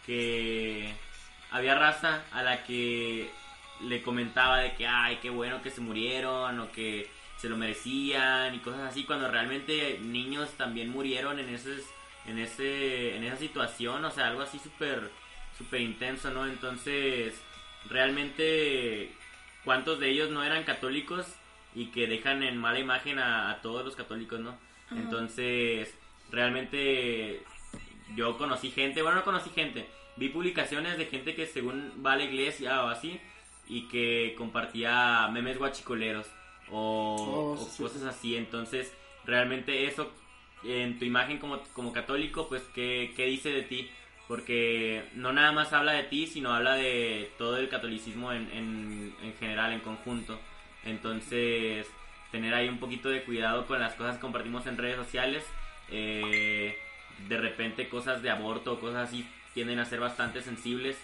que 0.05 0.92
había 1.51 1.74
raza 1.74 2.22
a 2.33 2.42
la 2.42 2.64
que 2.64 3.31
le 3.83 4.03
comentaba 4.03 4.59
de 4.59 4.74
que 4.74 4.87
ay, 4.87 5.18
qué 5.22 5.31
bueno 5.31 5.62
que 5.62 5.70
se 5.70 5.81
murieron 5.81 6.59
o 6.61 6.72
que 6.72 7.09
se 7.38 7.48
lo 7.48 7.57
merecían 7.57 8.55
y 8.55 8.59
cosas 8.59 8.81
así 8.81 9.05
cuando 9.05 9.31
realmente 9.31 9.98
niños 10.03 10.51
también 10.57 10.90
murieron 10.90 11.38
en 11.38 11.48
ese 11.55 11.77
en 12.27 12.38
ese 12.38 13.16
en 13.16 13.24
esa 13.24 13.37
situación, 13.37 14.05
o 14.05 14.11
sea, 14.11 14.29
algo 14.29 14.42
así 14.42 14.59
súper 14.59 15.11
súper 15.57 15.81
intenso, 15.81 16.31
¿no? 16.31 16.46
Entonces, 16.46 17.35
realmente 17.88 19.12
cuántos 19.68 20.00
de 20.00 20.09
ellos 20.09 20.31
no 20.31 20.42
eran 20.42 20.64
católicos 20.64 21.26
y 21.74 21.88
que 21.90 22.07
dejan 22.07 22.42
en 22.42 22.57
mala 22.57 22.78
imagen 22.78 23.18
a, 23.18 23.50
a 23.50 23.61
todos 23.61 23.85
los 23.85 23.94
católicos, 23.96 24.40
¿no? 24.40 24.59
Entonces, 24.96 25.94
realmente 26.31 27.44
yo 28.16 28.38
conocí 28.38 28.70
gente, 28.70 29.02
bueno, 29.02 29.18
no 29.18 29.24
conocí 29.24 29.50
gente, 29.50 29.90
vi 30.16 30.31
publicaciones 30.31 30.96
de 30.96 31.07
gente 31.07 31.35
que 31.35 31.46
según 31.46 31.92
va 32.04 32.12
a 32.14 32.16
la 32.16 32.24
iglesia 32.24 32.83
o 32.85 32.88
así 32.88 33.20
y 33.66 33.88
que 33.88 34.35
compartía 34.38 35.28
memes 35.31 35.59
guachicoleros 35.59 36.26
o, 36.68 37.52
Oh, 37.54 37.54
o 37.54 37.68
sí, 37.68 37.83
cosas 37.83 38.02
sí. 38.02 38.09
así. 38.09 38.37
Entonces, 38.37 38.96
realmente 39.24 39.87
eso 39.87 40.11
en 40.64 40.98
tu 40.98 41.04
imagen 41.04 41.38
como, 41.38 41.61
como 41.74 41.92
católico, 41.92 42.48
pues, 42.48 42.62
¿qué, 42.74 43.12
qué 43.16 43.26
dice 43.26 43.50
de 43.52 43.62
ti? 43.62 43.90
Porque 44.29 45.05
no 45.14 45.33
nada 45.33 45.53
más 45.53 45.73
habla 45.73 45.93
de 45.93 46.05
ti, 46.05 46.27
sino 46.27 46.55
habla 46.55 46.75
de 46.75 47.31
todo 47.38 47.57
el 47.57 47.69
catolicismo 47.69 48.31
en, 48.33 48.49
en, 48.53 49.14
en 49.23 49.35
general, 49.38 49.73
en 49.73 49.81
conjunto. 49.81 50.38
Entonces, 50.85 51.87
tener 52.31 52.55
ahí 52.55 52.69
un 52.69 52.79
poquito 52.79 53.09
de 53.09 53.25
cuidado 53.25 53.67
con 53.67 53.81
las 53.81 53.95
cosas 53.95 54.17
que 54.17 54.21
compartimos 54.21 54.67
en 54.67 54.77
redes 54.77 54.97
sociales. 54.97 55.45
Eh, 55.91 56.77
de 57.27 57.37
repente 57.38 57.88
cosas 57.88 58.23
de 58.23 58.31
aborto, 58.31 58.79
cosas 58.79 59.09
así, 59.09 59.27
tienden 59.55 59.79
a 59.79 59.87
ser 59.87 60.01
bastante 60.01 60.43
sensibles. 60.43 60.99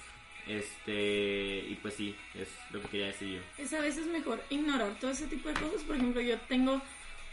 Este, 0.47 1.65
y 1.67 1.79
pues 1.81 1.95
sí, 1.95 2.15
es 2.35 2.49
lo 2.71 2.83
que 2.83 2.89
quería 2.89 3.07
decir 3.07 3.29
yo. 3.37 3.41
Es 3.57 3.73
a 3.73 3.81
veces 3.81 4.07
mejor 4.07 4.43
ignorar 4.51 4.93
todo 5.01 5.11
ese 5.11 5.27
tipo 5.27 5.49
de 5.49 5.55
cosas. 5.55 5.83
Por 5.83 5.97
ejemplo, 5.97 6.21
yo 6.21 6.39
tengo 6.41 6.83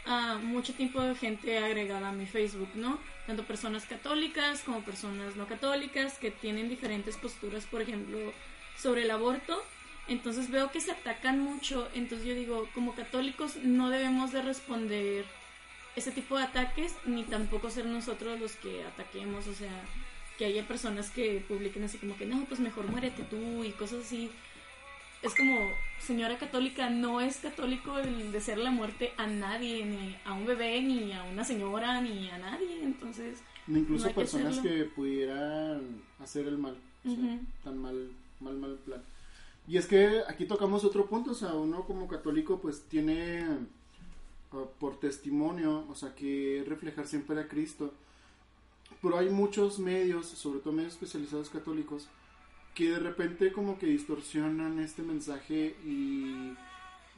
a 0.04 0.38
mucho 0.38 0.72
tipo 0.74 1.00
de 1.00 1.14
gente 1.14 1.58
agregada 1.58 2.08
a 2.08 2.12
mi 2.12 2.26
Facebook, 2.26 2.70
¿no? 2.74 2.98
Tanto 3.26 3.44
personas 3.44 3.84
católicas 3.86 4.62
como 4.62 4.82
personas 4.82 5.36
no 5.36 5.46
católicas 5.46 6.18
que 6.18 6.30
tienen 6.30 6.68
diferentes 6.68 7.16
posturas, 7.16 7.66
por 7.66 7.82
ejemplo, 7.82 8.18
sobre 8.76 9.02
el 9.02 9.10
aborto. 9.10 9.62
Entonces 10.08 10.50
veo 10.50 10.72
que 10.72 10.80
se 10.80 10.90
atacan 10.90 11.38
mucho, 11.38 11.88
entonces 11.94 12.26
yo 12.26 12.34
digo, 12.34 12.68
como 12.74 12.94
católicos 12.94 13.56
no 13.62 13.88
debemos 13.88 14.32
de 14.32 14.42
responder 14.42 15.24
ese 15.94 16.10
tipo 16.10 16.36
de 16.36 16.44
ataques, 16.44 16.96
ni 17.04 17.22
tampoco 17.22 17.70
ser 17.70 17.86
nosotros 17.86 18.40
los 18.40 18.56
que 18.56 18.82
ataquemos, 18.84 19.46
o 19.46 19.54
sea, 19.54 19.70
que 20.38 20.46
haya 20.46 20.66
personas 20.66 21.10
que 21.10 21.44
publiquen 21.46 21.84
así 21.84 21.98
como 21.98 22.16
que 22.16 22.26
no, 22.26 22.44
pues 22.46 22.58
mejor 22.58 22.88
muérete 22.90 23.22
tú 23.22 23.62
y 23.62 23.70
cosas 23.72 24.00
así 24.06 24.30
es 25.22 25.34
como, 25.34 25.70
señora 26.00 26.38
católica, 26.38 26.90
no 26.90 27.20
es 27.20 27.38
católico 27.38 27.98
el 27.98 28.32
desear 28.32 28.58
la 28.58 28.70
muerte 28.70 29.12
a 29.16 29.26
nadie, 29.26 29.84
ni 29.84 30.16
a 30.24 30.32
un 30.32 30.46
bebé, 30.46 30.82
ni 30.82 31.12
a 31.12 31.22
una 31.24 31.44
señora, 31.44 32.00
ni 32.00 32.28
a 32.28 32.38
nadie. 32.38 32.82
Entonces, 32.82 33.38
Incluso 33.68 34.04
No 34.04 34.08
hay 34.08 34.14
que 34.14 34.20
personas 34.20 34.58
que 34.58 34.84
pudieran 34.84 36.02
hacer 36.20 36.46
el 36.46 36.58
mal. 36.58 36.76
o 37.04 37.10
sea, 37.10 37.40
tan 37.62 37.78
mal, 37.78 38.10
mal, 38.40 38.56
mal 38.56 38.74
plan. 38.84 39.02
Y 39.68 39.76
es 39.76 39.86
que 39.86 40.22
aquí 40.28 40.46
tocamos 40.46 40.84
otro 40.84 41.06
punto, 41.06 41.30
o 41.30 41.34
sea, 41.34 41.54
uno 41.54 41.84
como 41.84 42.08
católico 42.08 42.60
pues 42.60 42.82
tiene 42.88 43.44
ah, 44.52 44.64
por 44.80 44.98
testimonio, 44.98 45.86
o 45.88 45.94
sea, 45.94 46.14
que 46.14 46.64
reflejar 46.66 47.06
siempre 47.06 47.38
a 47.40 47.46
Cristo. 47.46 47.92
Pero 49.00 49.18
hay 49.18 49.30
muchos 49.30 49.78
medios, 49.78 50.26
sobre 50.26 50.60
todo 50.60 50.72
medios 50.72 50.94
especializados 50.94 51.48
católicos, 51.48 52.08
que 52.74 52.90
de 52.90 52.98
repente 52.98 53.52
como 53.52 53.78
que 53.78 53.86
distorsionan 53.86 54.78
este 54.78 55.02
mensaje 55.02 55.76
y 55.84 56.54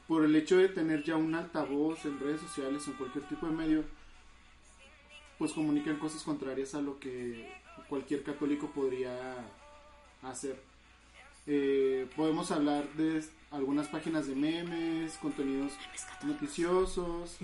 por 0.09 0.25
el 0.25 0.35
hecho 0.37 0.57
de 0.59 0.69
tener 0.69 1.03
ya 1.05 1.17
un 1.17 1.35
altavoz 1.35 2.05
en 2.05 2.19
redes 2.19 2.40
sociales 2.40 2.87
o 2.87 2.90
en 2.90 2.97
cualquier 2.97 3.25
tipo 3.29 3.47
de 3.47 3.53
medio, 3.53 3.85
pues 5.38 5.53
comunican 5.53 5.97
cosas 5.99 6.23
contrarias 6.23 6.75
a 6.75 6.81
lo 6.83 6.99
que 6.99 7.49
cualquier 7.88 8.23
católico 8.23 8.69
podría 8.71 9.35
hacer. 10.23 10.61
Eh, 11.47 12.07
podemos 12.17 12.51
hablar 12.51 12.88
de 12.95 13.23
algunas 13.51 13.88
páginas 13.88 14.27
de 14.27 14.35
memes, 14.35 15.12
contenidos 15.19 15.73
noticiosos, 16.25 17.37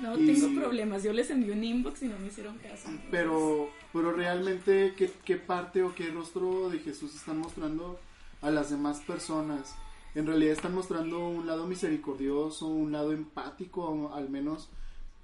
no 0.00 0.18
Y- 0.18 0.26
tengo 0.26 0.60
problemas. 0.62 1.02
Yo 1.02 1.12
les 1.12 1.30
envié 1.30 1.52
un 1.52 1.64
inbox 1.64 2.02
y 2.02 2.08
no 2.08 2.18
me 2.18 2.28
hicieron 2.28 2.56
caso. 2.58 2.88
pero, 3.10 3.70
pero 3.92 4.12
realmente 4.12 4.94
¿qué, 4.96 5.10
qué 5.24 5.36
parte 5.36 5.82
o 5.82 5.94
qué 5.94 6.10
rostro 6.10 6.68
de 6.70 6.78
Jesús 6.78 7.14
están 7.14 7.38
mostrando 7.38 7.98
a 8.42 8.50
las 8.50 8.70
demás 8.70 9.00
personas. 9.00 9.74
En 10.14 10.26
realidad 10.26 10.52
están 10.52 10.74
mostrando 10.74 11.18
un 11.28 11.46
lado 11.46 11.66
misericordioso, 11.66 12.66
un 12.66 12.92
lado 12.92 13.12
empático, 13.12 14.10
al 14.14 14.28
menos 14.30 14.68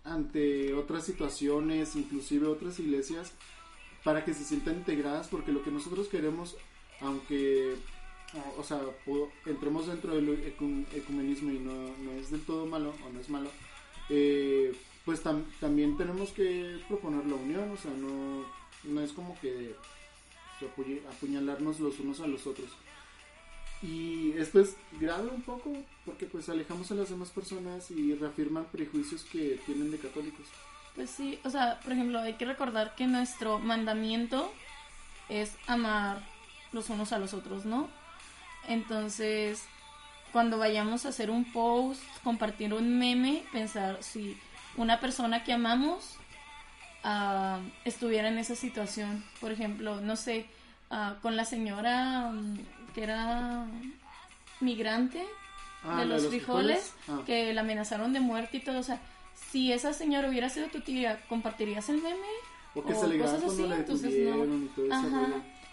ante 0.05 0.75
otras 0.75 1.05
situaciones, 1.05 1.97
inclusive 1.97 2.47
otras 2.47 2.79
iglesias, 2.79 3.33
para 4.03 4.25
que 4.25 4.35
se 4.35 4.45
sientan 4.45 4.77
integradas, 4.77 5.29
porque 5.29 5.53
lo 5.53 5.63
que 5.63 5.71
nosotros 5.71 6.09
queremos, 6.09 6.57
aunque, 7.01 7.75
o- 8.59 8.63
sea, 8.63 8.81
entremos 9.47 9.87
dentro 9.87 10.15
del 10.15 10.29
ecu- 10.57 10.85
ecumenismo 10.95 11.51
y 11.53 11.59
no, 11.59 11.73
no 11.99 12.13
es 12.13 12.31
del 12.31 12.43
todo 12.43 12.67
malo, 12.67 12.93
o 13.07 13.13
no 13.13 13.21
es 13.21 13.31
malo, 13.31 13.49
eh, 14.11 14.75
pues 15.05 15.23
tam- 15.25 15.45
también 15.61 15.97
tenemos 15.97 16.31
que 16.31 16.81
proponer 16.89 17.27
la 17.27 17.35
unión, 17.37 17.71
o 17.71 17.77
sea, 17.77 17.91
no, 17.93 18.45
no 18.85 19.01
es 19.01 19.13
como 19.13 19.39
que 19.41 19.75
apuñalarnos 21.11 21.81
los 21.81 21.99
unos 22.01 22.21
a 22.21 22.27
los 22.27 22.47
otros. 22.47 22.71
Y 23.83 24.33
esto 24.39 24.61
es 24.61 24.77
grave 24.99 25.29
un 25.29 25.43
poco, 25.43 25.73
porque 26.07 26.25
pues 26.27 26.49
alejamos 26.49 26.91
a 26.91 26.95
las 26.95 27.11
demás 27.11 27.31
personas 27.31 27.91
y 27.91 28.15
reafirman 28.15 28.65
prejuicios 28.67 29.25
que 29.25 29.61
tienen 29.67 29.91
de 29.91 29.99
católicos. 29.99 30.47
Pues 30.95 31.11
sí, 31.11 31.39
o 31.45 31.51
sea, 31.51 31.81
por 31.81 31.93
ejemplo, 31.93 32.21
hay 32.21 32.35
que 32.35 32.47
recordar 32.47 32.95
que 32.95 33.07
nuestro 33.07 33.59
mandamiento 33.59 34.51
es 35.29 35.53
amar 35.67 36.23
los 36.73 36.89
unos 36.89 37.13
a 37.13 37.19
los 37.19 37.35
otros, 37.35 37.67
¿no? 37.67 37.89
Entonces, 38.69 39.65
cuando 40.33 40.57
vayamos 40.57 41.05
a 41.05 41.11
hacer 41.11 41.31
un 41.31 41.53
post, 41.53 42.01
compartir 42.23 42.73
un 42.73 42.99
meme, 42.99 43.45
pensar 43.53 44.03
si 44.03 44.39
una 44.77 45.01
persona 45.01 45.45
que 45.45 45.53
amamos 45.53 46.17
ah, 47.03 47.61
estuviera 47.85 48.29
en 48.29 48.39
esa 48.39 48.55
situación. 48.55 49.25
Por 49.41 49.53
ejemplo, 49.53 50.01
no 50.01 50.17
sé, 50.17 50.47
ah, 50.91 51.17
con 51.23 51.37
la 51.37 51.45
señora 51.45 52.31
mm, 52.33 52.59
que 52.95 53.03
era 53.03 53.67
migrante 54.61 55.23
Ah, 55.87 56.01
de 56.01 56.07
¿la 56.07 56.15
los 56.15 56.29
frijoles, 56.29 56.95
Ah. 57.09 57.21
que 57.27 57.53
la 57.53 57.61
amenazaron 57.61 58.13
de 58.15 58.21
muerte 58.21 58.57
y 58.57 58.61
todo. 58.61 58.79
O 58.79 58.83
sea, 58.83 59.01
si 59.51 59.71
esa 59.71 59.93
señora 59.93 60.29
hubiera 60.31 60.49
sido 60.49 60.69
tu 60.69 60.81
tía, 60.81 61.21
¿compartirías 61.29 61.91
el 61.91 61.97
meme? 62.01 62.17
O 62.75 62.83
que 62.83 62.95
o 62.95 62.99
se 62.99 63.05
alegraba 63.05 63.35
cosas 63.35 63.53
así, 63.53 63.67
la 63.67 63.77
entonces 63.77 64.13
ese 64.13 64.91
Ajá. 64.91 65.27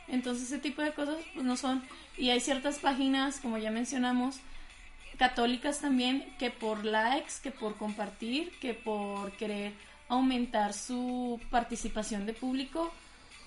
Entonces 0.09 0.43
ese 0.47 0.57
tipo 0.59 0.81
de 0.81 0.91
cosas 0.93 1.15
pues 1.33 1.45
no 1.45 1.55
son. 1.55 1.81
Y 2.17 2.29
hay 2.29 2.41
ciertas 2.41 2.79
páginas, 2.79 3.39
como 3.39 3.57
ya 3.57 3.71
mencionamos, 3.71 4.41
católicas 5.21 5.81
también, 5.81 6.33
que 6.39 6.49
por 6.49 6.83
likes, 6.83 7.33
que 7.43 7.51
por 7.51 7.77
compartir, 7.77 8.57
que 8.59 8.73
por 8.73 9.31
querer 9.33 9.71
aumentar 10.09 10.73
su 10.73 11.39
participación 11.51 12.25
de 12.25 12.33
público, 12.33 12.91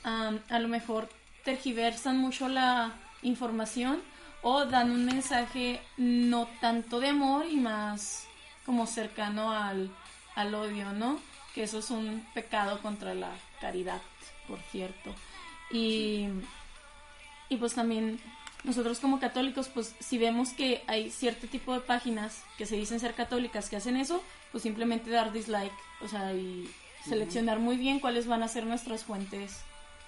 a 0.05 0.59
lo 0.61 0.69
mejor 0.69 1.09
tergiversan 1.43 2.17
mucho 2.17 2.49
la 2.49 2.93
información 3.23 4.01
o 4.43 4.67
dan 4.67 4.93
un 4.93 5.05
mensaje 5.05 5.81
no 5.97 6.47
tanto 6.61 7.01
de 7.01 7.09
amor 7.09 7.45
y 7.51 7.57
más 7.57 8.25
como 8.65 8.87
cercano 8.87 9.51
al, 9.51 9.91
al 10.37 10.55
odio, 10.55 10.93
¿no? 10.93 11.19
Que 11.57 11.65
eso 11.65 11.81
es 11.81 11.91
un 11.91 12.25
pecado 12.35 12.81
contra 12.83 13.15
la 13.15 13.33
caridad, 13.61 14.01
por 14.47 14.61
cierto. 14.71 15.13
Y, 15.73 16.29
y 17.49 17.57
pues 17.57 17.75
también 17.75 18.21
nosotros 18.65 18.99
como 18.99 19.21
católicos, 19.21 19.69
pues 19.73 19.95
si 20.01 20.19
vemos 20.19 20.51
que 20.51 20.83
hay 20.87 21.11
cierto 21.11 21.47
tipo 21.47 21.75
de 21.75 21.81
páginas 21.81 22.43
que 22.57 22.67
se 22.67 22.77
dicen 22.77 22.99
ser 22.99 23.15
católicas 23.15 23.69
que 23.69 23.77
hacen 23.77 23.97
eso, 23.97 24.23
pues 24.51 24.63
simplemente 24.63 25.11
dar 25.11 25.33
dislike, 25.33 25.73
o 26.01 26.09
sea, 26.09 26.33
y 26.35 26.69
seleccionar 27.07 27.59
muy 27.59 27.77
bien 27.77 28.01
cuáles 28.01 28.27
van 28.27 28.43
a 28.43 28.49
ser 28.49 28.65
nuestras 28.65 29.05
fuentes 29.05 29.59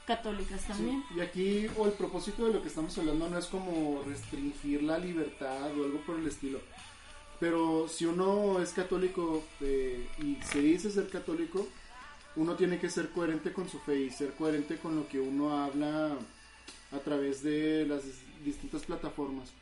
católicas 0.06 0.62
también. 0.66 1.04
Sí, 1.08 1.14
Y 1.18 1.20
aquí, 1.20 1.66
o 1.76 1.86
el 1.86 1.92
propósito 1.92 2.46
de 2.46 2.54
lo 2.54 2.62
que 2.62 2.68
estamos 2.68 2.96
hablando 2.96 3.28
no 3.28 3.38
es 3.38 3.46
como 3.46 4.02
restringir 4.06 4.82
la 4.82 4.98
libertad 4.98 5.78
o 5.78 5.84
algo 5.84 6.00
por 6.06 6.18
el 6.18 6.26
estilo. 6.26 6.60
Pero 7.38 7.86
si 7.88 8.06
uno 8.06 8.62
es 8.62 8.70
católico 8.70 9.44
eh, 9.60 10.08
y 10.18 10.38
se 10.42 10.60
dice 10.60 10.90
ser 10.90 11.08
católico, 11.08 11.66
uno 12.36 12.54
tiene 12.54 12.78
que 12.78 12.88
ser 12.88 13.10
coherente 13.10 13.52
con 13.52 13.68
su 13.68 13.78
fe 13.80 14.00
y 14.00 14.10
ser 14.10 14.32
coherente 14.32 14.76
con 14.76 14.96
lo 14.96 15.06
que 15.08 15.20
uno 15.20 15.58
habla 15.58 16.16
a 16.92 16.98
través 17.00 17.42
de 17.42 17.84
las 17.86 18.04
distintas 18.46 18.82
plataformas. 18.84 19.52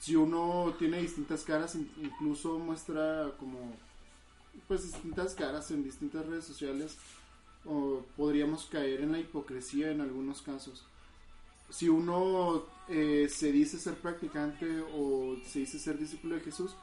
Si 0.00 0.16
uno 0.16 0.74
tiene 0.78 1.00
distintas 1.00 1.44
caras, 1.44 1.74
in- 1.76 1.90
incluso 2.02 2.58
muestra 2.58 3.32
como 3.38 3.58
pues 4.66 4.82
distintas 4.82 5.34
caras 5.34 5.70
en 5.70 5.84
distintas 5.84 6.26
redes 6.26 6.44
sociales, 6.44 6.96
podríamos 8.16 8.64
caer 8.66 9.02
en 9.02 9.12
la 9.12 9.20
hipocresía 9.20 9.90
en 9.90 10.00
algunos 10.00 10.42
casos. 10.42 10.84
Si 11.68 11.88
uno 11.88 12.64
eh, 12.88 13.28
se 13.30 13.52
dice 13.52 13.78
ser 13.78 13.94
practicante 13.94 14.82
o 14.94 15.36
se 15.46 15.60
dice 15.60 15.78
ser 15.78 15.98
discípulo 15.98 16.34
de 16.34 16.40
Jesús, 16.40 16.74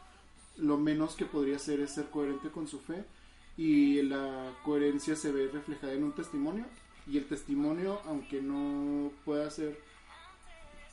lo 0.58 0.78
menos 0.78 1.16
que 1.16 1.26
podría 1.26 1.58
hacer 1.58 1.80
es 1.82 1.92
ser 1.92 2.10
coherente 2.10 2.50
con 2.50 2.68
su 2.68 2.80
fe 2.80 3.04
y 3.58 4.02
la 4.04 4.54
coherencia 4.64 5.16
se 5.16 5.32
ve 5.32 5.50
reflejada 5.52 5.94
en 5.94 6.04
un 6.04 6.14
testimonio 6.14 6.66
y 7.06 7.18
el 7.18 7.26
testimonio, 7.26 8.00
aunque 8.06 8.42
no 8.42 9.12
pueda 9.26 9.50
ser 9.50 9.78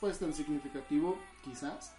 pues 0.05 0.19
tan 0.19 0.35
significativo 0.35 1.17
quizás, 1.43 1.91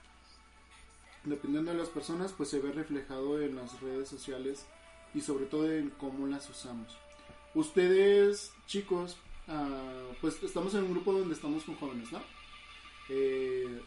dependiendo 1.24 1.72
de 1.72 1.76
las 1.76 1.88
personas, 1.88 2.32
pues 2.32 2.48
se 2.48 2.60
ve 2.60 2.70
reflejado 2.70 3.42
en 3.42 3.56
las 3.56 3.80
redes 3.80 4.08
sociales 4.08 4.64
y 5.12 5.22
sobre 5.22 5.46
todo 5.46 5.72
en 5.72 5.90
cómo 5.90 6.28
las 6.28 6.48
usamos. 6.48 6.96
Ustedes, 7.52 8.52
chicos, 8.68 9.16
ah, 9.48 10.04
pues 10.20 10.40
estamos 10.44 10.72
en 10.74 10.84
un 10.84 10.92
grupo 10.92 11.14
donde 11.14 11.34
estamos 11.34 11.64
con 11.64 11.74
jóvenes, 11.74 12.12
¿no? 12.12 12.20
Eh, 13.08 13.82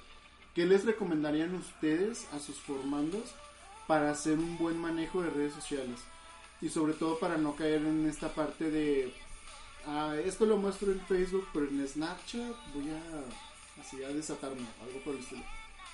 ¿Qué 0.54 0.66
les 0.66 0.84
recomendarían 0.84 1.56
ustedes 1.56 2.28
a 2.34 2.40
sus 2.40 2.58
formandos 2.58 3.34
para 3.88 4.12
hacer 4.12 4.38
un 4.38 4.58
buen 4.58 4.78
manejo 4.82 5.22
de 5.22 5.30
redes 5.30 5.54
sociales? 5.54 6.02
Y 6.60 6.68
sobre 6.68 6.92
todo 6.92 7.20
para 7.20 7.38
no 7.38 7.56
caer 7.56 7.86
en 7.86 8.06
esta 8.06 8.36
parte 8.36 8.70
de 8.70 9.14
ah, 9.88 10.18
esto 10.26 10.46
lo 10.46 10.58
muestro 10.58 10.92
en 10.92 11.00
Facebook, 11.06 11.48
pero 11.54 11.70
en 11.70 11.88
Snapchat 11.88 12.74
voy 12.74 12.90
a, 12.90 13.49
así, 13.80 14.04
a 14.04 14.10
desatarme, 14.10 14.66
algo 14.82 15.00
por 15.00 15.16
el 15.16 15.22
estilo. 15.22 15.44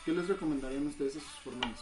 ¿Qué 0.04 0.12
les 0.12 0.28
recomendarían 0.28 0.88
ustedes 0.88 1.18
a 1.18 1.20
sus 1.20 1.54
hermanos? 1.54 1.80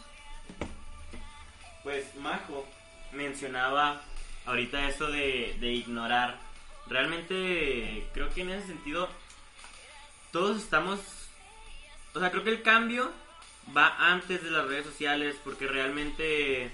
Pues 1.83 2.15
Majo 2.15 2.65
mencionaba 3.11 4.01
ahorita 4.45 4.87
eso 4.87 5.07
de, 5.07 5.57
de 5.59 5.73
ignorar. 5.73 6.39
Realmente 6.87 8.07
creo 8.13 8.29
que 8.33 8.41
en 8.41 8.51
ese 8.51 8.67
sentido 8.67 9.09
todos 10.31 10.57
estamos... 10.57 10.99
O 12.13 12.19
sea, 12.19 12.31
creo 12.31 12.43
que 12.43 12.51
el 12.51 12.61
cambio 12.61 13.11
va 13.75 14.11
antes 14.11 14.43
de 14.43 14.51
las 14.51 14.67
redes 14.67 14.85
sociales 14.85 15.35
porque 15.43 15.67
realmente 15.67 16.71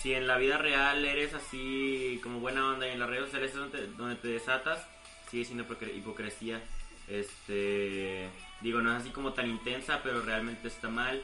si 0.00 0.14
en 0.14 0.26
la 0.26 0.36
vida 0.38 0.58
real 0.58 1.04
eres 1.04 1.34
así 1.34 2.18
como 2.22 2.40
buena 2.40 2.66
onda 2.66 2.88
y 2.88 2.92
en 2.92 2.98
las 2.98 3.08
redes 3.08 3.26
sociales 3.26 3.50
es 3.52 3.56
donde, 3.56 3.86
donde 3.88 4.16
te 4.16 4.28
desatas, 4.28 4.86
sigue 5.30 5.44
siendo 5.44 5.64
hipocre- 5.64 5.94
hipocresía. 5.96 6.62
Este, 7.08 8.28
digo, 8.62 8.80
no 8.80 8.90
es 8.96 9.02
así 9.02 9.10
como 9.10 9.32
tan 9.32 9.48
intensa, 9.48 10.00
pero 10.02 10.22
realmente 10.22 10.68
está 10.68 10.88
mal. 10.88 11.22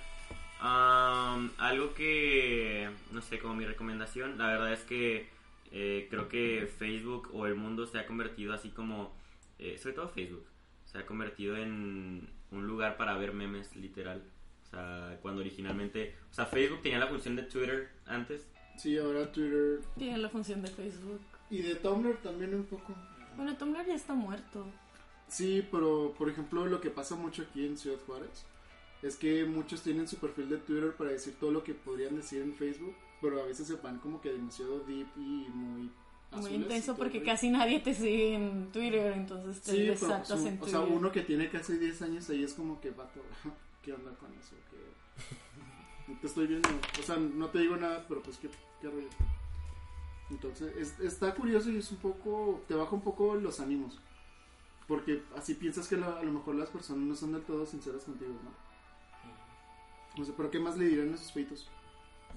Am, 0.60 1.50
algo 1.58 1.94
que, 1.94 2.88
no 3.12 3.22
sé, 3.22 3.38
como 3.38 3.54
mi 3.54 3.64
recomendación, 3.64 4.38
la 4.38 4.46
verdad 4.48 4.72
es 4.72 4.80
que 4.80 5.28
eh, 5.70 6.06
creo 6.10 6.28
que 6.28 6.68
Facebook 6.78 7.30
o 7.32 7.46
el 7.46 7.54
mundo 7.54 7.86
se 7.86 7.98
ha 7.98 8.06
convertido 8.06 8.52
así 8.52 8.70
como, 8.70 9.14
eh, 9.58 9.78
sobre 9.78 9.94
todo 9.94 10.08
Facebook, 10.08 10.44
se 10.84 10.98
ha 10.98 11.06
convertido 11.06 11.56
en 11.56 12.28
un 12.50 12.66
lugar 12.66 12.96
para 12.96 13.16
ver 13.16 13.32
memes, 13.32 13.76
literal. 13.76 14.22
O 14.64 14.70
sea, 14.70 15.18
cuando 15.22 15.40
originalmente, 15.40 16.14
o 16.30 16.34
sea, 16.34 16.46
Facebook 16.46 16.82
tenía 16.82 16.98
la 16.98 17.06
función 17.06 17.36
de 17.36 17.42
Twitter 17.44 17.88
antes. 18.06 18.46
Sí, 18.76 18.96
ahora 18.98 19.30
Twitter 19.32 19.80
Tiene 19.96 20.18
la 20.18 20.28
función 20.28 20.62
de 20.62 20.68
Facebook. 20.68 21.20
y 21.50 21.62
de 21.62 21.74
Tumblr 21.76 22.16
también 22.18 22.54
un 22.54 22.64
poco. 22.64 22.94
Bueno, 23.36 23.56
Tumblr 23.56 23.86
ya 23.86 23.94
está 23.94 24.12
muerto. 24.14 24.66
Sí, 25.28 25.66
pero 25.70 26.14
por 26.16 26.28
ejemplo 26.28 26.66
lo 26.66 26.80
que 26.80 26.90
pasa 26.90 27.14
mucho 27.14 27.42
aquí 27.42 27.66
en 27.66 27.76
Ciudad 27.76 27.98
Juárez 28.06 28.44
es 29.02 29.16
que 29.16 29.44
muchos 29.44 29.82
tienen 29.82 30.08
su 30.08 30.16
perfil 30.16 30.48
de 30.48 30.56
Twitter 30.58 30.92
para 30.94 31.10
decir 31.10 31.36
todo 31.38 31.50
lo 31.52 31.62
que 31.62 31.74
podrían 31.74 32.16
decir 32.16 32.42
en 32.42 32.54
Facebook, 32.54 32.94
pero 33.20 33.40
a 33.42 33.46
veces 33.46 33.66
se 33.66 33.74
van 33.76 33.98
como 33.98 34.20
que 34.20 34.32
demasiado 34.32 34.80
deep 34.80 35.06
y 35.16 35.46
muy 35.54 35.90
Muy 36.32 36.50
intenso 36.54 36.96
porque 36.96 37.22
casi 37.22 37.48
nadie 37.50 37.80
te 37.80 37.94
sigue 37.94 38.34
en 38.34 38.72
Twitter, 38.72 39.12
entonces 39.12 39.60
te 39.62 39.72
Sí, 39.72 39.82
desatas 39.82 40.30
en 40.30 40.36
o 40.36 40.50
Twitter. 40.58 40.68
sea, 40.70 40.80
uno 40.80 41.12
que 41.12 41.22
tiene 41.22 41.48
casi 41.50 41.76
10 41.78 42.02
años 42.02 42.28
ahí 42.30 42.42
es 42.42 42.54
como 42.54 42.80
que 42.80 42.90
vato, 42.90 43.20
¿qué 43.82 43.92
onda 43.92 44.10
con 44.16 44.30
eso? 44.34 44.56
¿Qué- 44.70 46.14
Te 46.22 46.26
estoy 46.26 46.46
viendo, 46.46 46.68
o 46.98 47.02
sea, 47.02 47.16
no 47.16 47.48
te 47.50 47.58
digo 47.58 47.76
nada, 47.76 48.04
pero 48.08 48.22
pues 48.22 48.38
qué, 48.38 48.48
qué 48.80 48.88
rollo. 48.88 49.08
Entonces, 50.30 50.74
es- 50.76 50.98
está 51.00 51.34
curioso 51.34 51.70
y 51.70 51.76
es 51.78 51.90
un 51.90 51.98
poco, 51.98 52.62
te 52.66 52.74
baja 52.74 52.94
un 52.94 53.02
poco 53.02 53.34
los 53.34 53.60
ánimos. 53.60 53.98
Porque 54.88 55.22
así 55.36 55.54
piensas 55.54 55.86
que 55.86 55.96
la- 55.96 56.18
a 56.18 56.22
lo 56.22 56.32
mejor 56.32 56.54
las 56.56 56.70
personas 56.70 57.04
no 57.06 57.14
son 57.14 57.32
del 57.32 57.42
todo 57.42 57.64
sinceras 57.66 58.02
contigo, 58.04 58.32
¿no? 58.42 58.50
No 60.18 60.24
sé, 60.24 60.32
pero 60.36 60.50
¿qué 60.50 60.58
más 60.58 60.76
le 60.76 60.86
dirán 60.86 61.12
a 61.12 61.14
esos 61.14 61.32
feitos? 61.32 61.68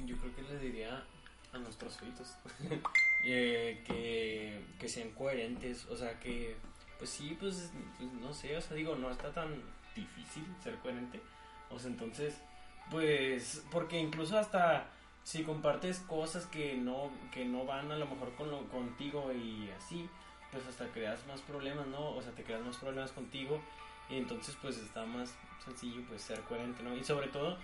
Yo 0.05 0.15
creo 0.17 0.35
que 0.35 0.41
le 0.43 0.59
diría 0.59 1.03
a 1.53 1.57
nuestros 1.57 1.97
feitos 1.97 2.35
eh, 3.25 3.83
que, 3.87 4.63
que 4.79 4.89
sean 4.89 5.11
coherentes, 5.11 5.85
o 5.87 5.95
sea 5.95 6.19
que, 6.19 6.55
pues 6.97 7.09
sí, 7.09 7.35
pues, 7.39 7.71
pues, 7.97 8.11
no 8.13 8.33
sé, 8.33 8.55
o 8.55 8.61
sea, 8.61 8.75
digo, 8.75 8.95
no 8.95 9.09
está 9.09 9.31
tan 9.33 9.61
difícil 9.95 10.45
ser 10.63 10.75
coherente, 10.79 11.19
o 11.69 11.79
sea, 11.79 11.89
entonces, 11.89 12.35
pues, 12.89 13.63
porque 13.71 13.97
incluso 13.99 14.37
hasta 14.37 14.89
si 15.23 15.43
compartes 15.43 15.99
cosas 15.99 16.45
que 16.47 16.75
no, 16.75 17.11
que 17.31 17.45
no 17.45 17.65
van 17.65 17.91
a 17.91 17.97
lo 17.97 18.07
mejor 18.07 18.33
con 18.35 18.49
lo, 18.51 18.67
contigo 18.69 19.31
y 19.33 19.69
así, 19.71 20.09
pues 20.51 20.65
hasta 20.67 20.87
creas 20.87 21.25
más 21.27 21.41
problemas, 21.41 21.87
¿no? 21.87 22.11
O 22.11 22.21
sea, 22.21 22.31
te 22.33 22.43
creas 22.43 22.61
más 22.61 22.77
problemas 22.77 23.11
contigo 23.11 23.61
y 24.09 24.17
entonces 24.17 24.57
pues 24.61 24.77
está 24.77 25.05
más 25.05 25.35
sencillo 25.63 26.01
pues 26.07 26.21
ser 26.21 26.41
coherente, 26.41 26.83
¿no? 26.83 26.95
Y 26.95 27.03
sobre 27.03 27.27
todo 27.27 27.57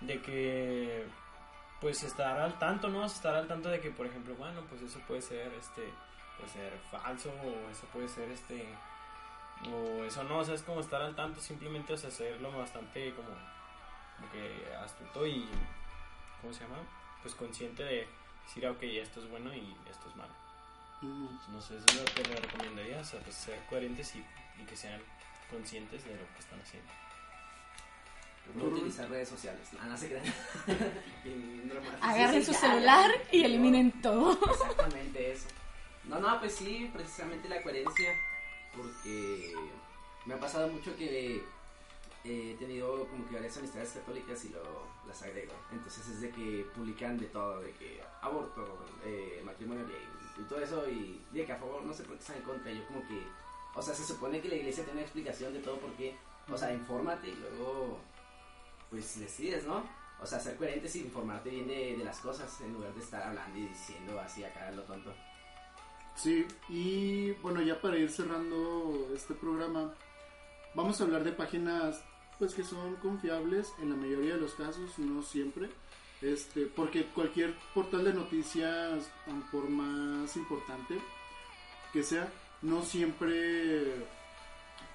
de 0.00 0.20
que 0.20 1.06
pues 1.80 2.02
estar 2.02 2.40
al 2.40 2.58
tanto, 2.58 2.88
¿no? 2.88 3.04
Estar 3.04 3.34
al 3.34 3.46
tanto 3.46 3.68
de 3.68 3.80
que, 3.80 3.90
por 3.90 4.06
ejemplo, 4.06 4.34
bueno, 4.36 4.62
pues 4.68 4.80
eso 4.82 4.98
puede 5.06 5.20
ser, 5.20 5.52
este, 5.52 5.92
puede 6.38 6.50
ser 6.50 6.72
falso 6.90 7.30
o 7.30 7.70
eso 7.70 7.86
puede 7.92 8.08
ser, 8.08 8.30
este, 8.30 8.66
o 9.70 10.02
eso 10.04 10.24
no, 10.24 10.38
o 10.38 10.44
sea, 10.44 10.54
es 10.54 10.62
como 10.62 10.80
estar 10.80 11.02
al 11.02 11.14
tanto, 11.14 11.40
simplemente, 11.40 11.92
o 11.92 11.96
sea, 11.96 12.08
hacerlo 12.08 12.56
bastante 12.56 13.12
como, 13.14 13.28
como 13.28 14.32
que 14.32 14.74
astuto 14.76 15.26
y, 15.26 15.46
¿cómo 16.40 16.52
se 16.52 16.64
llama? 16.64 16.78
Pues 17.22 17.34
consciente 17.34 17.82
de 17.84 18.08
decir, 18.46 18.66
ah, 18.66 18.70
ok, 18.70 18.82
esto 18.82 19.20
es 19.20 19.28
bueno 19.28 19.54
y 19.54 19.76
esto 19.90 20.08
es 20.08 20.16
malo. 20.16 20.43
No 21.48 21.60
sé, 21.60 21.76
eso 21.76 21.84
es 21.86 21.96
lo 21.96 22.04
que 22.14 22.22
le 22.28 22.36
recomendaría, 22.36 23.00
o 23.00 23.04
sea, 23.04 23.20
pues 23.20 23.36
ser 23.36 23.58
coherentes 23.68 24.14
y, 24.16 24.18
y 24.60 24.64
que 24.66 24.76
sean 24.76 25.00
conscientes 25.50 26.04
de 26.04 26.10
lo 26.10 26.26
que 26.34 26.40
están 26.40 26.60
haciendo. 26.60 26.90
No 28.54 28.64
utilizar 28.64 29.08
redes 29.08 29.28
sociales. 29.28 29.72
Nada, 29.72 29.86
no 29.86 29.96
se 29.96 30.08
crean. 30.08 30.24
Agarren 32.02 32.44
su 32.44 32.52
celular 32.52 33.10
y 33.32 33.42
eliminen 33.42 33.90
todo. 34.02 34.38
Exactamente 34.52 35.32
eso. 35.32 35.48
No, 36.04 36.20
no, 36.20 36.38
pues 36.38 36.54
sí, 36.54 36.90
precisamente 36.92 37.48
la 37.48 37.62
coherencia. 37.62 38.12
Porque 38.76 39.54
me 40.26 40.34
ha 40.34 40.38
pasado 40.40 40.68
mucho 40.68 40.94
que 40.96 41.42
he 42.24 42.54
tenido 42.58 43.06
como 43.06 43.26
que 43.28 43.34
varias 43.34 43.56
amistades 43.56 43.92
católicas 43.92 44.44
y 44.44 44.50
lo, 44.50 44.62
las 45.06 45.22
agrego. 45.22 45.54
Entonces 45.72 46.06
es 46.08 46.20
de 46.20 46.30
que 46.30 46.66
publican 46.74 47.18
de 47.18 47.26
todo, 47.26 47.60
de 47.60 47.72
que 47.72 48.02
aborto, 48.20 48.84
eh, 49.04 49.42
matrimonio 49.44 49.86
gay 49.86 50.13
y 50.38 50.42
todo 50.44 50.60
eso. 50.60 50.88
Y 50.88 51.20
de 51.32 51.44
que 51.44 51.52
a 51.52 51.56
favor, 51.56 51.82
no 51.82 51.92
sé 51.92 52.02
por 52.04 52.16
qué 52.16 52.20
están 52.20 52.36
en 52.36 52.42
contra. 52.42 52.72
Yo 52.72 52.86
como 52.86 53.06
que, 53.06 53.22
o 53.74 53.82
sea, 53.82 53.94
se 53.94 54.04
supone 54.04 54.40
que 54.40 54.48
la 54.48 54.56
iglesia 54.56 54.84
tiene 54.84 54.98
una 54.98 55.06
explicación 55.06 55.52
de 55.52 55.60
todo 55.60 55.78
porque, 55.78 56.16
o 56.50 56.56
sea, 56.56 56.72
infórmate 56.72 57.28
y 57.28 57.34
luego, 57.36 57.98
pues 58.90 59.18
decides, 59.18 59.64
¿no? 59.64 59.84
O 60.20 60.26
sea, 60.26 60.38
ser 60.40 60.56
coherentes 60.56 60.94
y 60.96 61.00
informarte 61.00 61.50
bien 61.50 61.66
de, 61.66 61.96
de 61.96 62.04
las 62.04 62.18
cosas 62.20 62.60
en 62.60 62.72
lugar 62.72 62.94
de 62.94 63.00
estar 63.00 63.22
hablando 63.22 63.58
y 63.58 63.66
diciendo 63.66 64.18
así 64.20 64.44
acá 64.44 64.70
lo 64.70 64.82
tonto. 64.82 65.12
Sí, 66.16 66.46
y 66.68 67.32
bueno, 67.42 67.60
ya 67.60 67.80
para 67.80 67.98
ir 67.98 68.10
cerrando 68.10 69.10
este 69.14 69.34
programa, 69.34 69.92
vamos 70.74 71.00
a 71.00 71.04
hablar 71.04 71.24
de 71.24 71.32
páginas 71.32 72.02
pues 72.38 72.54
que 72.54 72.64
son 72.64 72.96
confiables 72.96 73.72
en 73.80 73.90
la 73.90 73.96
mayoría 73.96 74.34
de 74.34 74.40
los 74.40 74.54
casos, 74.54 74.98
no 74.98 75.22
siempre. 75.22 75.70
Este, 76.24 76.66
porque 76.66 77.04
cualquier 77.06 77.54
portal 77.74 78.04
de 78.04 78.14
noticias, 78.14 79.10
por 79.52 79.68
más 79.68 80.34
importante 80.36 80.98
que 81.92 82.02
sea, 82.02 82.32
no 82.62 82.82
siempre 82.82 84.06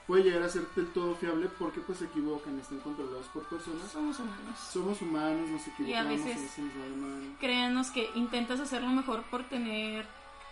puede 0.08 0.24
llegar 0.24 0.42
a 0.42 0.50
ser 0.50 0.64
del 0.76 0.88
todo 0.88 1.14
fiable 1.16 1.48
porque 1.60 1.82
pues 1.82 2.00
se 2.00 2.06
equivocan, 2.06 2.58
están 2.60 2.80
controlados 2.80 3.28
por 3.28 3.44
personas. 3.48 3.92
Somos 3.92 4.18
humanos. 4.20 4.60
Somos 4.72 5.02
humanos, 5.04 5.50
nos 5.52 5.68
Y 5.68 5.70
a 5.70 5.74
equivocamos, 6.02 6.12
veces- 6.26 6.38
a 6.58 6.62
veces. 6.64 7.38
Créanos 7.40 7.92
que 7.92 8.10
intentas 8.16 8.60
hacerlo 8.60 8.90
mejor 8.90 9.22
por 9.30 9.44
tener 9.44 10.08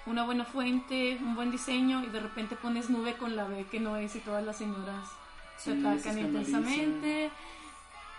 una 0.05 0.25
buena 0.25 0.45
fuente, 0.45 1.17
un 1.21 1.33
buen 1.35 1.49
diseño 1.49 2.03
y 2.03 2.07
de 2.07 2.19
repente 2.19 2.55
pones 2.55 2.89
nube 2.91 3.17
con 3.17 3.35
la 3.35 3.45
B 3.45 3.65
que 3.65 3.79
no 3.79 3.97
es 3.97 4.15
y 4.15 4.19
todas 4.19 4.45
las 4.45 4.57
señoras 4.57 5.09
se 5.57 5.73
Sí, 5.73 5.79
atacan 5.83 6.19
intensamente. 6.19 7.31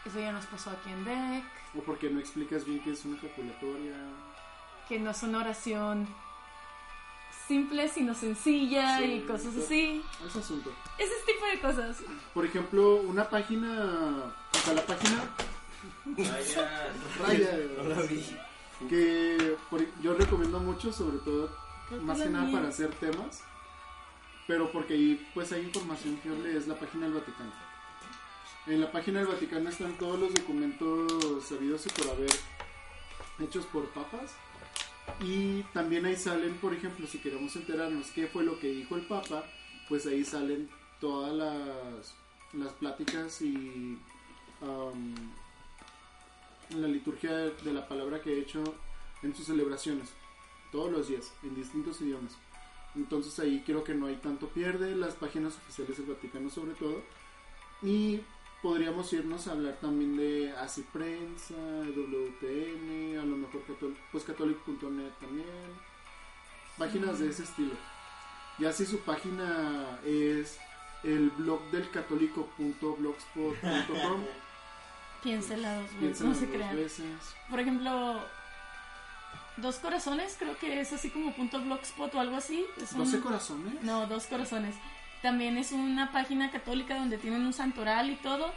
Eso 0.05 0.19
ya 0.19 0.33
nos 0.33 0.45
pasó 0.47 0.71
aquí 0.71 0.91
en 0.91 1.05
DEC, 1.05 1.45
O 1.77 1.81
porque 1.83 2.09
no 2.11 2.19
explicas 2.21 2.65
bien 2.65 2.83
que 2.83 2.93
es 2.93 3.05
una 3.05 3.17
ejaculatoria. 3.17 3.95
que 4.89 4.99
no 4.99 5.11
es 5.11 5.23
una 5.23 5.39
oración 5.41 6.09
simple 7.47 7.89
sino 7.89 8.15
sencilla 8.15 8.99
Sí, 8.99 9.05
y 9.05 9.21
cosas 9.27 9.53
sí. 9.55 9.61
así. 9.65 10.03
Ese 10.27 10.39
asunto. 10.39 10.73
Ese 10.99 11.13
tipo 11.27 11.47
de 11.47 11.61
cosas. 11.61 11.99
Por 12.35 12.45
ejemplo, 12.45 12.97
una 12.97 13.29
página, 13.29 14.33
o 14.53 14.59
sea, 14.59 14.75
la 14.75 14.87
página 14.87 15.25
Vaya. 16.07 16.93
Raya, 17.21 17.59
No 17.95 18.03
vi. 18.03 18.37
que 18.89 19.57
por- 19.71 20.01
yo 20.03 20.15
recomiendo 20.15 20.59
mucho, 20.61 20.93
sobre 20.93 21.19
todo, 21.19 21.51
Creo 21.89 22.03
más 22.03 22.19
que 22.21 22.29
nada 22.29 22.45
mía. 22.47 22.57
para 22.59 22.69
hacer 22.69 22.91
temas, 22.95 23.43
pero 24.47 24.71
porque 24.73 24.95
ahí 24.95 25.29
pues 25.35 25.53
hay 25.53 25.63
información 25.63 26.19
fiable, 26.23 26.57
es 26.57 26.67
la 26.67 26.75
página 26.79 27.05
del 27.07 27.15
Vaticano. 27.15 27.53
En 28.69 28.83
la 28.83 28.93
página 28.93 29.21
del 29.21 29.29
Vaticano 29.29 29.71
están 29.71 29.97
todos 29.97 30.19
los 30.21 30.35
documentos 30.35 31.43
sabidos 31.43 31.87
y 31.87 31.89
por 31.89 32.11
haber 32.11 32.31
hechos 33.41 33.65
por 33.65 33.89
papas. 33.89 34.35
Y 35.21 35.63
también 35.73 36.05
ahí 36.05 36.17
salen, 36.17 36.53
por 36.57 36.75
ejemplo, 36.75 37.07
si 37.07 37.19
queremos 37.19 37.57
enterarnos 37.57 38.11
qué 38.11 38.27
fue 38.27 38.45
lo 38.45 38.61
que 38.61 38.69
dijo 38.69 38.97
el 38.97 39.07
Papa, 39.07 39.47
pues 39.89 40.05
ahí 40.05 40.23
salen 40.23 40.69
todas 41.01 41.33
las, 41.33 42.15
las 42.53 42.75
pláticas 42.75 43.41
y 43.41 43.99
um, 44.61 45.15
la 46.79 46.89
liturgia 46.89 47.33
de 47.33 47.73
la 47.73 47.89
palabra 47.89 48.21
que 48.21 48.35
he 48.35 48.41
hecho 48.41 48.63
en 49.23 49.35
sus 49.35 49.47
celebraciones, 49.47 50.11
todos 50.71 50.93
los 50.93 51.09
días, 51.09 51.33
en 51.43 51.55
distintos 51.55 52.03
idiomas. 52.03 52.37
Entonces 52.95 53.39
ahí 53.39 53.63
creo 53.65 53.83
que 53.83 53.95
no 53.95 54.09
hay 54.09 54.17
tanto 54.17 54.47
pierde, 54.49 54.95
las 54.95 55.15
páginas 55.15 55.57
oficiales 55.57 55.97
del 55.97 56.07
Vaticano 56.07 56.51
sobre 56.51 56.73
todo. 56.73 57.03
Y 57.83 58.21
podríamos 58.63 59.13
irnos 59.13 59.47
a 59.47 59.53
hablar 59.53 59.79
también 59.81 60.17
de 60.17 60.53
Así 60.59 60.83
Prensa, 60.93 61.55
WTN, 61.55 63.19
a 63.21 63.25
lo 63.25 63.37
mejor 63.37 63.63
catol 63.67 63.97
pues 64.13 64.25
catholic.net 64.25 65.13
también. 65.21 65.47
Páginas 66.77 67.19
de 67.19 67.31
ese 67.31 67.45
estilo. 67.45 67.75
Ya 68.59 68.73
si 68.73 68.85
su 68.87 68.99
página 69.01 69.99
es 70.05 70.59
el 71.05 71.31
blog 71.31 71.61
del 71.71 71.89
católico.blogspot.com, 71.91 74.23
Piénsela 75.23 75.81
dos 75.81 76.01
veces, 76.01 76.21
no 76.23 76.35
se 76.35 76.47
dos 76.47 76.55
crean. 76.55 76.77
veces. 76.77 77.07
Por 77.51 77.61
ejemplo, 77.61 78.21
Dos 79.57 79.77
Corazones, 79.77 80.37
creo 80.39 80.57
que 80.59 80.81
es 80.81 80.93
así 80.93 81.11
como 81.11 81.33
punto 81.35 81.61
blogspot 81.61 82.15
o 82.15 82.21
algo 82.21 82.37
así. 82.37 82.65
Es 82.81 82.93
un- 82.93 83.05
¿12 83.05 83.21
corazones? 83.23 83.83
No, 83.83 84.07
Dos 84.07 84.27
Corazones. 84.27 84.75
También 85.23 85.57
es 85.59 85.73
una 85.73 86.13
página 86.13 86.51
católica 86.51 86.95
donde 86.97 87.19
tienen 87.19 87.45
un 87.45 87.53
santoral 87.53 88.11
y 88.11 88.17
todo. 88.17 88.53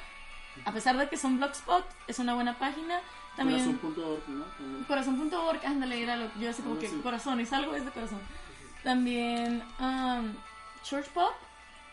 A 0.66 0.72
pesar 0.72 0.98
de 0.98 1.08
que 1.10 1.18
son 1.18 1.38
blogspot, 1.38 1.86
es 2.08 2.20
una 2.20 2.34
buena 2.36 2.58
página. 2.60 3.00
También 3.36 3.78
Corazón.org, 3.78 4.30
¿no? 4.30 4.44
También. 4.46 4.84
corazón.org, 4.84 5.66
ándale, 5.66 6.04
era 6.04 6.18
lo 6.18 6.32
que 6.34 6.40
yo 6.42 6.50
así 6.50 6.62
como 6.62 6.76
Ah, 6.76 6.80
que 6.80 6.88
sí. 6.90 7.00
corazones, 7.02 7.54
algo 7.54 7.74
es 7.76 7.86
de 7.86 7.92
corazón. 7.92 8.20
También 8.84 9.64
um, 9.80 10.34
Church 10.84 11.08
Pop, 11.10 11.34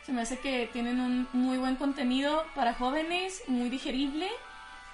se 0.05 0.13
me 0.13 0.23
hace 0.23 0.39
que 0.41 0.69
tienen 0.73 1.01
un 1.01 1.29
muy 1.33 1.59
buen 1.59 1.77
contenido 1.77 2.45
para 2.55 2.75
jóvenes, 2.75 3.43
muy 3.47 3.69
digerible 3.69 4.29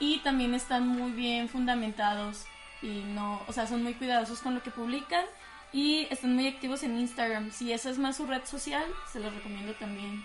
y 0.00 0.18
también 0.18 0.54
están 0.54 0.86
muy 0.88 1.12
bien 1.12 1.48
fundamentados 1.48 2.44
y 2.82 3.02
no, 3.14 3.40
o 3.46 3.52
sea, 3.52 3.66
son 3.66 3.82
muy 3.82 3.94
cuidadosos 3.94 4.40
con 4.40 4.54
lo 4.54 4.62
que 4.62 4.70
publican 4.70 5.24
y 5.72 6.06
están 6.10 6.34
muy 6.34 6.46
activos 6.46 6.82
en 6.82 6.98
Instagram. 6.98 7.50
Si 7.50 7.72
esa 7.72 7.90
es 7.90 7.98
más 7.98 8.16
su 8.16 8.26
red 8.26 8.44
social, 8.44 8.84
se 9.12 9.20
los 9.20 9.34
recomiendo 9.34 9.72
también. 9.74 10.24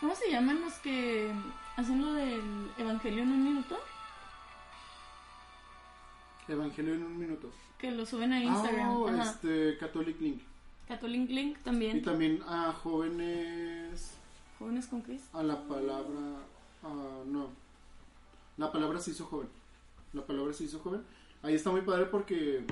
¿Cómo 0.00 0.14
se 0.14 0.30
llaman 0.30 0.60
los 0.60 0.74
que 0.74 1.30
hacen 1.76 2.00
lo 2.02 2.12
del 2.12 2.70
Evangelio 2.78 3.22
en 3.22 3.32
un 3.32 3.44
minuto? 3.44 3.78
Evangelio 6.48 6.94
en 6.94 7.02
un 7.02 7.18
minuto. 7.18 7.50
Que 7.78 7.90
lo 7.90 8.06
suben 8.06 8.32
a 8.32 8.40
Instagram. 8.42 9.20
Ajá. 9.20 9.30
este, 9.30 9.76
Catholic 9.78 10.20
Link. 10.20 10.40
Catholic 10.88 11.28
Link 11.28 11.56
Y 11.58 11.62
también. 11.64 12.02
también 12.02 12.42
a 12.46 12.72
jóvenes 12.72 14.12
Jóvenes 14.58 14.86
con 14.86 15.00
Cristo. 15.02 15.36
a 15.36 15.42
la 15.42 15.60
palabra. 15.66 16.36
ah, 16.84 17.22
no. 17.26 17.48
La 18.56 18.70
palabra 18.70 19.00
se 19.00 19.10
hizo 19.10 19.24
joven. 19.26 19.48
La 20.12 20.24
palabra 20.24 20.52
se 20.52 20.64
hizo 20.64 20.78
joven. 20.78 21.02
Ahí 21.42 21.54
está 21.54 21.70
muy 21.70 21.82
padre 21.82 22.06
porque 22.06 22.64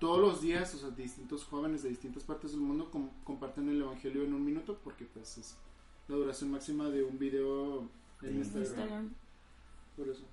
todos 0.00 0.20
los 0.20 0.40
días, 0.40 0.74
o 0.74 0.78
sea, 0.78 0.90
distintos 0.90 1.44
jóvenes 1.44 1.82
de 1.82 1.88
distintas 1.88 2.22
partes 2.22 2.52
del 2.52 2.60
mundo 2.60 2.90
com- 2.90 3.10
comparten 3.24 3.68
el 3.68 3.80
evangelio 3.82 4.22
en 4.24 4.32
un 4.34 4.44
minuto 4.44 4.78
porque, 4.84 5.04
pues, 5.04 5.38
es 5.38 5.56
la 6.08 6.16
duración 6.16 6.50
máxima 6.50 6.88
de 6.88 7.02
un 7.02 7.18
video 7.18 7.88
en 8.22 8.36
Instagram. 8.36 8.62
Instagram. 8.64 9.14
Por 9.96 10.08
eso. 10.08 10.24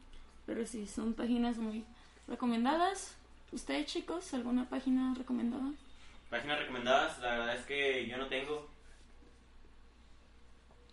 Pero 0.45 0.65
sí, 0.65 0.85
son 0.87 1.13
páginas 1.13 1.57
muy 1.57 1.83
recomendadas. 2.27 3.15
¿Ustedes, 3.51 3.85
chicos, 3.87 4.33
alguna 4.33 4.69
página 4.69 5.13
recomendada? 5.15 5.71
Páginas 6.29 6.59
recomendadas, 6.59 7.19
la 7.19 7.37
verdad 7.37 7.55
es 7.57 7.65
que 7.65 8.07
yo 8.07 8.17
no 8.17 8.27
tengo. 8.27 8.67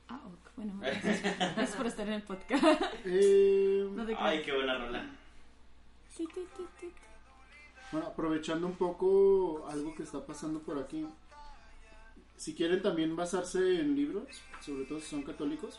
Ah, 0.08 0.20
ok, 0.26 0.50
bueno, 0.56 0.74
gracias, 0.80 1.22
gracias 1.22 1.76
por 1.76 1.86
estar 1.86 2.06
en 2.06 2.14
el 2.14 2.22
podcast. 2.22 2.64
Eh, 3.04 3.88
No 3.94 4.04
te 4.06 4.14
Ay, 4.18 4.42
qué 4.42 4.52
buena 4.54 4.78
rola. 4.78 5.04
Ti, 6.16 6.26
ti, 6.26 6.40
ti. 6.80 6.92
Bueno, 7.92 8.06
aprovechando 8.06 8.66
un 8.66 8.76
poco 8.76 9.66
algo 9.68 9.94
que 9.94 10.02
está 10.02 10.24
pasando 10.24 10.60
por 10.60 10.78
aquí, 10.78 11.06
si 12.38 12.54
quieren 12.54 12.80
también 12.80 13.14
basarse 13.14 13.80
en 13.80 13.94
libros, 13.94 14.24
sobre 14.64 14.86
todo 14.86 14.98
si 14.98 15.08
son 15.08 15.22
católicos, 15.22 15.78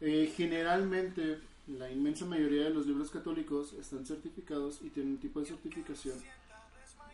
eh, 0.00 0.32
generalmente 0.36 1.40
la 1.66 1.90
inmensa 1.90 2.24
mayoría 2.24 2.62
de 2.62 2.70
los 2.70 2.86
libros 2.86 3.10
católicos 3.10 3.72
están 3.72 4.06
certificados 4.06 4.80
y 4.82 4.90
tienen 4.90 5.14
un 5.14 5.18
tipo 5.18 5.40
de 5.40 5.46
certificación, 5.46 6.16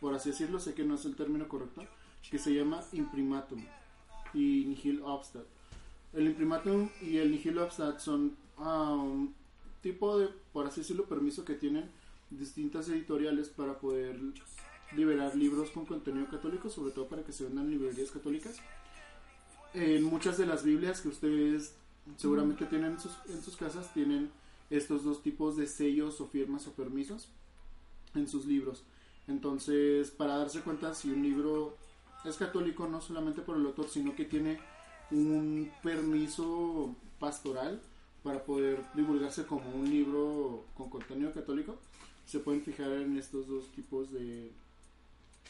por 0.03 0.15
así 0.15 0.31
decirlo, 0.31 0.61
sé 0.61 0.75
que 0.75 0.85
no 0.85 0.97
es 0.97 1.05
el 1.07 1.17
término 1.17 1.49
correcto, 1.49 1.83
que 2.31 2.39
se 2.39 2.53
llama 2.53 2.85
imprimatum 2.93 3.65
y 4.35 4.67
nihil 4.67 5.01
obstat. 5.03 5.47
El 6.13 6.27
imprimatum 6.27 6.91
y 7.01 7.17
el 7.17 7.31
nihil 7.31 7.59
obstat 7.59 8.01
son 8.01 8.37
ah, 8.59 8.93
un 8.93 9.35
tipo 9.81 10.19
de, 10.19 10.29
por 10.53 10.67
así 10.67 10.83
decirlo, 10.83 11.07
permiso 11.07 11.43
que 11.43 11.55
tienen 11.55 11.89
distintas 12.31 12.89
editoriales 12.89 13.49
para 13.49 13.79
poder 13.79 14.19
liberar 14.93 15.35
libros 15.37 15.71
con 15.71 15.87
contenido 15.87 16.27
católico, 16.29 16.69
sobre 16.69 16.93
todo 16.93 17.09
para 17.09 17.23
que 17.23 17.33
se 17.33 17.45
vendan 17.45 17.67
en 17.67 17.73
librerías 17.73 18.11
católicas. 18.11 18.57
En 19.75 20.03
muchas 20.05 20.37
de 20.39 20.47
las 20.47 20.65
Biblias 20.65 21.01
que 21.01 21.09
ustedes 21.09 21.75
seguramente 22.17 22.67
tienen 22.67 22.93
en 22.93 23.01
sus, 23.01 23.17
en 23.29 23.43
sus 23.43 23.57
casas, 23.57 23.93
tienen 23.95 24.31
estos 24.69 25.05
dos 25.05 25.23
tipos 25.23 25.57
de 25.57 25.67
sellos 25.67 26.21
o 26.21 26.27
firmas 26.27 26.67
o 26.67 26.73
permisos 26.73 27.29
en 28.15 28.29
sus 28.29 28.47
libros. 28.47 28.85
Entonces, 29.29 30.11
para 30.11 30.39
darse 30.39 30.61
cuenta 30.61 30.95
si 30.95 31.11
un 31.11 31.23
libro 31.23 31.77
es 32.25 32.37
católico, 32.37 32.89
no 32.89 33.01
solamente 33.01 33.43
por 33.43 33.57
el 33.57 33.67
autor, 33.67 33.89
sino 33.89 34.15
que 34.15 34.25
tiene 34.25 34.59
un 35.11 35.71
permiso 35.83 36.95
pastoral 37.19 37.81
para 38.23 38.45
poder 38.45 38.85
divulgarse 38.95 39.47
como 39.47 39.71
un 39.71 39.89
libro 39.89 40.65
con 40.77 40.91
contenido 40.91 41.33
católico, 41.33 41.79
se 42.31 42.39
pueden 42.39 42.63
fijar 42.63 42.93
en 42.93 43.17
estos 43.19 43.49
dos 43.49 43.67
tipos 43.73 44.13
de 44.13 44.53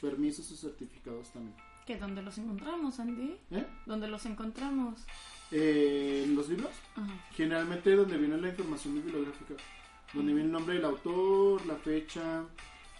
permisos 0.00 0.50
o 0.50 0.56
certificados 0.56 1.28
también. 1.30 1.54
¿Que 1.86 1.96
dónde 1.98 2.22
los 2.22 2.38
encontramos, 2.38 2.98
Andy? 2.98 3.36
¿Eh? 3.50 3.66
¿Dónde 3.84 4.08
los 4.08 4.24
encontramos? 4.24 5.00
Eh, 5.50 6.22
en 6.24 6.34
los 6.34 6.48
libros, 6.48 6.70
Ajá. 6.96 7.12
generalmente 7.34 7.94
donde 7.94 8.16
viene 8.16 8.38
la 8.38 8.48
información 8.48 8.94
bibliográfica, 8.94 9.54
donde 10.14 10.32
viene 10.32 10.46
el 10.46 10.52
nombre 10.52 10.76
del 10.76 10.84
autor, 10.86 11.66
la 11.66 11.74
fecha, 11.76 12.44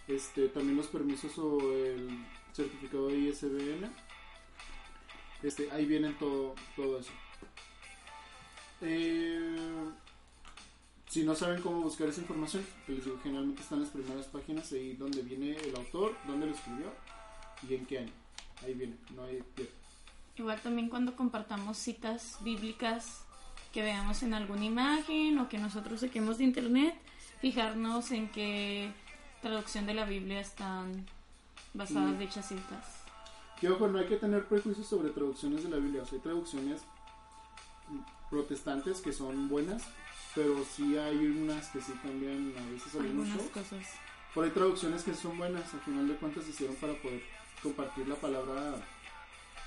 este, 0.07 0.49
también 0.49 0.77
los 0.77 0.87
permisos 0.87 1.35
o 1.39 1.59
el 1.73 2.09
certificado 2.53 3.07
de 3.07 3.17
ISBN, 3.17 3.89
este, 5.41 5.71
ahí 5.71 5.85
viene 5.85 6.11
todo, 6.19 6.53
todo 6.75 6.99
eso. 6.99 7.11
Eh, 8.81 9.89
si 11.11 11.23
no 11.25 11.35
saben 11.35 11.61
cómo 11.61 11.81
buscar 11.81 12.07
esa 12.07 12.21
información, 12.21 12.65
pues 12.85 13.03
digo, 13.03 13.19
generalmente 13.21 13.61
están 13.61 13.81
las 13.81 13.89
primeras 13.89 14.27
páginas 14.27 14.71
ahí 14.71 14.93
donde 14.93 15.21
viene 15.21 15.57
el 15.57 15.75
autor, 15.75 16.15
dónde 16.25 16.45
lo 16.45 16.53
escribió 16.53 16.85
y 17.67 17.75
en 17.75 17.85
qué 17.85 17.99
año. 17.99 18.11
Ahí 18.63 18.73
viene, 18.73 18.95
no 19.13 19.25
hay 19.25 19.43
pierde. 19.53 19.73
Igual 20.37 20.61
también 20.61 20.87
cuando 20.87 21.13
compartamos 21.17 21.77
citas 21.77 22.37
bíblicas 22.39 23.25
que 23.73 23.81
veamos 23.81 24.23
en 24.23 24.33
alguna 24.33 24.63
imagen 24.63 25.37
o 25.39 25.49
que 25.49 25.57
nosotros 25.57 25.99
saquemos 25.99 26.37
de 26.37 26.45
internet, 26.45 26.95
fijarnos 27.41 28.11
en 28.11 28.29
qué 28.29 28.89
traducción 29.41 29.85
de 29.85 29.93
la 29.95 30.05
Biblia 30.05 30.39
están 30.39 31.05
basadas 31.73 32.13
Mm. 32.13 32.19
dichas 32.19 32.47
citas. 32.47 32.85
Que 33.59 33.67
ojo, 33.69 33.89
no 33.89 33.99
hay 33.99 34.05
que 34.07 34.15
tener 34.15 34.45
prejuicios 34.45 34.87
sobre 34.87 35.09
traducciones 35.09 35.63
de 35.63 35.69
la 35.71 35.75
Biblia. 35.77 36.03
O 36.03 36.05
sea, 36.05 36.15
hay 36.17 36.23
traducciones 36.23 36.81
protestantes 38.29 39.01
que 39.01 39.11
son 39.13 39.49
buenas, 39.49 39.83
pero 40.35 40.63
sí 40.63 40.97
hay 40.97 41.17
unas 41.27 41.67
que 41.69 41.81
sí 41.81 41.91
cambian 42.01 42.53
a 42.57 42.71
veces 42.71 42.95
algunos 42.95 43.27
Algunas 43.27 43.37
shows. 43.37 43.49
cosas. 43.51 43.85
Hay 44.35 44.49
traducciones 44.51 45.03
que 45.03 45.13
son 45.13 45.37
buenas, 45.37 45.73
al 45.73 45.81
final 45.81 46.07
de 46.07 46.15
cuentas 46.15 46.45
se 46.45 46.51
hicieron 46.51 46.75
para 46.77 46.93
poder 46.93 47.21
compartir 47.61 48.07
la 48.07 48.15
palabra 48.15 48.75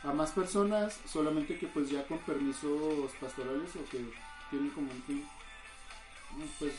a 0.02 0.12
más 0.12 0.30
personas, 0.32 0.98
solamente 1.06 1.58
que 1.58 1.66
pues 1.66 1.90
ya 1.90 2.06
con 2.06 2.18
permisos 2.20 3.10
pastorales 3.20 3.70
o 3.76 3.84
que 3.90 4.04
tienen 4.50 4.70
como 4.70 4.90
un 4.90 5.02
fin, 5.02 5.24
pues 6.58 6.72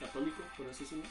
católico, 0.00 0.42
por 0.56 0.66
así 0.68 0.84
decirlo. 0.84 1.04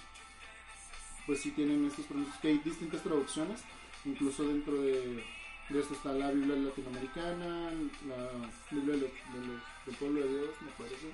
Pues 1.25 1.41
sí 1.41 1.51
tienen 1.51 1.85
estos 1.85 2.05
permisos, 2.05 2.35
que 2.41 2.47
hay 2.47 2.57
distintas 2.59 3.03
traducciones, 3.03 3.59
incluso 4.05 4.47
dentro 4.47 4.81
de, 4.81 5.23
de 5.69 5.79
esto 5.79 5.93
está 5.93 6.13
la 6.13 6.31
Biblia 6.31 6.55
latinoamericana, 6.55 7.71
la 8.07 8.29
Biblia 8.71 8.95
de 8.95 9.01
los- 9.01 9.11
de 9.33 9.47
los- 9.47 9.61
del 9.85 9.95
pueblo 9.95 10.21
de 10.21 10.27
Dios, 10.29 10.49
me 10.61 10.71
parece. 10.71 11.07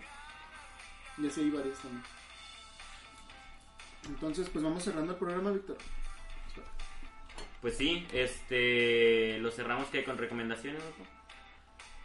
Y 1.18 1.28
así 1.28 1.42
hay 1.42 1.50
varias 1.50 1.78
también. 1.80 2.04
Entonces, 4.10 4.50
pues 4.50 4.64
vamos 4.64 4.84
cerrando 4.84 5.14
el 5.14 5.18
programa, 5.20 5.52
Víctor. 5.52 5.78
Pues 7.62 7.78
sí, 7.78 8.06
este. 8.12 9.40
Lo 9.40 9.50
cerramos 9.50 9.88
que 9.88 10.04
con 10.04 10.18
recomendaciones, 10.18 10.84
loco? 10.84 11.08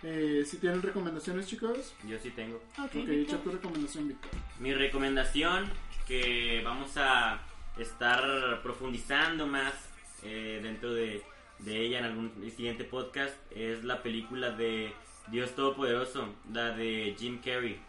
Eh, 0.04 0.44
si 0.46 0.58
tienen 0.58 0.80
recomendaciones, 0.80 1.48
chicos, 1.48 1.92
Yo 2.06 2.16
sí 2.20 2.30
tengo. 2.30 2.58
Ok, 2.78 2.84
ok, 2.84 2.92
Víctor. 2.94 3.14
echa 3.16 3.42
tu 3.42 3.50
recomendación, 3.50 4.06
Víctor. 4.08 4.30
Mi 4.60 4.72
recomendación, 4.72 5.68
que 6.06 6.62
vamos 6.64 6.96
a 6.96 7.40
estar 7.76 8.62
profundizando 8.62 9.46
más 9.48 9.74
eh, 10.22 10.60
dentro 10.62 10.92
de, 10.94 11.22
de 11.60 11.80
ella 11.80 11.98
en 11.98 12.04
algún 12.04 12.32
siguiente 12.54 12.84
podcast, 12.84 13.34
es 13.52 13.84
la 13.84 14.02
película 14.02 14.50
de 14.50 14.92
Dios 15.30 15.54
Todopoderoso, 15.54 16.34
la 16.52 16.70
de 16.70 17.14
Jim 17.18 17.40
Carrey. 17.40 17.80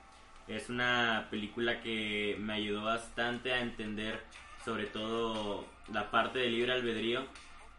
Es 0.47 0.69
una 0.69 1.27
película 1.29 1.81
que 1.81 2.35
me 2.39 2.53
ayudó 2.53 2.83
bastante 2.83 3.53
a 3.53 3.61
entender 3.61 4.23
sobre 4.65 4.85
todo 4.85 5.65
la 5.91 6.09
parte 6.11 6.39
del 6.39 6.53
libre 6.53 6.73
albedrío. 6.73 7.25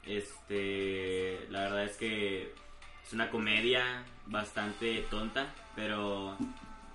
Este, 0.06 1.46
la 1.50 1.62
verdad 1.62 1.84
es 1.84 1.96
que 1.96 2.54
es 3.04 3.12
una 3.12 3.28
comedia 3.28 4.04
bastante 4.26 5.04
tonta, 5.10 5.52
pero 5.74 6.36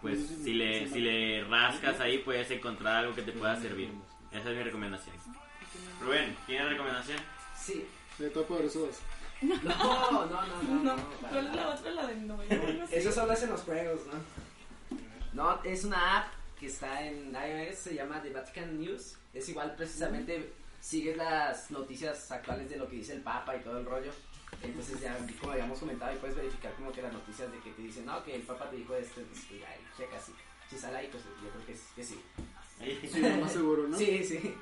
pues 0.02 0.20
si 0.44 0.54
le, 0.54 0.88
si 0.88 1.02
le 1.02 1.44
rascas 1.44 2.00
ahí 2.00 2.20
puedes 2.20 2.50
encontrar 2.52 2.98
algo 2.98 3.16
que 3.16 3.22
te 3.22 3.32
pueda 3.32 3.60
servir. 3.60 3.90
Esa 4.32 4.52
es 4.52 4.58
mi 4.58 4.64
recomendación. 4.64 5.16
Rubén, 6.02 6.36
¿tienes 6.46 6.70
recomendación? 6.70 7.20
Sí, 7.58 7.86
De 8.18 8.30
todo 8.30 8.46
poderoso 8.46 8.80
dos. 8.88 8.96
No, 9.42 9.56
no, 9.64 10.26
no, 10.26 10.64
no. 10.64 10.96
No, 10.96 10.96
¿cuál 11.30 11.48
es 11.48 11.56
la 11.56 11.70
otra? 11.70 11.92
La 11.92 12.08
de 12.08 12.16
no. 12.16 12.38
Eso 12.92 13.12
solo 13.12 13.34
hacen 13.34 13.50
los 13.50 13.62
juegos, 13.62 14.02
¿no? 14.08 14.98
No, 15.34 15.62
es 15.64 15.84
una 15.84 16.20
app 16.20 16.28
que 16.60 16.68
está 16.68 17.06
en 17.06 17.36
iOS, 17.36 17.78
se 17.78 17.96
llama 17.96 18.22
The 18.22 18.32
Vatican 18.32 18.80
News. 18.80 19.16
Es 19.34 19.50
igual, 19.50 19.76
precisamente, 19.76 20.54
sigues 20.80 21.18
las 21.18 21.70
noticias 21.72 22.32
actuales 22.32 22.70
de 22.70 22.78
lo 22.78 22.88
que 22.88 22.96
dice 22.96 23.14
el 23.14 23.22
Papa 23.22 23.58
y 23.58 23.60
todo 23.60 23.80
el 23.80 23.86
rollo. 23.86 24.12
Entonces 24.62 25.02
ya, 25.02 25.18
como 25.42 25.52
habíamos 25.52 25.78
comentado, 25.80 26.14
y 26.14 26.18
puedes 26.18 26.38
verificar 26.38 26.74
como 26.76 26.94
que 26.94 27.02
las 27.02 27.12
noticias 27.12 27.52
de 27.52 27.60
que 27.60 27.72
te 27.72 27.82
dicen, 27.82 28.06
no, 28.06 28.24
que 28.24 28.36
el 28.36 28.44
Papa 28.44 28.70
te 28.70 28.78
dijo 28.78 28.96
esto, 28.96 29.20
entonces 29.20 29.46
pues, 29.50 29.60
ya, 29.60 29.68
checa 29.98 30.18
si, 30.18 30.32
si 30.70 30.78
sale 30.82 30.98
ahí, 31.00 31.10
pues 31.12 31.24
yo 31.44 31.50
creo 31.50 31.66
que, 31.66 31.74
es- 31.74 31.88
que 31.94 32.04
sí. 32.04 32.22
Sí, 33.12 33.20
lo 33.22 33.38
más 33.38 33.52
seguro, 33.52 33.88
¿no? 33.90 33.98
Sí, 33.98 34.24
sí. 34.24 34.56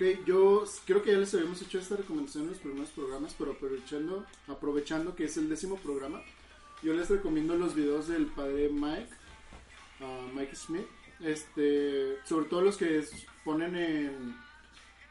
Ok, 0.00 0.24
yo 0.24 0.64
creo 0.86 1.02
que 1.02 1.12
ya 1.12 1.18
les 1.18 1.34
habíamos 1.34 1.60
hecho 1.60 1.78
esta 1.78 1.94
recomendación 1.94 2.44
en 2.44 2.50
los 2.50 2.58
primeros 2.58 2.88
programas, 2.88 3.34
pero 3.38 3.52
aprovechando, 3.52 4.24
aprovechando 4.48 5.14
que 5.14 5.24
es 5.24 5.36
el 5.36 5.50
décimo 5.50 5.76
programa, 5.76 6.22
yo 6.82 6.94
les 6.94 7.10
recomiendo 7.10 7.54
los 7.54 7.74
videos 7.74 8.08
del 8.08 8.24
padre 8.24 8.70
Mike, 8.70 9.10
ah, 10.00 10.26
Mike 10.34 10.56
Smith, 10.56 10.86
este, 11.20 12.16
sobre 12.24 12.46
todo 12.46 12.62
los 12.62 12.78
que 12.78 13.04
ponen 13.44 13.76
en 13.76 14.36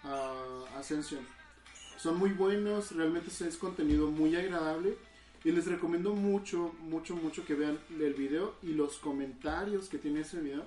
ah, 0.06 0.66
Ascension. 0.80 1.24
Son 2.00 2.18
muy 2.18 2.32
buenos, 2.32 2.92
realmente 2.92 3.30
es 3.30 3.58
contenido 3.58 4.10
muy 4.10 4.36
agradable 4.36 4.98
y 5.44 5.52
les 5.52 5.68
recomiendo 5.68 6.16
mucho, 6.16 6.74
mucho, 6.80 7.16
mucho 7.16 7.46
que 7.46 7.54
vean 7.54 7.78
el 7.92 8.16
video 8.16 8.56
y 8.64 8.74
los 8.74 8.98
comentarios 8.98 9.88
que 9.88 10.00
tiene 10.00 10.22
ese 10.22 10.42
video 10.42 10.66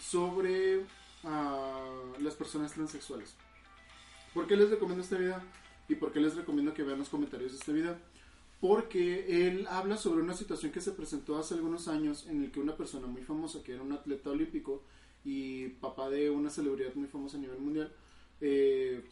sobre 0.00 0.84
ah, 1.22 1.88
las 2.18 2.34
personas 2.34 2.72
transexuales. 2.72 3.36
¿Por 4.34 4.46
qué 4.46 4.56
les 4.56 4.70
recomiendo 4.70 5.02
este 5.02 5.18
video? 5.18 5.40
¿Y 5.88 5.94
por 5.94 6.10
qué 6.10 6.20
les 6.20 6.34
recomiendo 6.34 6.72
que 6.72 6.82
vean 6.82 6.98
los 6.98 7.10
comentarios 7.10 7.52
de 7.52 7.58
este 7.58 7.72
video? 7.72 7.96
Porque 8.60 9.46
él 9.46 9.66
habla 9.68 9.98
sobre 9.98 10.22
una 10.22 10.32
situación 10.32 10.72
que 10.72 10.80
se 10.80 10.92
presentó 10.92 11.36
hace 11.36 11.54
algunos 11.54 11.86
años 11.86 12.26
en 12.28 12.42
el 12.42 12.50
que 12.50 12.60
una 12.60 12.76
persona 12.76 13.06
muy 13.06 13.22
famosa, 13.22 13.62
que 13.62 13.74
era 13.74 13.82
un 13.82 13.92
atleta 13.92 14.30
olímpico 14.30 14.82
y 15.24 15.68
papá 15.68 16.08
de 16.08 16.30
una 16.30 16.48
celebridad 16.48 16.94
muy 16.94 17.08
famosa 17.08 17.36
a 17.36 17.40
nivel 17.40 17.58
mundial, 17.58 17.92
eh, 18.40 19.02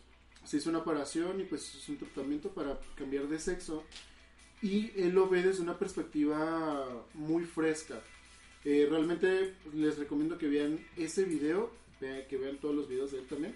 se 0.45 0.57
hizo 0.57 0.71
una 0.71 0.79
operación 0.79 1.39
y 1.41 1.45
pues 1.45 1.75
es 1.75 1.89
un 1.91 1.99
tratamiento 1.99 2.49
para 2.51 2.81
cambiar 2.95 3.29
de 3.29 3.39
sexo 3.39 3.85
y 4.63 4.91
él 4.97 5.11
lo 5.11 5.29
ve 5.29 5.43
desde 5.43 5.63
una 5.63 5.79
perspectiva 5.79 7.05
muy 7.13 7.45
fresca. 7.45 8.01
Eh, 8.65 8.87
realmente 8.89 9.55
les 9.75 9.99
recomiendo 9.99 10.39
que 10.39 10.49
vean 10.49 10.81
ese 10.97 11.25
video, 11.25 11.71
que 11.99 12.39
vean 12.39 12.57
todos 12.59 12.75
los 12.75 12.89
videos 12.89 13.13
de 13.13 13.19
él 13.19 13.27
también 13.27 13.55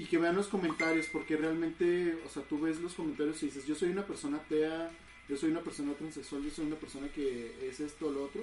y 0.00 0.06
que 0.06 0.16
vean 0.16 0.34
los 0.34 0.48
comentarios 0.48 1.08
porque 1.12 1.36
realmente, 1.36 2.18
o 2.26 2.30
sea, 2.30 2.42
tú 2.44 2.58
ves 2.58 2.80
los 2.80 2.94
comentarios 2.94 3.42
y 3.42 3.46
dices, 3.46 3.66
yo 3.66 3.74
soy 3.74 3.90
una 3.90 4.06
persona 4.06 4.38
atea, 4.38 4.90
yo 5.28 5.36
soy 5.36 5.50
una 5.50 5.60
persona 5.60 5.92
transexual, 5.92 6.42
yo 6.42 6.50
soy 6.50 6.64
una 6.68 6.76
persona 6.76 7.08
que 7.08 7.68
es 7.68 7.80
esto 7.80 8.06
o 8.06 8.10
lo 8.10 8.24
otro 8.24 8.42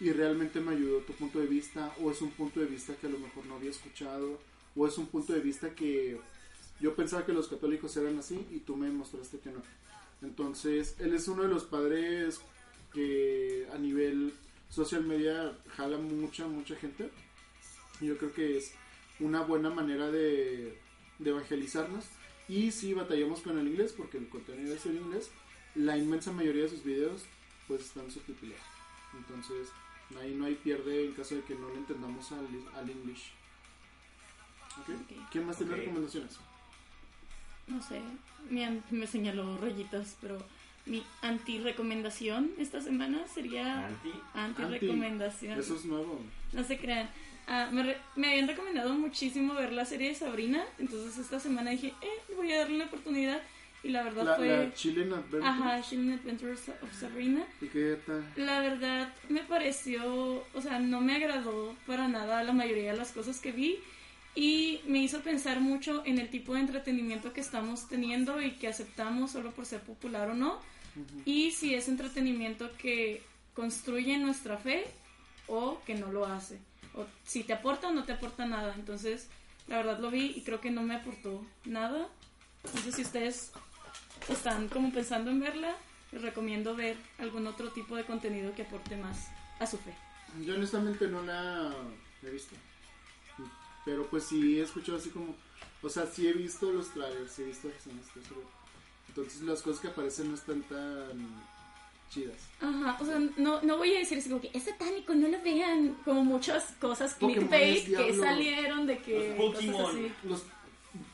y 0.00 0.10
realmente 0.10 0.58
me 0.58 0.72
ayudó 0.72 1.00
tu 1.00 1.12
punto 1.12 1.38
de 1.38 1.46
vista 1.46 1.94
o 2.00 2.10
es 2.10 2.22
un 2.22 2.30
punto 2.30 2.60
de 2.60 2.66
vista 2.66 2.94
que 2.96 3.08
a 3.08 3.10
lo 3.10 3.18
mejor 3.18 3.44
no 3.44 3.56
había 3.56 3.68
escuchado 3.68 4.40
o 4.74 4.86
es 4.86 4.96
un 4.96 5.08
punto 5.08 5.34
de 5.34 5.40
vista 5.40 5.74
que 5.74 6.18
yo 6.80 6.96
pensaba 6.96 7.26
que 7.26 7.34
los 7.34 7.48
católicos 7.48 7.94
eran 7.98 8.18
así 8.18 8.46
y 8.50 8.60
tú 8.60 8.74
me 8.74 8.88
mostraste 8.88 9.38
que 9.38 9.50
no. 9.50 9.60
Entonces, 10.22 10.96
él 10.98 11.12
es 11.12 11.28
uno 11.28 11.42
de 11.42 11.48
los 11.48 11.64
padres 11.64 12.40
que 12.94 13.68
a 13.74 13.76
nivel 13.76 14.32
social 14.70 15.04
media 15.04 15.58
jala 15.76 15.98
mucha, 15.98 16.46
mucha 16.46 16.74
gente. 16.76 17.10
Yo 18.00 18.16
creo 18.16 18.32
que 18.32 18.56
es 18.56 18.72
una 19.20 19.42
buena 19.42 19.70
manera 19.70 20.10
de, 20.10 20.78
de 21.18 21.30
evangelizarnos. 21.30 22.06
Y 22.48 22.72
si 22.72 22.94
batallamos 22.94 23.40
con 23.42 23.58
el 23.58 23.68
inglés, 23.68 23.92
porque 23.96 24.18
el 24.18 24.28
contenido 24.28 24.74
es 24.74 24.84
en 24.86 24.96
inglés, 24.96 25.30
la 25.76 25.96
inmensa 25.96 26.32
mayoría 26.32 26.64
de 26.64 26.70
sus 26.70 26.82
videos 26.82 27.24
pues 27.68 27.82
están 27.82 28.10
subtitulados. 28.10 28.64
Entonces, 29.16 29.68
ahí 30.20 30.34
no 30.34 30.46
hay 30.46 30.54
pierde 30.56 31.04
en 31.06 31.12
caso 31.12 31.36
de 31.36 31.42
que 31.42 31.54
no 31.54 31.68
le 31.68 31.76
entendamos 31.76 32.32
al, 32.32 32.48
al 32.74 32.90
English. 32.90 33.30
¿Ok? 34.80 34.88
Ok. 35.00 35.30
¿Quién 35.30 35.46
más 35.46 35.56
tiene 35.58 35.72
Ok. 35.74 35.78
recomendaciones? 35.80 36.38
No 37.68 37.80
sé, 37.82 38.00
me, 38.50 38.82
me 38.90 39.06
señaló 39.06 39.56
rayitas, 39.58 40.16
pero 40.20 40.38
mi 40.86 41.04
anti-recomendación 41.22 42.50
esta 42.58 42.80
semana 42.80 43.26
sería 43.28 43.86
Anti. 43.86 44.12
anti-recomendación. 44.34 45.58
Eso 45.58 45.76
es 45.76 45.84
nuevo. 45.84 46.20
No 46.52 46.64
se 46.64 46.78
crean. 46.78 47.08
Ah, 47.50 47.68
me, 47.72 47.82
re- 47.82 47.98
me 48.16 48.30
habían 48.30 48.46
recomendado 48.48 48.94
muchísimo 48.94 49.54
ver 49.54 49.72
la 49.72 49.84
serie 49.84 50.08
de 50.10 50.14
Sabrina, 50.14 50.64
entonces 50.78 51.18
esta 51.18 51.38
semana 51.40 51.72
dije, 51.72 51.88
eh, 52.00 52.34
voy 52.36 52.52
a 52.52 52.60
darle 52.60 52.76
una 52.76 52.84
oportunidad. 52.86 53.42
Y 53.82 53.88
la 53.88 54.02
verdad 54.02 54.24
La, 54.24 54.34
fue... 54.36 54.48
la 54.48 54.74
Chilean 54.74 55.12
Adventure. 55.12 55.46
Ajá, 55.46 55.80
Chilling 55.82 56.12
Adventures 56.12 56.68
of 56.68 56.92
Sabrina. 57.00 57.42
¿Y 57.62 57.66
qué 57.66 57.98
tal? 58.06 58.22
La 58.36 58.60
verdad 58.60 59.12
me 59.30 59.40
pareció, 59.40 60.44
o 60.54 60.60
sea, 60.62 60.78
no 60.80 61.00
me 61.00 61.16
agradó 61.16 61.74
para 61.86 62.06
nada 62.06 62.44
la 62.44 62.52
mayoría 62.52 62.92
de 62.92 62.98
las 62.98 63.12
cosas 63.12 63.40
que 63.40 63.52
vi 63.52 63.78
y 64.34 64.80
me 64.86 64.98
hizo 65.02 65.20
pensar 65.22 65.60
mucho 65.60 66.02
en 66.04 66.18
el 66.18 66.28
tipo 66.28 66.52
de 66.54 66.60
entretenimiento 66.60 67.32
que 67.32 67.40
estamos 67.40 67.88
teniendo 67.88 68.40
y 68.42 68.52
que 68.52 68.68
aceptamos 68.68 69.32
solo 69.32 69.50
por 69.50 69.64
ser 69.66 69.80
popular 69.80 70.28
o 70.30 70.34
no 70.34 70.60
y 71.24 71.50
si 71.52 71.74
es 71.74 71.88
entretenimiento 71.88 72.70
que 72.76 73.22
construye 73.54 74.18
nuestra 74.18 74.56
fe 74.58 74.84
o 75.48 75.80
que 75.86 75.94
no 75.94 76.12
lo 76.12 76.26
hace 76.26 76.58
o 76.94 77.06
si 77.24 77.44
te 77.44 77.52
aporta 77.52 77.88
o 77.88 77.92
no 77.92 78.04
te 78.04 78.12
aporta 78.12 78.46
nada 78.46 78.74
entonces 78.74 79.28
la 79.68 79.76
verdad 79.78 79.98
lo 80.00 80.10
vi 80.10 80.32
y 80.36 80.42
creo 80.42 80.60
que 80.60 80.70
no 80.70 80.82
me 80.82 80.96
aportó 80.96 81.44
nada 81.64 82.08
entonces 82.64 82.94
si 82.94 83.02
ustedes 83.02 83.52
están 84.28 84.68
como 84.68 84.92
pensando 84.92 85.30
en 85.30 85.40
verla 85.40 85.74
les 86.12 86.22
recomiendo 86.22 86.74
ver 86.74 86.96
algún 87.18 87.46
otro 87.46 87.70
tipo 87.70 87.96
de 87.96 88.04
contenido 88.04 88.54
que 88.54 88.62
aporte 88.62 88.96
más 88.96 89.28
a 89.58 89.66
su 89.66 89.78
fe 89.78 89.94
Yo 90.44 90.54
honestamente 90.54 91.06
no 91.06 91.22
la 91.22 91.72
he 92.22 92.30
visto. 92.30 92.54
Pero 93.84 94.06
pues 94.08 94.24
sí 94.24 94.58
he 94.58 94.62
escuchado 94.62 94.98
así 94.98 95.10
como... 95.10 95.34
O 95.82 95.88
sea, 95.88 96.06
sí 96.06 96.28
he 96.28 96.32
visto 96.32 96.70
los 96.70 96.92
trailers, 96.92 97.32
sí 97.32 97.42
he 97.42 97.46
visto 97.46 97.70
seguro. 98.12 98.48
Entonces 99.08 99.42
las 99.42 99.62
cosas 99.62 99.80
que 99.80 99.88
aparecen 99.88 100.28
no 100.28 100.34
están 100.34 100.62
tan 100.62 101.42
chidas. 102.10 102.36
Ajá, 102.60 102.98
o 103.00 103.04
sea, 103.06 103.18
no, 103.38 103.62
no 103.62 103.76
voy 103.78 103.94
a 103.94 104.00
decir 104.00 104.18
así 104.18 104.28
como 104.28 104.40
que 104.42 104.50
es 104.52 104.64
satánico, 104.64 105.14
no 105.14 105.28
lo 105.28 105.40
vean. 105.42 105.96
Como 106.04 106.24
muchas 106.24 106.72
cosas 106.80 107.14
clickbait 107.14 107.86
que 107.96 108.12
salieron 108.14 108.86
de 108.86 108.98
que. 108.98 109.34
Los 109.38 109.54
Pokémon. 109.54 109.86
así. 109.96 110.12
Los 110.24 110.42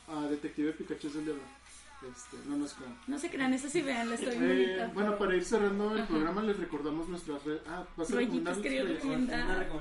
ah, 0.09 0.27
Detective 0.29 0.73
Pikachu 0.73 1.07
es 1.07 1.15
el 1.15 1.25
diablo. 1.25 1.43
Este, 2.11 2.37
no 2.47 2.57
nos 2.57 2.73
como. 2.73 2.95
No 3.07 3.17
se 3.17 3.29
crean, 3.29 3.53
eso 3.53 3.69
sí 3.69 3.81
vean, 3.81 4.09
la 4.09 4.15
estoy 4.15 4.35
Eh, 4.35 4.37
bonita. 4.39 4.91
bueno, 4.93 5.17
para 5.17 5.35
ir 5.35 5.43
cerrando 5.43 5.93
el 5.93 5.99
Ajá. 6.01 6.07
programa 6.07 6.43
les 6.43 6.57
recordamos 6.59 7.07
nuestras 7.09 7.43
redes. 7.43 7.61
Ah, 7.67 7.85
vas 7.95 8.11
a 8.11 8.15
recomendar 8.15 8.61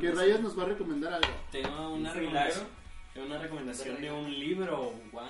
Que. 0.00 0.10
Rayas 0.12 0.40
nos 0.40 0.58
va 0.58 0.62
a 0.62 0.66
recomendar 0.66 1.12
algo. 1.14 1.28
Tengo 1.52 1.90
una 1.94 2.08
¿Dice 2.12 2.20
recomendación. 2.20 2.66
Tengo 3.12 3.26
una 3.26 3.38
recomendación 3.38 4.00
de 4.00 4.12
un 4.12 4.30
libro. 4.38 4.92
Wow. 5.12 5.22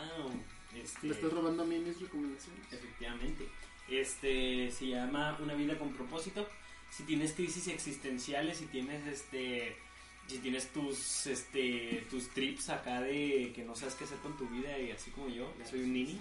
Este, 0.74 1.06
Me 1.06 1.14
estás 1.14 1.32
robando 1.32 1.62
a 1.62 1.66
mí 1.66 1.78
mis 1.78 2.00
recomendaciones. 2.00 2.72
Efectivamente. 2.72 3.48
Este 3.88 4.70
se 4.70 4.88
llama 4.88 5.38
Una 5.42 5.54
vida 5.54 5.78
con 5.78 5.92
propósito. 5.92 6.48
Si 6.90 7.04
tienes 7.04 7.32
crisis 7.32 7.68
existenciales, 7.68 8.58
si 8.58 8.66
tienes 8.66 9.06
este 9.06 9.76
si 10.26 10.38
tienes 10.38 10.72
tus 10.72 11.26
este 11.26 12.04
tus 12.10 12.28
trips 12.30 12.68
acá 12.70 13.00
de 13.00 13.52
que 13.54 13.64
no 13.64 13.76
sabes 13.76 13.94
qué 13.94 14.04
hacer 14.04 14.18
con 14.18 14.36
tu 14.36 14.48
vida 14.48 14.76
y 14.78 14.90
así 14.90 15.10
como 15.10 15.28
yo, 15.28 15.52
yo 15.58 15.66
soy 15.66 15.82
un 15.82 15.92
nini. 15.92 16.20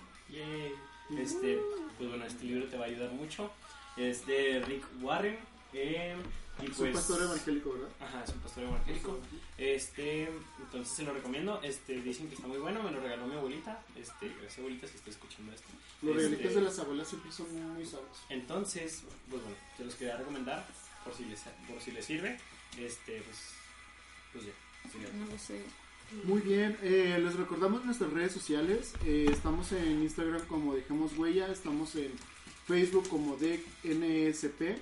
Este, 1.18 1.60
pues 1.98 2.10
bueno, 2.10 2.26
este 2.26 2.46
libro 2.46 2.66
te 2.68 2.78
va 2.78 2.86
a 2.86 2.88
ayudar 2.88 3.12
mucho. 3.12 3.52
Es 3.98 4.26
de 4.26 4.64
Rick 4.66 4.84
Warren. 5.02 5.38
eh, 5.74 6.16
y 6.62 6.66
Es 6.66 6.70
un 6.72 6.76
pues, 6.78 6.94
pastor 6.94 7.22
evangélico, 7.24 7.74
¿verdad? 7.74 7.90
Ajá, 8.00 8.24
es 8.24 8.30
un 8.30 8.40
pastor 8.40 8.64
evangélico. 8.64 9.20
Este, 9.58 10.30
entonces 10.60 10.96
se 10.96 11.04
lo 11.04 11.14
recomiendo. 11.14 11.62
Este, 11.64 12.02
dicen 12.02 12.28
que 12.30 12.36
está 12.36 12.48
muy 12.48 12.58
bueno, 12.58 12.82
me 12.82 12.92
lo 12.92 13.02
regaló 13.02 13.28
mi 13.28 13.36
abuelita. 13.36 13.84
Este, 13.96 14.30
gracias 14.30 14.60
abuelita 14.60 14.88
si 14.88 14.96
está 14.96 15.10
escuchando 15.10 15.52
esto. 15.52 15.68
Los 16.02 16.16
Este, 16.16 16.30
regalitos 16.30 16.56
de 16.56 16.62
las 16.62 16.80
abuelas 16.80 17.08
siempre 17.10 17.32
son 17.32 17.74
muy 17.74 17.86
sabios. 17.86 18.18
Entonces, 18.30 19.04
pues 19.30 19.42
bueno, 19.42 19.58
se 19.78 19.86
los 19.86 19.96
quería 19.96 20.18
recomendar 20.18 20.66
por 21.04 21.14
si 21.14 21.26
les, 21.26 21.42
por 21.68 21.82
si 21.82 21.92
les 21.92 22.06
sirve. 22.06 22.40
Este, 22.80 23.22
pues, 23.22 23.38
pues 24.34 24.46
ya. 24.46 25.12
No 25.14 25.26
lo 25.26 25.38
sé. 25.38 25.62
Muy 26.24 26.40
bien, 26.42 26.78
eh, 26.84 27.20
les 27.22 27.36
recordamos 27.36 27.84
nuestras 27.84 28.14
redes 28.14 28.32
sociales. 28.32 28.94
Eh, 29.06 29.28
estamos 29.32 29.72
en 29.72 30.04
Instagram 30.04 30.46
como 30.48 30.76
Dejemos 30.76 31.18
Huella, 31.18 31.52
estamos 31.52 31.96
en 31.96 32.12
Facebook 32.68 33.10
como 33.10 33.36
DNSP 33.38 34.78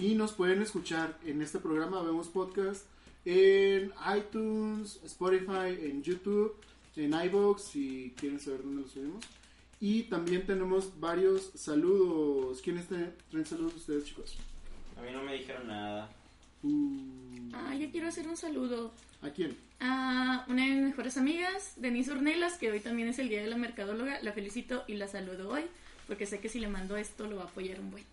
y 0.00 0.14
nos 0.14 0.32
pueden 0.32 0.62
escuchar 0.62 1.18
en 1.24 1.42
este 1.42 1.58
programa, 1.58 2.02
vemos 2.02 2.28
podcast 2.28 2.86
en 3.24 3.92
iTunes, 4.16 4.98
Spotify, 5.04 5.76
en 5.82 6.02
YouTube, 6.02 6.54
en 6.96 7.12
iVoox 7.12 7.62
si 7.62 8.14
quieren 8.16 8.40
saber 8.40 8.62
dónde 8.62 8.82
lo 8.82 8.88
subimos. 8.88 9.24
Y 9.80 10.04
también 10.04 10.46
tenemos 10.46 10.98
varios 11.00 11.50
saludos. 11.54 12.60
¿Quiénes 12.62 12.86
traen 12.86 13.46
saludos 13.46 13.74
ustedes, 13.76 14.04
chicos? 14.04 14.36
A 14.98 15.02
mí 15.02 15.08
no 15.12 15.22
me 15.22 15.34
dijeron 15.34 15.68
nada. 15.68 16.10
Uh, 16.62 17.50
Ah, 17.54 17.74
yo 17.74 17.90
quiero 17.90 18.06
hacer 18.08 18.28
un 18.28 18.36
saludo 18.36 18.92
¿A 19.22 19.30
quién? 19.30 19.56
a 19.80 20.44
una 20.48 20.66
de 20.66 20.74
mis 20.74 20.84
mejores 20.84 21.16
amigas, 21.16 21.72
Denise 21.76 22.12
Ornelas, 22.12 22.58
que 22.58 22.70
hoy 22.70 22.80
también 22.80 23.08
es 23.08 23.18
el 23.18 23.28
día 23.30 23.40
de 23.40 23.48
la 23.48 23.56
mercadóloga. 23.56 24.20
La 24.22 24.32
felicito 24.32 24.84
y 24.86 24.94
la 24.94 25.08
saludo 25.08 25.48
hoy 25.48 25.62
porque 26.06 26.26
sé 26.26 26.38
que 26.40 26.48
si 26.48 26.60
le 26.60 26.68
mando 26.68 26.96
esto 26.96 27.26
lo 27.26 27.36
va 27.36 27.42
a 27.44 27.46
apoyar 27.46 27.80
un 27.80 27.90
buen. 27.90 28.04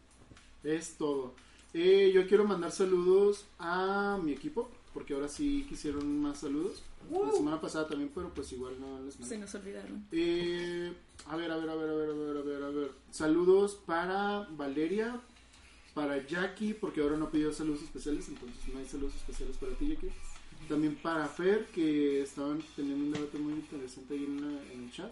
Es 0.64 0.96
todo. 0.98 1.34
Eh, 1.80 2.12
yo 2.14 2.26
quiero 2.28 2.44
mandar 2.46 2.72
saludos 2.72 3.46
a 3.60 4.20
mi 4.24 4.32
equipo, 4.32 4.70
porque 4.94 5.14
ahora 5.14 5.28
sí 5.28 5.66
quisieron 5.70 6.20
más 6.22 6.40
saludos. 6.40 6.82
La 7.12 7.32
semana 7.32 7.62
pasada 7.62 7.88
también, 7.88 8.12
pero 8.14 8.34
pues 8.34 8.52
igual 8.52 8.74
no 8.80 9.00
les 9.04 9.20
mandé. 9.20 9.36
Se 9.36 9.38
nos 9.40 9.54
olvidaron. 9.56 10.06
Eh, 10.12 10.92
a 11.28 11.36
ver, 11.36 11.52
a 11.52 11.58
ver, 11.58 11.70
a 11.70 11.76
ver, 11.76 11.90
a 11.90 11.94
ver, 11.94 12.10
a 12.10 12.14
ver, 12.14 12.38
a 12.38 12.42
ver, 12.42 12.64
a 12.64 12.70
ver. 12.70 12.92
Saludos 13.12 13.78
para 13.86 14.48
Valeria, 14.58 15.22
para 15.94 16.26
Jackie, 16.26 16.74
porque 16.74 17.02
ahora 17.02 17.16
no 17.16 17.30
pidió 17.30 17.54
saludos 17.54 17.84
especiales, 17.84 18.28
entonces 18.28 18.58
no 18.74 18.80
hay 18.80 18.86
saludos 18.88 19.14
especiales 19.16 19.56
para 19.58 19.74
ti, 19.74 19.88
Jackie. 19.90 20.10
También 20.68 20.96
para 20.96 21.28
Fer, 21.28 21.66
que 21.68 22.24
estaban 22.24 22.60
teniendo 22.76 23.06
un 23.06 23.12
debate 23.14 23.38
muy 23.38 23.54
interesante 23.54 24.16
ahí 24.16 24.24
en, 24.26 24.42
la- 24.42 24.64
en 24.74 24.84
el 24.86 24.92
chat. 24.92 25.12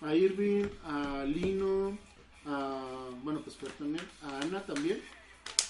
A 0.00 0.14
Irving, 0.14 0.64
a 0.82 1.24
Lino, 1.26 1.96
a, 2.46 3.10
bueno, 3.22 3.40
pues 3.44 3.54
Fer 3.56 3.70
también, 3.72 4.02
a 4.22 4.40
Ana 4.40 4.64
también. 4.64 5.00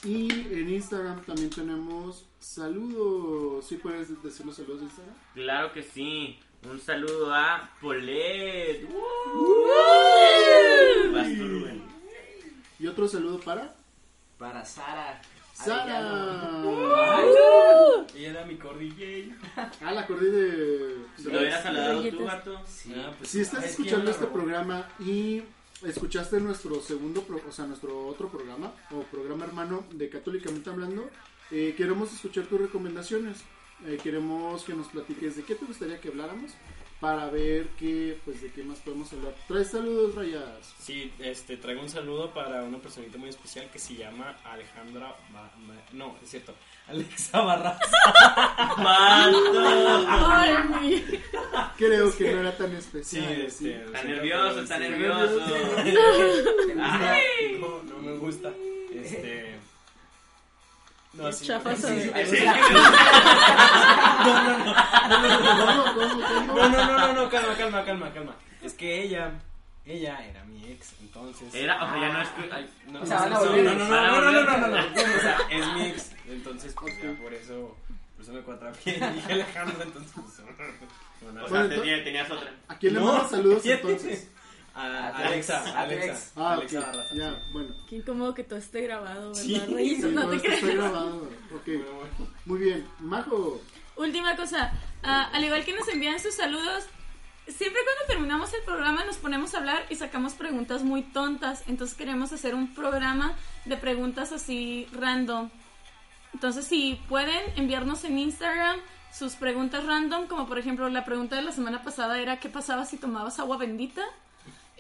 Y 0.03 0.31
en 0.31 0.71
Instagram 0.71 1.23
también 1.25 1.51
tenemos 1.51 2.25
saludos. 2.39 3.67
¿Sí 3.67 3.77
puedes 3.77 4.23
decir 4.23 4.47
los 4.47 4.57
saludos 4.57 4.81
de 4.81 4.87
Instagram? 4.87 5.15
Claro 5.35 5.73
que 5.73 5.83
sí. 5.83 6.39
Un 6.71 6.81
saludo 6.81 7.33
a 7.35 7.71
Polet. 7.81 8.87
Y 12.79 12.87
otro 12.87 13.09
saludo 13.09 13.41
para 13.41 13.75
Para 14.39 14.65
Sara. 14.65 15.21
Sara. 15.53 16.63
Ella 18.15 18.31
era 18.31 18.47
mi 18.47 18.57
cordillera. 18.57 19.37
Ah, 19.83 19.93
la 19.93 20.01
acordé 20.03 20.31
de... 20.31 20.97
¿Lo 21.25 21.39
hubieras 21.39 21.63
saludado 21.63 22.03
tú. 22.09 22.21
Marto? 22.21 22.61
Sí. 22.67 22.95
Ah, 22.97 23.13
pues, 23.19 23.31
Si 23.31 23.41
estás 23.43 23.65
escuchando 23.65 24.11
este 24.11 24.27
programa 24.27 24.89
y 24.99 25.43
escuchaste 25.85 26.41
nuestro 26.41 26.81
segundo, 26.81 27.23
pro- 27.23 27.41
o 27.49 27.53
sea, 27.53 27.67
nuestro 27.67 28.07
otro 28.07 28.29
programa, 28.29 28.73
o 28.91 29.03
programa 29.05 29.45
hermano 29.45 29.85
de 29.95 30.09
Católicamente 30.09 30.71
Hablando, 30.71 31.09
eh, 31.51 31.75
queremos 31.77 32.13
escuchar 32.13 32.47
tus 32.47 32.61
recomendaciones. 32.61 33.39
Eh, 33.87 33.99
queremos 34.03 34.63
que 34.65 34.75
nos 34.75 34.89
platiques 34.89 35.37
de 35.37 35.43
qué 35.43 35.55
te 35.55 35.65
gustaría 35.65 35.99
que 36.01 36.09
habláramos 36.09 36.53
para 37.01 37.31
ver 37.31 37.69
qué, 37.79 38.19
pues, 38.25 38.43
de 38.43 38.51
qué 38.53 38.63
más 38.63 38.79
podemos 38.81 39.11
hablar. 39.15 39.35
Traes 39.49 39.71
saludos, 39.71 40.15
Rayas. 40.15 40.75
Sí, 40.79 41.11
este, 41.19 41.57
traigo 41.57 41.81
un 41.81 41.89
saludo 41.89 42.33
para 42.35 42.63
una 42.63 42.79
personita 42.79 43.17
muy 43.17 43.31
especial 43.31 43.71
que 43.73 43.79
se 43.79 43.95
llama 43.95 44.37
Alejandra. 44.45 45.17
Ba- 45.33 45.51
Ma- 45.61 45.75
no, 45.93 46.17
es 46.23 46.29
cierto. 46.31 46.55
Alexa 46.89 47.41
Barraza. 47.41 47.81
Ay, 48.77 50.55
mi- 50.81 51.05
Creo 51.79 52.15
que 52.17 52.33
no 52.35 52.41
era 52.41 52.57
tan 52.57 52.71
Sí, 52.71 52.77
especial. 52.77 53.33
este. 53.41 53.51
sí. 53.51 53.71
Está 53.71 54.03
sí, 54.03 54.09
nervioso, 54.09 54.61
está 54.61 54.77
sí. 54.77 54.83
nervioso. 54.83 55.41
Ay, 56.83 57.59
no, 57.61 57.83
no 57.85 57.99
me 58.03 58.13
gusta. 58.19 58.53
Este. 58.93 59.57
No, 61.13 61.33
sí. 61.33 61.47
Chafa 61.47 61.75
sí, 61.75 61.83
sí, 61.83 62.11
sí. 62.27 62.45
¿Cómo, 64.21 65.85
cómo, 65.95 66.23
cómo? 66.23 66.55
No, 66.55 66.69
no, 66.69 66.85
no, 66.87 66.99
no, 66.99 67.13
no, 67.15 67.29
calma, 67.31 67.55
calma, 67.57 67.85
calma, 67.85 68.13
calma. 68.13 68.35
Es 68.63 68.75
que 68.75 69.03
ella, 69.03 69.33
ella 69.85 70.25
era 70.27 70.45
mi 70.45 70.65
ex, 70.71 70.95
entonces. 71.01 71.53
Era, 71.55 71.83
o 71.83 71.89
sea, 71.91 72.01
ya 72.01 72.13
no 72.13 72.23
es 72.23 72.29
que. 72.29 72.91
No, 72.93 73.01
O 73.03 73.07
sea, 73.07 73.17
van 73.21 73.33
a 73.33 73.37
no, 73.37 73.41
volver. 73.47 73.65
no, 73.65 73.75
no, 73.75 73.89
no, 73.89 74.21
no, 74.21 74.21
no, 74.21 74.31
no, 74.43 74.59
no, 74.59 74.69
no, 74.69 74.69
no, 74.69 74.79
o 74.79 75.21
sea, 75.21 75.39
es 75.51 75.67
mi 75.75 75.83
ex, 75.87 76.11
entonces 76.29 76.75
pues 76.79 77.03
ya 77.03 77.13
por 77.21 77.33
eso, 77.35 77.77
por 78.17 78.23
eso 78.25 78.33
me 78.33 78.41
cuatrapié 78.43 78.97
y 78.99 79.15
dije 79.15 79.33
Alejandro, 79.33 79.83
entonces 79.83 80.13
pues, 80.15 80.43
bueno, 81.23 81.45
O 81.45 81.49
sea, 81.49 81.69
tenía- 81.69 82.05
tenías 82.05 82.31
otra. 82.31 82.53
¿A 82.69 82.77
quién 82.79 82.95
le 82.95 83.01
No, 83.01 83.07
mandas 83.07 83.31
saludos 83.31 83.67
entonces? 83.67 84.29
A 84.75 85.09
Alexa, 85.09 85.63
Alexa, 85.81 86.07
ex. 86.13 86.33
Ah, 86.37 86.53
Alexa 86.53 86.79
ok. 86.81 86.87
Barraza, 86.87 87.15
Ya, 87.15 87.31
sí. 87.31 87.37
bueno. 87.53 87.75
Qué 87.89 87.97
incómodo 87.97 88.35
que 88.35 88.45
todo 88.45 88.59
esté 88.59 88.83
grabado, 88.83 89.31
¿verdad, 89.31 89.35
Sí. 89.43 89.55
Sí, 89.57 89.99
No 90.13 90.29
te 90.29 90.41
creas. 90.41 90.63
está 90.63 90.75
grabado. 90.75 91.17
Ok, 91.55 91.67
Bueno, 91.67 91.85
bueno. 91.95 92.31
muy 92.47 92.59
bien. 92.59 92.87
Majo. 93.01 93.61
Última 93.97 94.37
cosa, 94.37 94.73
ah, 95.03 95.29
al 95.33 95.45
igual 95.45 95.65
que 95.65 95.75
nos 95.75 95.87
envían 95.89 96.19
sus 96.21 96.35
saludos, 96.35 96.85
siempre 97.47 97.81
cuando 97.85 98.07
terminamos 98.07 98.55
el 98.55 98.63
programa 98.63 99.05
nos 99.05 99.17
ponemos 99.17 99.55
a 99.55 99.59
hablar 99.59 99.85
y 99.91 99.97
sacamos 99.97 100.35
preguntas 100.35 100.83
muy 100.83 101.03
tontas, 101.03 101.65
entonces 101.67 101.97
queremos 101.97 102.33
hacer 102.33 102.55
un 102.55 102.75
programa 102.75 103.35
de 103.67 103.77
preguntas 103.77 104.33
así 104.33 104.87
random. 104.93 105.51
Entonces 106.33 106.65
si 106.65 106.95
pueden 107.09 107.41
enviarnos 107.57 108.05
en 108.05 108.19
Instagram 108.19 108.79
sus 109.13 109.35
preguntas 109.35 109.85
random, 109.85 110.29
como 110.29 110.47
por 110.47 110.59
ejemplo 110.59 110.89
la 110.89 111.05
pregunta 111.05 111.35
de 111.37 111.43
la 111.43 111.51
semana 111.53 111.83
pasada 111.83 112.21
era 112.21 112.39
¿qué 112.39 112.49
pasaba 112.49 112.87
si 112.87 112.97
tomabas 112.97 113.39
agua 113.41 113.57
bendita? 113.59 114.03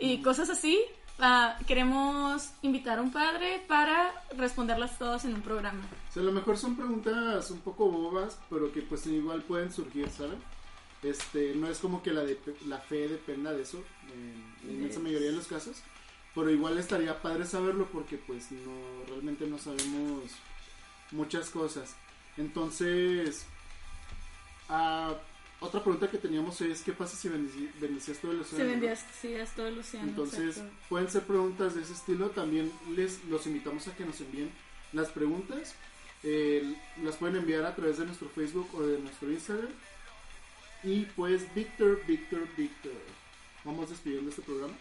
Y 0.01 0.23
cosas 0.23 0.51
así. 0.51 0.81
ah, 1.19 1.59
queremos 1.67 2.51
invitar 2.63 2.99
a 2.99 3.03
un 3.03 3.13
padre 3.13 3.63
para 3.69 4.25
responderlas 4.37 4.99
todas 4.99 5.25
en 5.27 5.35
un 5.35 5.43
programa. 5.43 5.83
O 6.09 6.13
sea, 6.13 6.23
a 6.23 6.27
lo 6.27 6.33
mejor 6.33 6.57
son 6.57 6.77
preguntas 6.77 7.51
un 7.51 7.61
poco 7.61 7.91
bobas, 7.91 8.39
pero 8.49 8.73
que 8.73 8.81
pues 8.81 9.07
igual 9.07 9.43
pueden 9.43 9.71
surgir, 9.71 10.09
¿saben? 10.09 10.39
Este, 11.03 11.55
no 11.55 11.69
es 11.69 11.79
como 11.79 12.03
que 12.03 12.13
la, 12.13 12.23
de, 12.23 12.39
la 12.67 12.79
fe 12.79 13.09
dependa 13.09 13.53
de 13.53 13.63
eso, 13.63 13.83
en 14.13 14.67
la 14.67 14.73
inmensa 14.73 15.01
mayoría 15.01 15.31
de 15.31 15.37
los 15.37 15.47
casos, 15.47 15.77
pero 16.35 16.51
igual 16.51 16.79
estaría 16.79 17.21
padre 17.21 17.47
saberlo 17.47 17.87
porque 17.87 18.17
pues 18.17 18.51
no, 18.53 19.05
realmente 19.09 19.47
no 19.47 19.59
sabemos 19.59 20.31
muchas 21.11 21.51
cosas. 21.51 21.95
Entonces, 22.37 23.47
ah, 24.69 25.15
otra 25.61 25.83
pregunta 25.83 26.09
que 26.09 26.19
teníamos 26.19 26.61
es, 26.63 26.83
¿qué 26.83 26.93
pasa 26.93 27.17
si 27.17 27.29
bendecías 27.29 28.19
todo 28.19 28.33
el 28.33 28.41
océano? 28.41 28.97
Sí, 29.21 29.35
es 29.35 29.51
todo 29.51 29.67
el 29.67 29.79
océano. 29.79 30.09
Entonces, 30.09 30.57
exacto. 30.57 30.73
pueden 30.89 31.11
ser 31.11 31.23
preguntas 31.23 31.75
de 31.75 31.83
ese 31.83 31.93
estilo. 31.93 32.31
También 32.31 32.73
les 32.95 33.23
los 33.25 33.47
invitamos 33.47 33.87
a 33.87 33.95
que 33.95 34.05
nos 34.05 34.21
envíen 34.21 34.51
las 34.93 35.09
preguntas. 35.11 35.75
Eh, 36.23 36.75
las 37.03 37.17
pueden 37.17 37.37
enviar 37.37 37.65
a 37.65 37.75
través 37.75 37.99
de 37.99 38.07
nuestro 38.07 38.29
Facebook 38.31 38.69
o 38.75 38.83
de 38.83 38.99
nuestro 38.99 39.31
Instagram. 39.31 39.71
Y 40.83 41.05
pues, 41.17 41.55
Víctor, 41.55 42.01
Víctor, 42.07 42.49
Víctor. 42.57 42.93
Vamos 43.65 43.91
despidiendo 43.91 44.31
este 44.31 44.43
programa. 44.43 44.75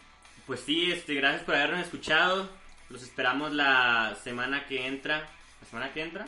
Pues 0.47 0.61
sí, 0.61 0.91
este, 0.91 1.13
gracias 1.13 1.43
por 1.43 1.55
habernos 1.55 1.82
escuchado. 1.82 2.49
Los 2.89 3.03
esperamos 3.03 3.53
la 3.53 4.17
semana 4.23 4.65
que 4.65 4.88
entra. 4.88 5.30
¿La 5.61 5.67
semana 5.67 5.93
que 5.93 6.01
entra? 6.01 6.27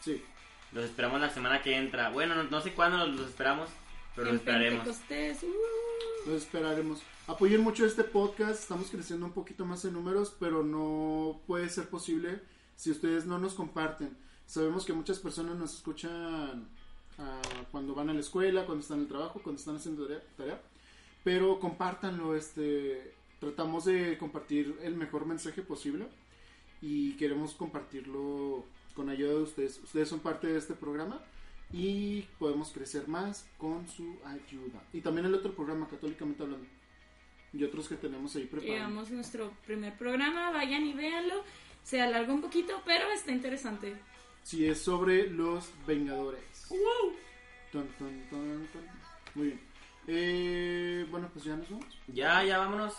Sí, 0.00 0.22
Los 0.72 0.84
esperamos 0.84 1.20
la 1.20 1.30
semana 1.30 1.60
que 1.60 1.76
entra. 1.76 2.10
Bueno, 2.10 2.36
no, 2.36 2.44
no 2.44 2.60
sé 2.60 2.72
cuándo 2.72 2.98
los, 2.98 3.16
los 3.16 3.28
esperamos, 3.28 3.68
pero 4.14 4.30
esperaremos. 4.30 4.84
Pentecostés, 4.84 5.42
uh. 5.42 6.30
los 6.30 6.42
esperaremos. 6.42 7.02
Apoyen 7.26 7.60
mucho 7.60 7.86
este 7.86 8.04
podcast. 8.04 8.62
Estamos 8.62 8.90
creciendo 8.90 9.26
un 9.26 9.32
poquito 9.32 9.64
más 9.64 9.84
en 9.84 9.92
números, 9.92 10.34
pero 10.38 10.64
no 10.64 11.40
puede 11.46 11.68
ser 11.68 11.88
posible 11.88 12.40
si 12.76 12.90
ustedes 12.90 13.26
no 13.26 13.38
nos 13.38 13.54
comparten. 13.54 14.16
Sabemos 14.46 14.84
que 14.84 14.92
muchas 14.92 15.18
personas 15.18 15.56
nos 15.56 15.74
escuchan 15.74 16.68
ah, 17.18 17.42
cuando 17.70 17.94
van 17.94 18.10
a 18.10 18.14
la 18.14 18.20
escuela, 18.20 18.66
cuando 18.66 18.82
están 18.82 18.98
en 18.98 19.04
el 19.04 19.08
trabajo, 19.08 19.40
cuando 19.42 19.60
están 19.60 19.76
haciendo 19.76 20.06
tarea, 20.06 20.22
tarea. 20.36 20.62
pero 21.22 21.60
compártanlo. 21.60 22.34
Este, 22.34 23.14
tratamos 23.38 23.84
de 23.84 24.18
compartir 24.18 24.76
el 24.82 24.96
mejor 24.96 25.26
mensaje 25.26 25.62
posible 25.62 26.08
y 26.82 27.12
queremos 27.12 27.54
compartirlo 27.54 28.64
con 28.94 29.08
ayuda 29.08 29.34
de 29.34 29.42
ustedes. 29.42 29.80
Ustedes 29.84 30.08
son 30.08 30.20
parte 30.20 30.48
de 30.48 30.58
este 30.58 30.74
programa 30.74 31.20
y 31.72 32.22
podemos 32.38 32.70
crecer 32.72 33.06
más 33.08 33.46
con 33.58 33.86
su 33.88 34.18
ayuda. 34.24 34.82
Y 34.92 35.00
también 35.00 35.26
el 35.26 35.34
otro 35.34 35.54
programa, 35.54 35.88
Católicamente 35.88 36.42
Hablando. 36.42 36.66
Y 37.52 37.64
otros 37.64 37.88
que 37.88 37.96
tenemos 37.96 38.34
ahí 38.36 38.44
preparados. 38.44 38.76
Llegamos 38.76 39.10
a 39.10 39.14
nuestro 39.14 39.52
primer 39.66 39.96
programa, 39.96 40.50
vayan 40.50 40.84
y 40.86 40.92
véanlo. 40.92 41.44
Se 41.82 42.00
alarga 42.00 42.32
un 42.32 42.40
poquito, 42.42 42.80
pero 42.84 43.10
está 43.10 43.32
interesante. 43.32 43.96
Si 44.42 44.66
es 44.66 44.80
sobre 44.80 45.28
los 45.30 45.68
Vengadores. 45.86 46.68
Tan, 47.72 47.86
tan, 47.98 48.20
tan, 48.30 48.68
tan. 48.72 49.00
Muy 49.34 49.46
bien. 49.48 49.60
Eh, 50.06 51.06
bueno, 51.10 51.28
pues 51.32 51.44
ya 51.44 51.56
nos 51.56 51.68
vamos. 51.70 51.86
Ya, 52.08 52.42
ya 52.44 52.58
vámonos. 52.58 52.94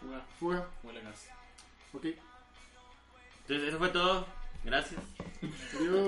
Fuga, 0.00 0.26
Fuga. 0.38 0.68
huele 0.82 1.00
gas. 1.02 1.28
Ok. 1.92 2.06
Entonces, 3.42 3.68
eso 3.68 3.78
fue 3.78 3.88
todo. 3.90 4.26
Gracias. 4.64 5.00
Adiós. 5.74 6.02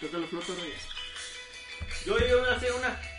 Toca 0.00 0.18
la 0.18 0.26
flota. 0.26 0.52
Yo, 2.04 2.18
yo 2.18 2.40
voy 2.40 2.48
a 2.48 2.56
hacer 2.56 2.72
una. 2.72 3.11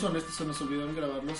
Seamos 0.00 0.04
honestos, 0.04 0.34
se 0.34 0.44
nos 0.44 0.60
olvidaron 0.62 0.96
grabar 0.96 1.22
los 1.24 1.38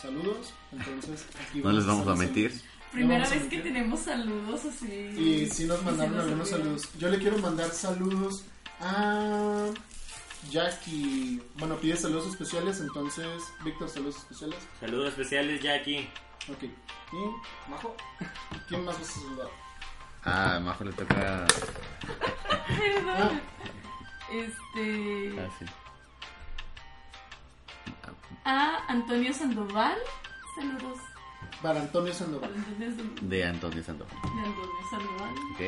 saludos. 0.00 0.52
Entonces, 0.72 1.26
aquí 1.40 1.60
No 1.60 1.72
les 1.72 1.86
vamos 1.86 2.06
a 2.06 2.14
mentir. 2.14 2.60
Primera 2.92 3.28
vez 3.28 3.44
que 3.44 3.58
tenemos 3.58 4.00
saludos 4.00 4.64
así. 4.66 4.86
Y 4.92 5.46
sí 5.50 5.64
nos 5.64 5.82
mandaron 5.82 6.18
algunos 6.18 6.48
saludos. 6.48 6.88
Yo 6.98 7.08
le 7.08 7.18
quiero 7.18 7.38
mandar 7.38 7.70
saludos 7.70 8.44
a 8.80 9.66
Jackie. 10.50 11.42
Bueno, 11.56 11.76
pide 11.76 11.96
saludos 11.96 12.28
especiales, 12.28 12.80
entonces, 12.80 13.26
Víctor, 13.64 13.88
saludos 13.88 14.16
especiales. 14.18 14.58
Saludos 14.78 15.08
especiales, 15.08 15.62
Jackie. 15.62 16.08
Ok. 16.50 16.62
¿Y 16.62 17.70
Majo? 17.70 17.96
¿Quién 18.68 18.84
más 18.84 18.98
vas 18.98 19.08
a 19.08 19.12
saludar? 19.12 19.48
Ah, 20.24 20.56
a 20.56 20.60
Majo 20.60 20.84
le 20.84 20.92
toca. 20.92 21.46
Perdón. 22.78 23.40
Este. 24.30 25.40
Ah, 25.40 25.48
sí. 25.58 25.64
A 28.44 28.84
Antonio 28.88 29.32
Sandoval. 29.32 29.96
Saludos. 30.54 30.98
Para 31.62 31.80
Antonio 31.80 32.12
Sandoval. 32.12 32.50
Antonio 32.54 32.90
Sandoval. 32.90 33.28
De 33.28 33.44
Antonio 33.44 33.82
Sandoval. 33.84 34.16
De 34.22 34.40
Antonio 34.40 34.90
Sandoval. 34.90 35.34
Ok. 35.52 35.60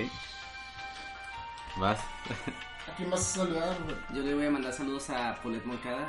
Vas. 1.78 2.00
¿A 2.00 2.96
quién 2.96 3.10
vas 3.10 3.20
a 3.20 3.24
saludar? 3.38 3.76
Yo 4.14 4.22
le 4.22 4.34
voy 4.34 4.46
a 4.46 4.50
mandar 4.50 4.72
saludos 4.72 5.10
a 5.10 5.34
Polet 5.42 5.64
Moncada. 5.64 6.06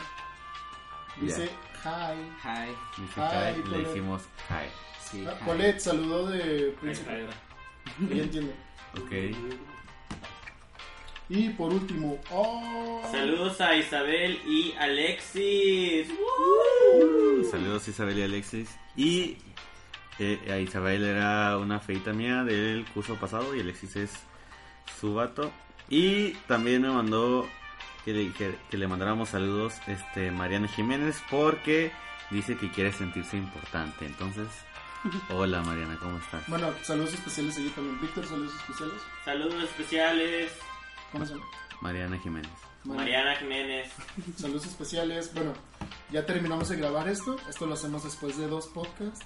Dice 1.21 1.45
hi. 1.83 2.19
Hi. 2.43 2.75
Dice 3.01 3.21
hi, 3.21 3.55
le 3.57 3.63
Polet. 3.63 3.87
dijimos 3.87 4.21
hi. 4.49 4.69
Sí, 5.03 5.25
Ah, 5.27 5.33
hi. 5.41 5.45
Paulette, 5.45 5.79
saludo 5.79 6.27
de 6.27 6.75
Príncipe. 6.81 7.09
Ahí 7.11 7.27
Ya 8.17 8.23
entiendo. 8.23 8.53
Ok. 8.97 9.11
Y 11.29 11.49
por 11.49 11.73
último, 11.73 12.17
oh, 12.31 13.01
Saludos 13.11 13.59
a 13.59 13.75
Isabel 13.75 14.39
y 14.47 14.73
Alexis. 14.79 16.07
Saludos 17.51 17.87
Isabel 17.87 18.17
y 18.17 18.21
Alexis. 18.21 18.69
Y 18.95 19.37
eh, 20.19 20.39
a 20.49 20.57
Isabel 20.59 21.03
era 21.03 21.57
una 21.57 21.79
feita 21.79 22.13
mía 22.13 22.43
del 22.43 22.85
curso 22.93 23.15
pasado 23.15 23.55
y 23.55 23.59
Alexis 23.59 23.95
es 23.97 24.11
su 24.99 25.15
vato. 25.15 25.51
Y 25.89 26.31
también 26.47 26.81
me 26.81 26.89
mandó 26.89 27.47
que 28.05 28.13
le, 28.13 28.31
que, 28.31 28.55
que 28.69 28.77
le 28.77 28.87
mandáramos 28.87 29.29
saludos 29.29 29.73
este 29.87 30.31
Mariana 30.31 30.69
Jiménez 30.69 31.21
porque 31.29 31.91
dice 32.31 32.55
que 32.55 32.71
quiere 32.71 32.93
sentirse 32.93 33.35
importante. 33.35 34.05
Entonces, 34.05 34.47
hola 35.29 35.61
Mariana, 35.61 35.97
¿cómo 35.99 36.17
estás? 36.17 36.47
Bueno, 36.47 36.73
saludos 36.83 37.13
especiales 37.13 37.57
allí 37.57 37.69
también. 37.69 37.99
Víctor, 37.99 38.25
saludos 38.25 38.53
especiales. 38.55 39.01
Saludos 39.25 39.63
especiales, 39.63 40.51
¿Cómo 41.11 41.25
se 41.25 41.33
llama? 41.33 41.45
Mariana 41.81 42.17
Jiménez. 42.19 42.51
Mariana 42.83 43.35
Jiménez. 43.35 43.91
Saludos 44.37 44.65
especiales. 44.65 45.33
Bueno, 45.33 45.53
ya 46.11 46.25
terminamos 46.25 46.69
de 46.69 46.77
grabar 46.77 47.07
esto. 47.07 47.35
Esto 47.49 47.65
lo 47.65 47.73
hacemos 47.73 48.03
después 48.03 48.37
de 48.37 48.47
dos 48.47 48.67
podcasts. 48.67 49.25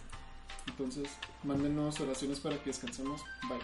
Entonces, 0.68 1.10
mándenos 1.44 2.00
oraciones 2.00 2.40
para 2.40 2.58
que 2.58 2.72
descansemos. 2.72 3.22
Bye. 3.48 3.60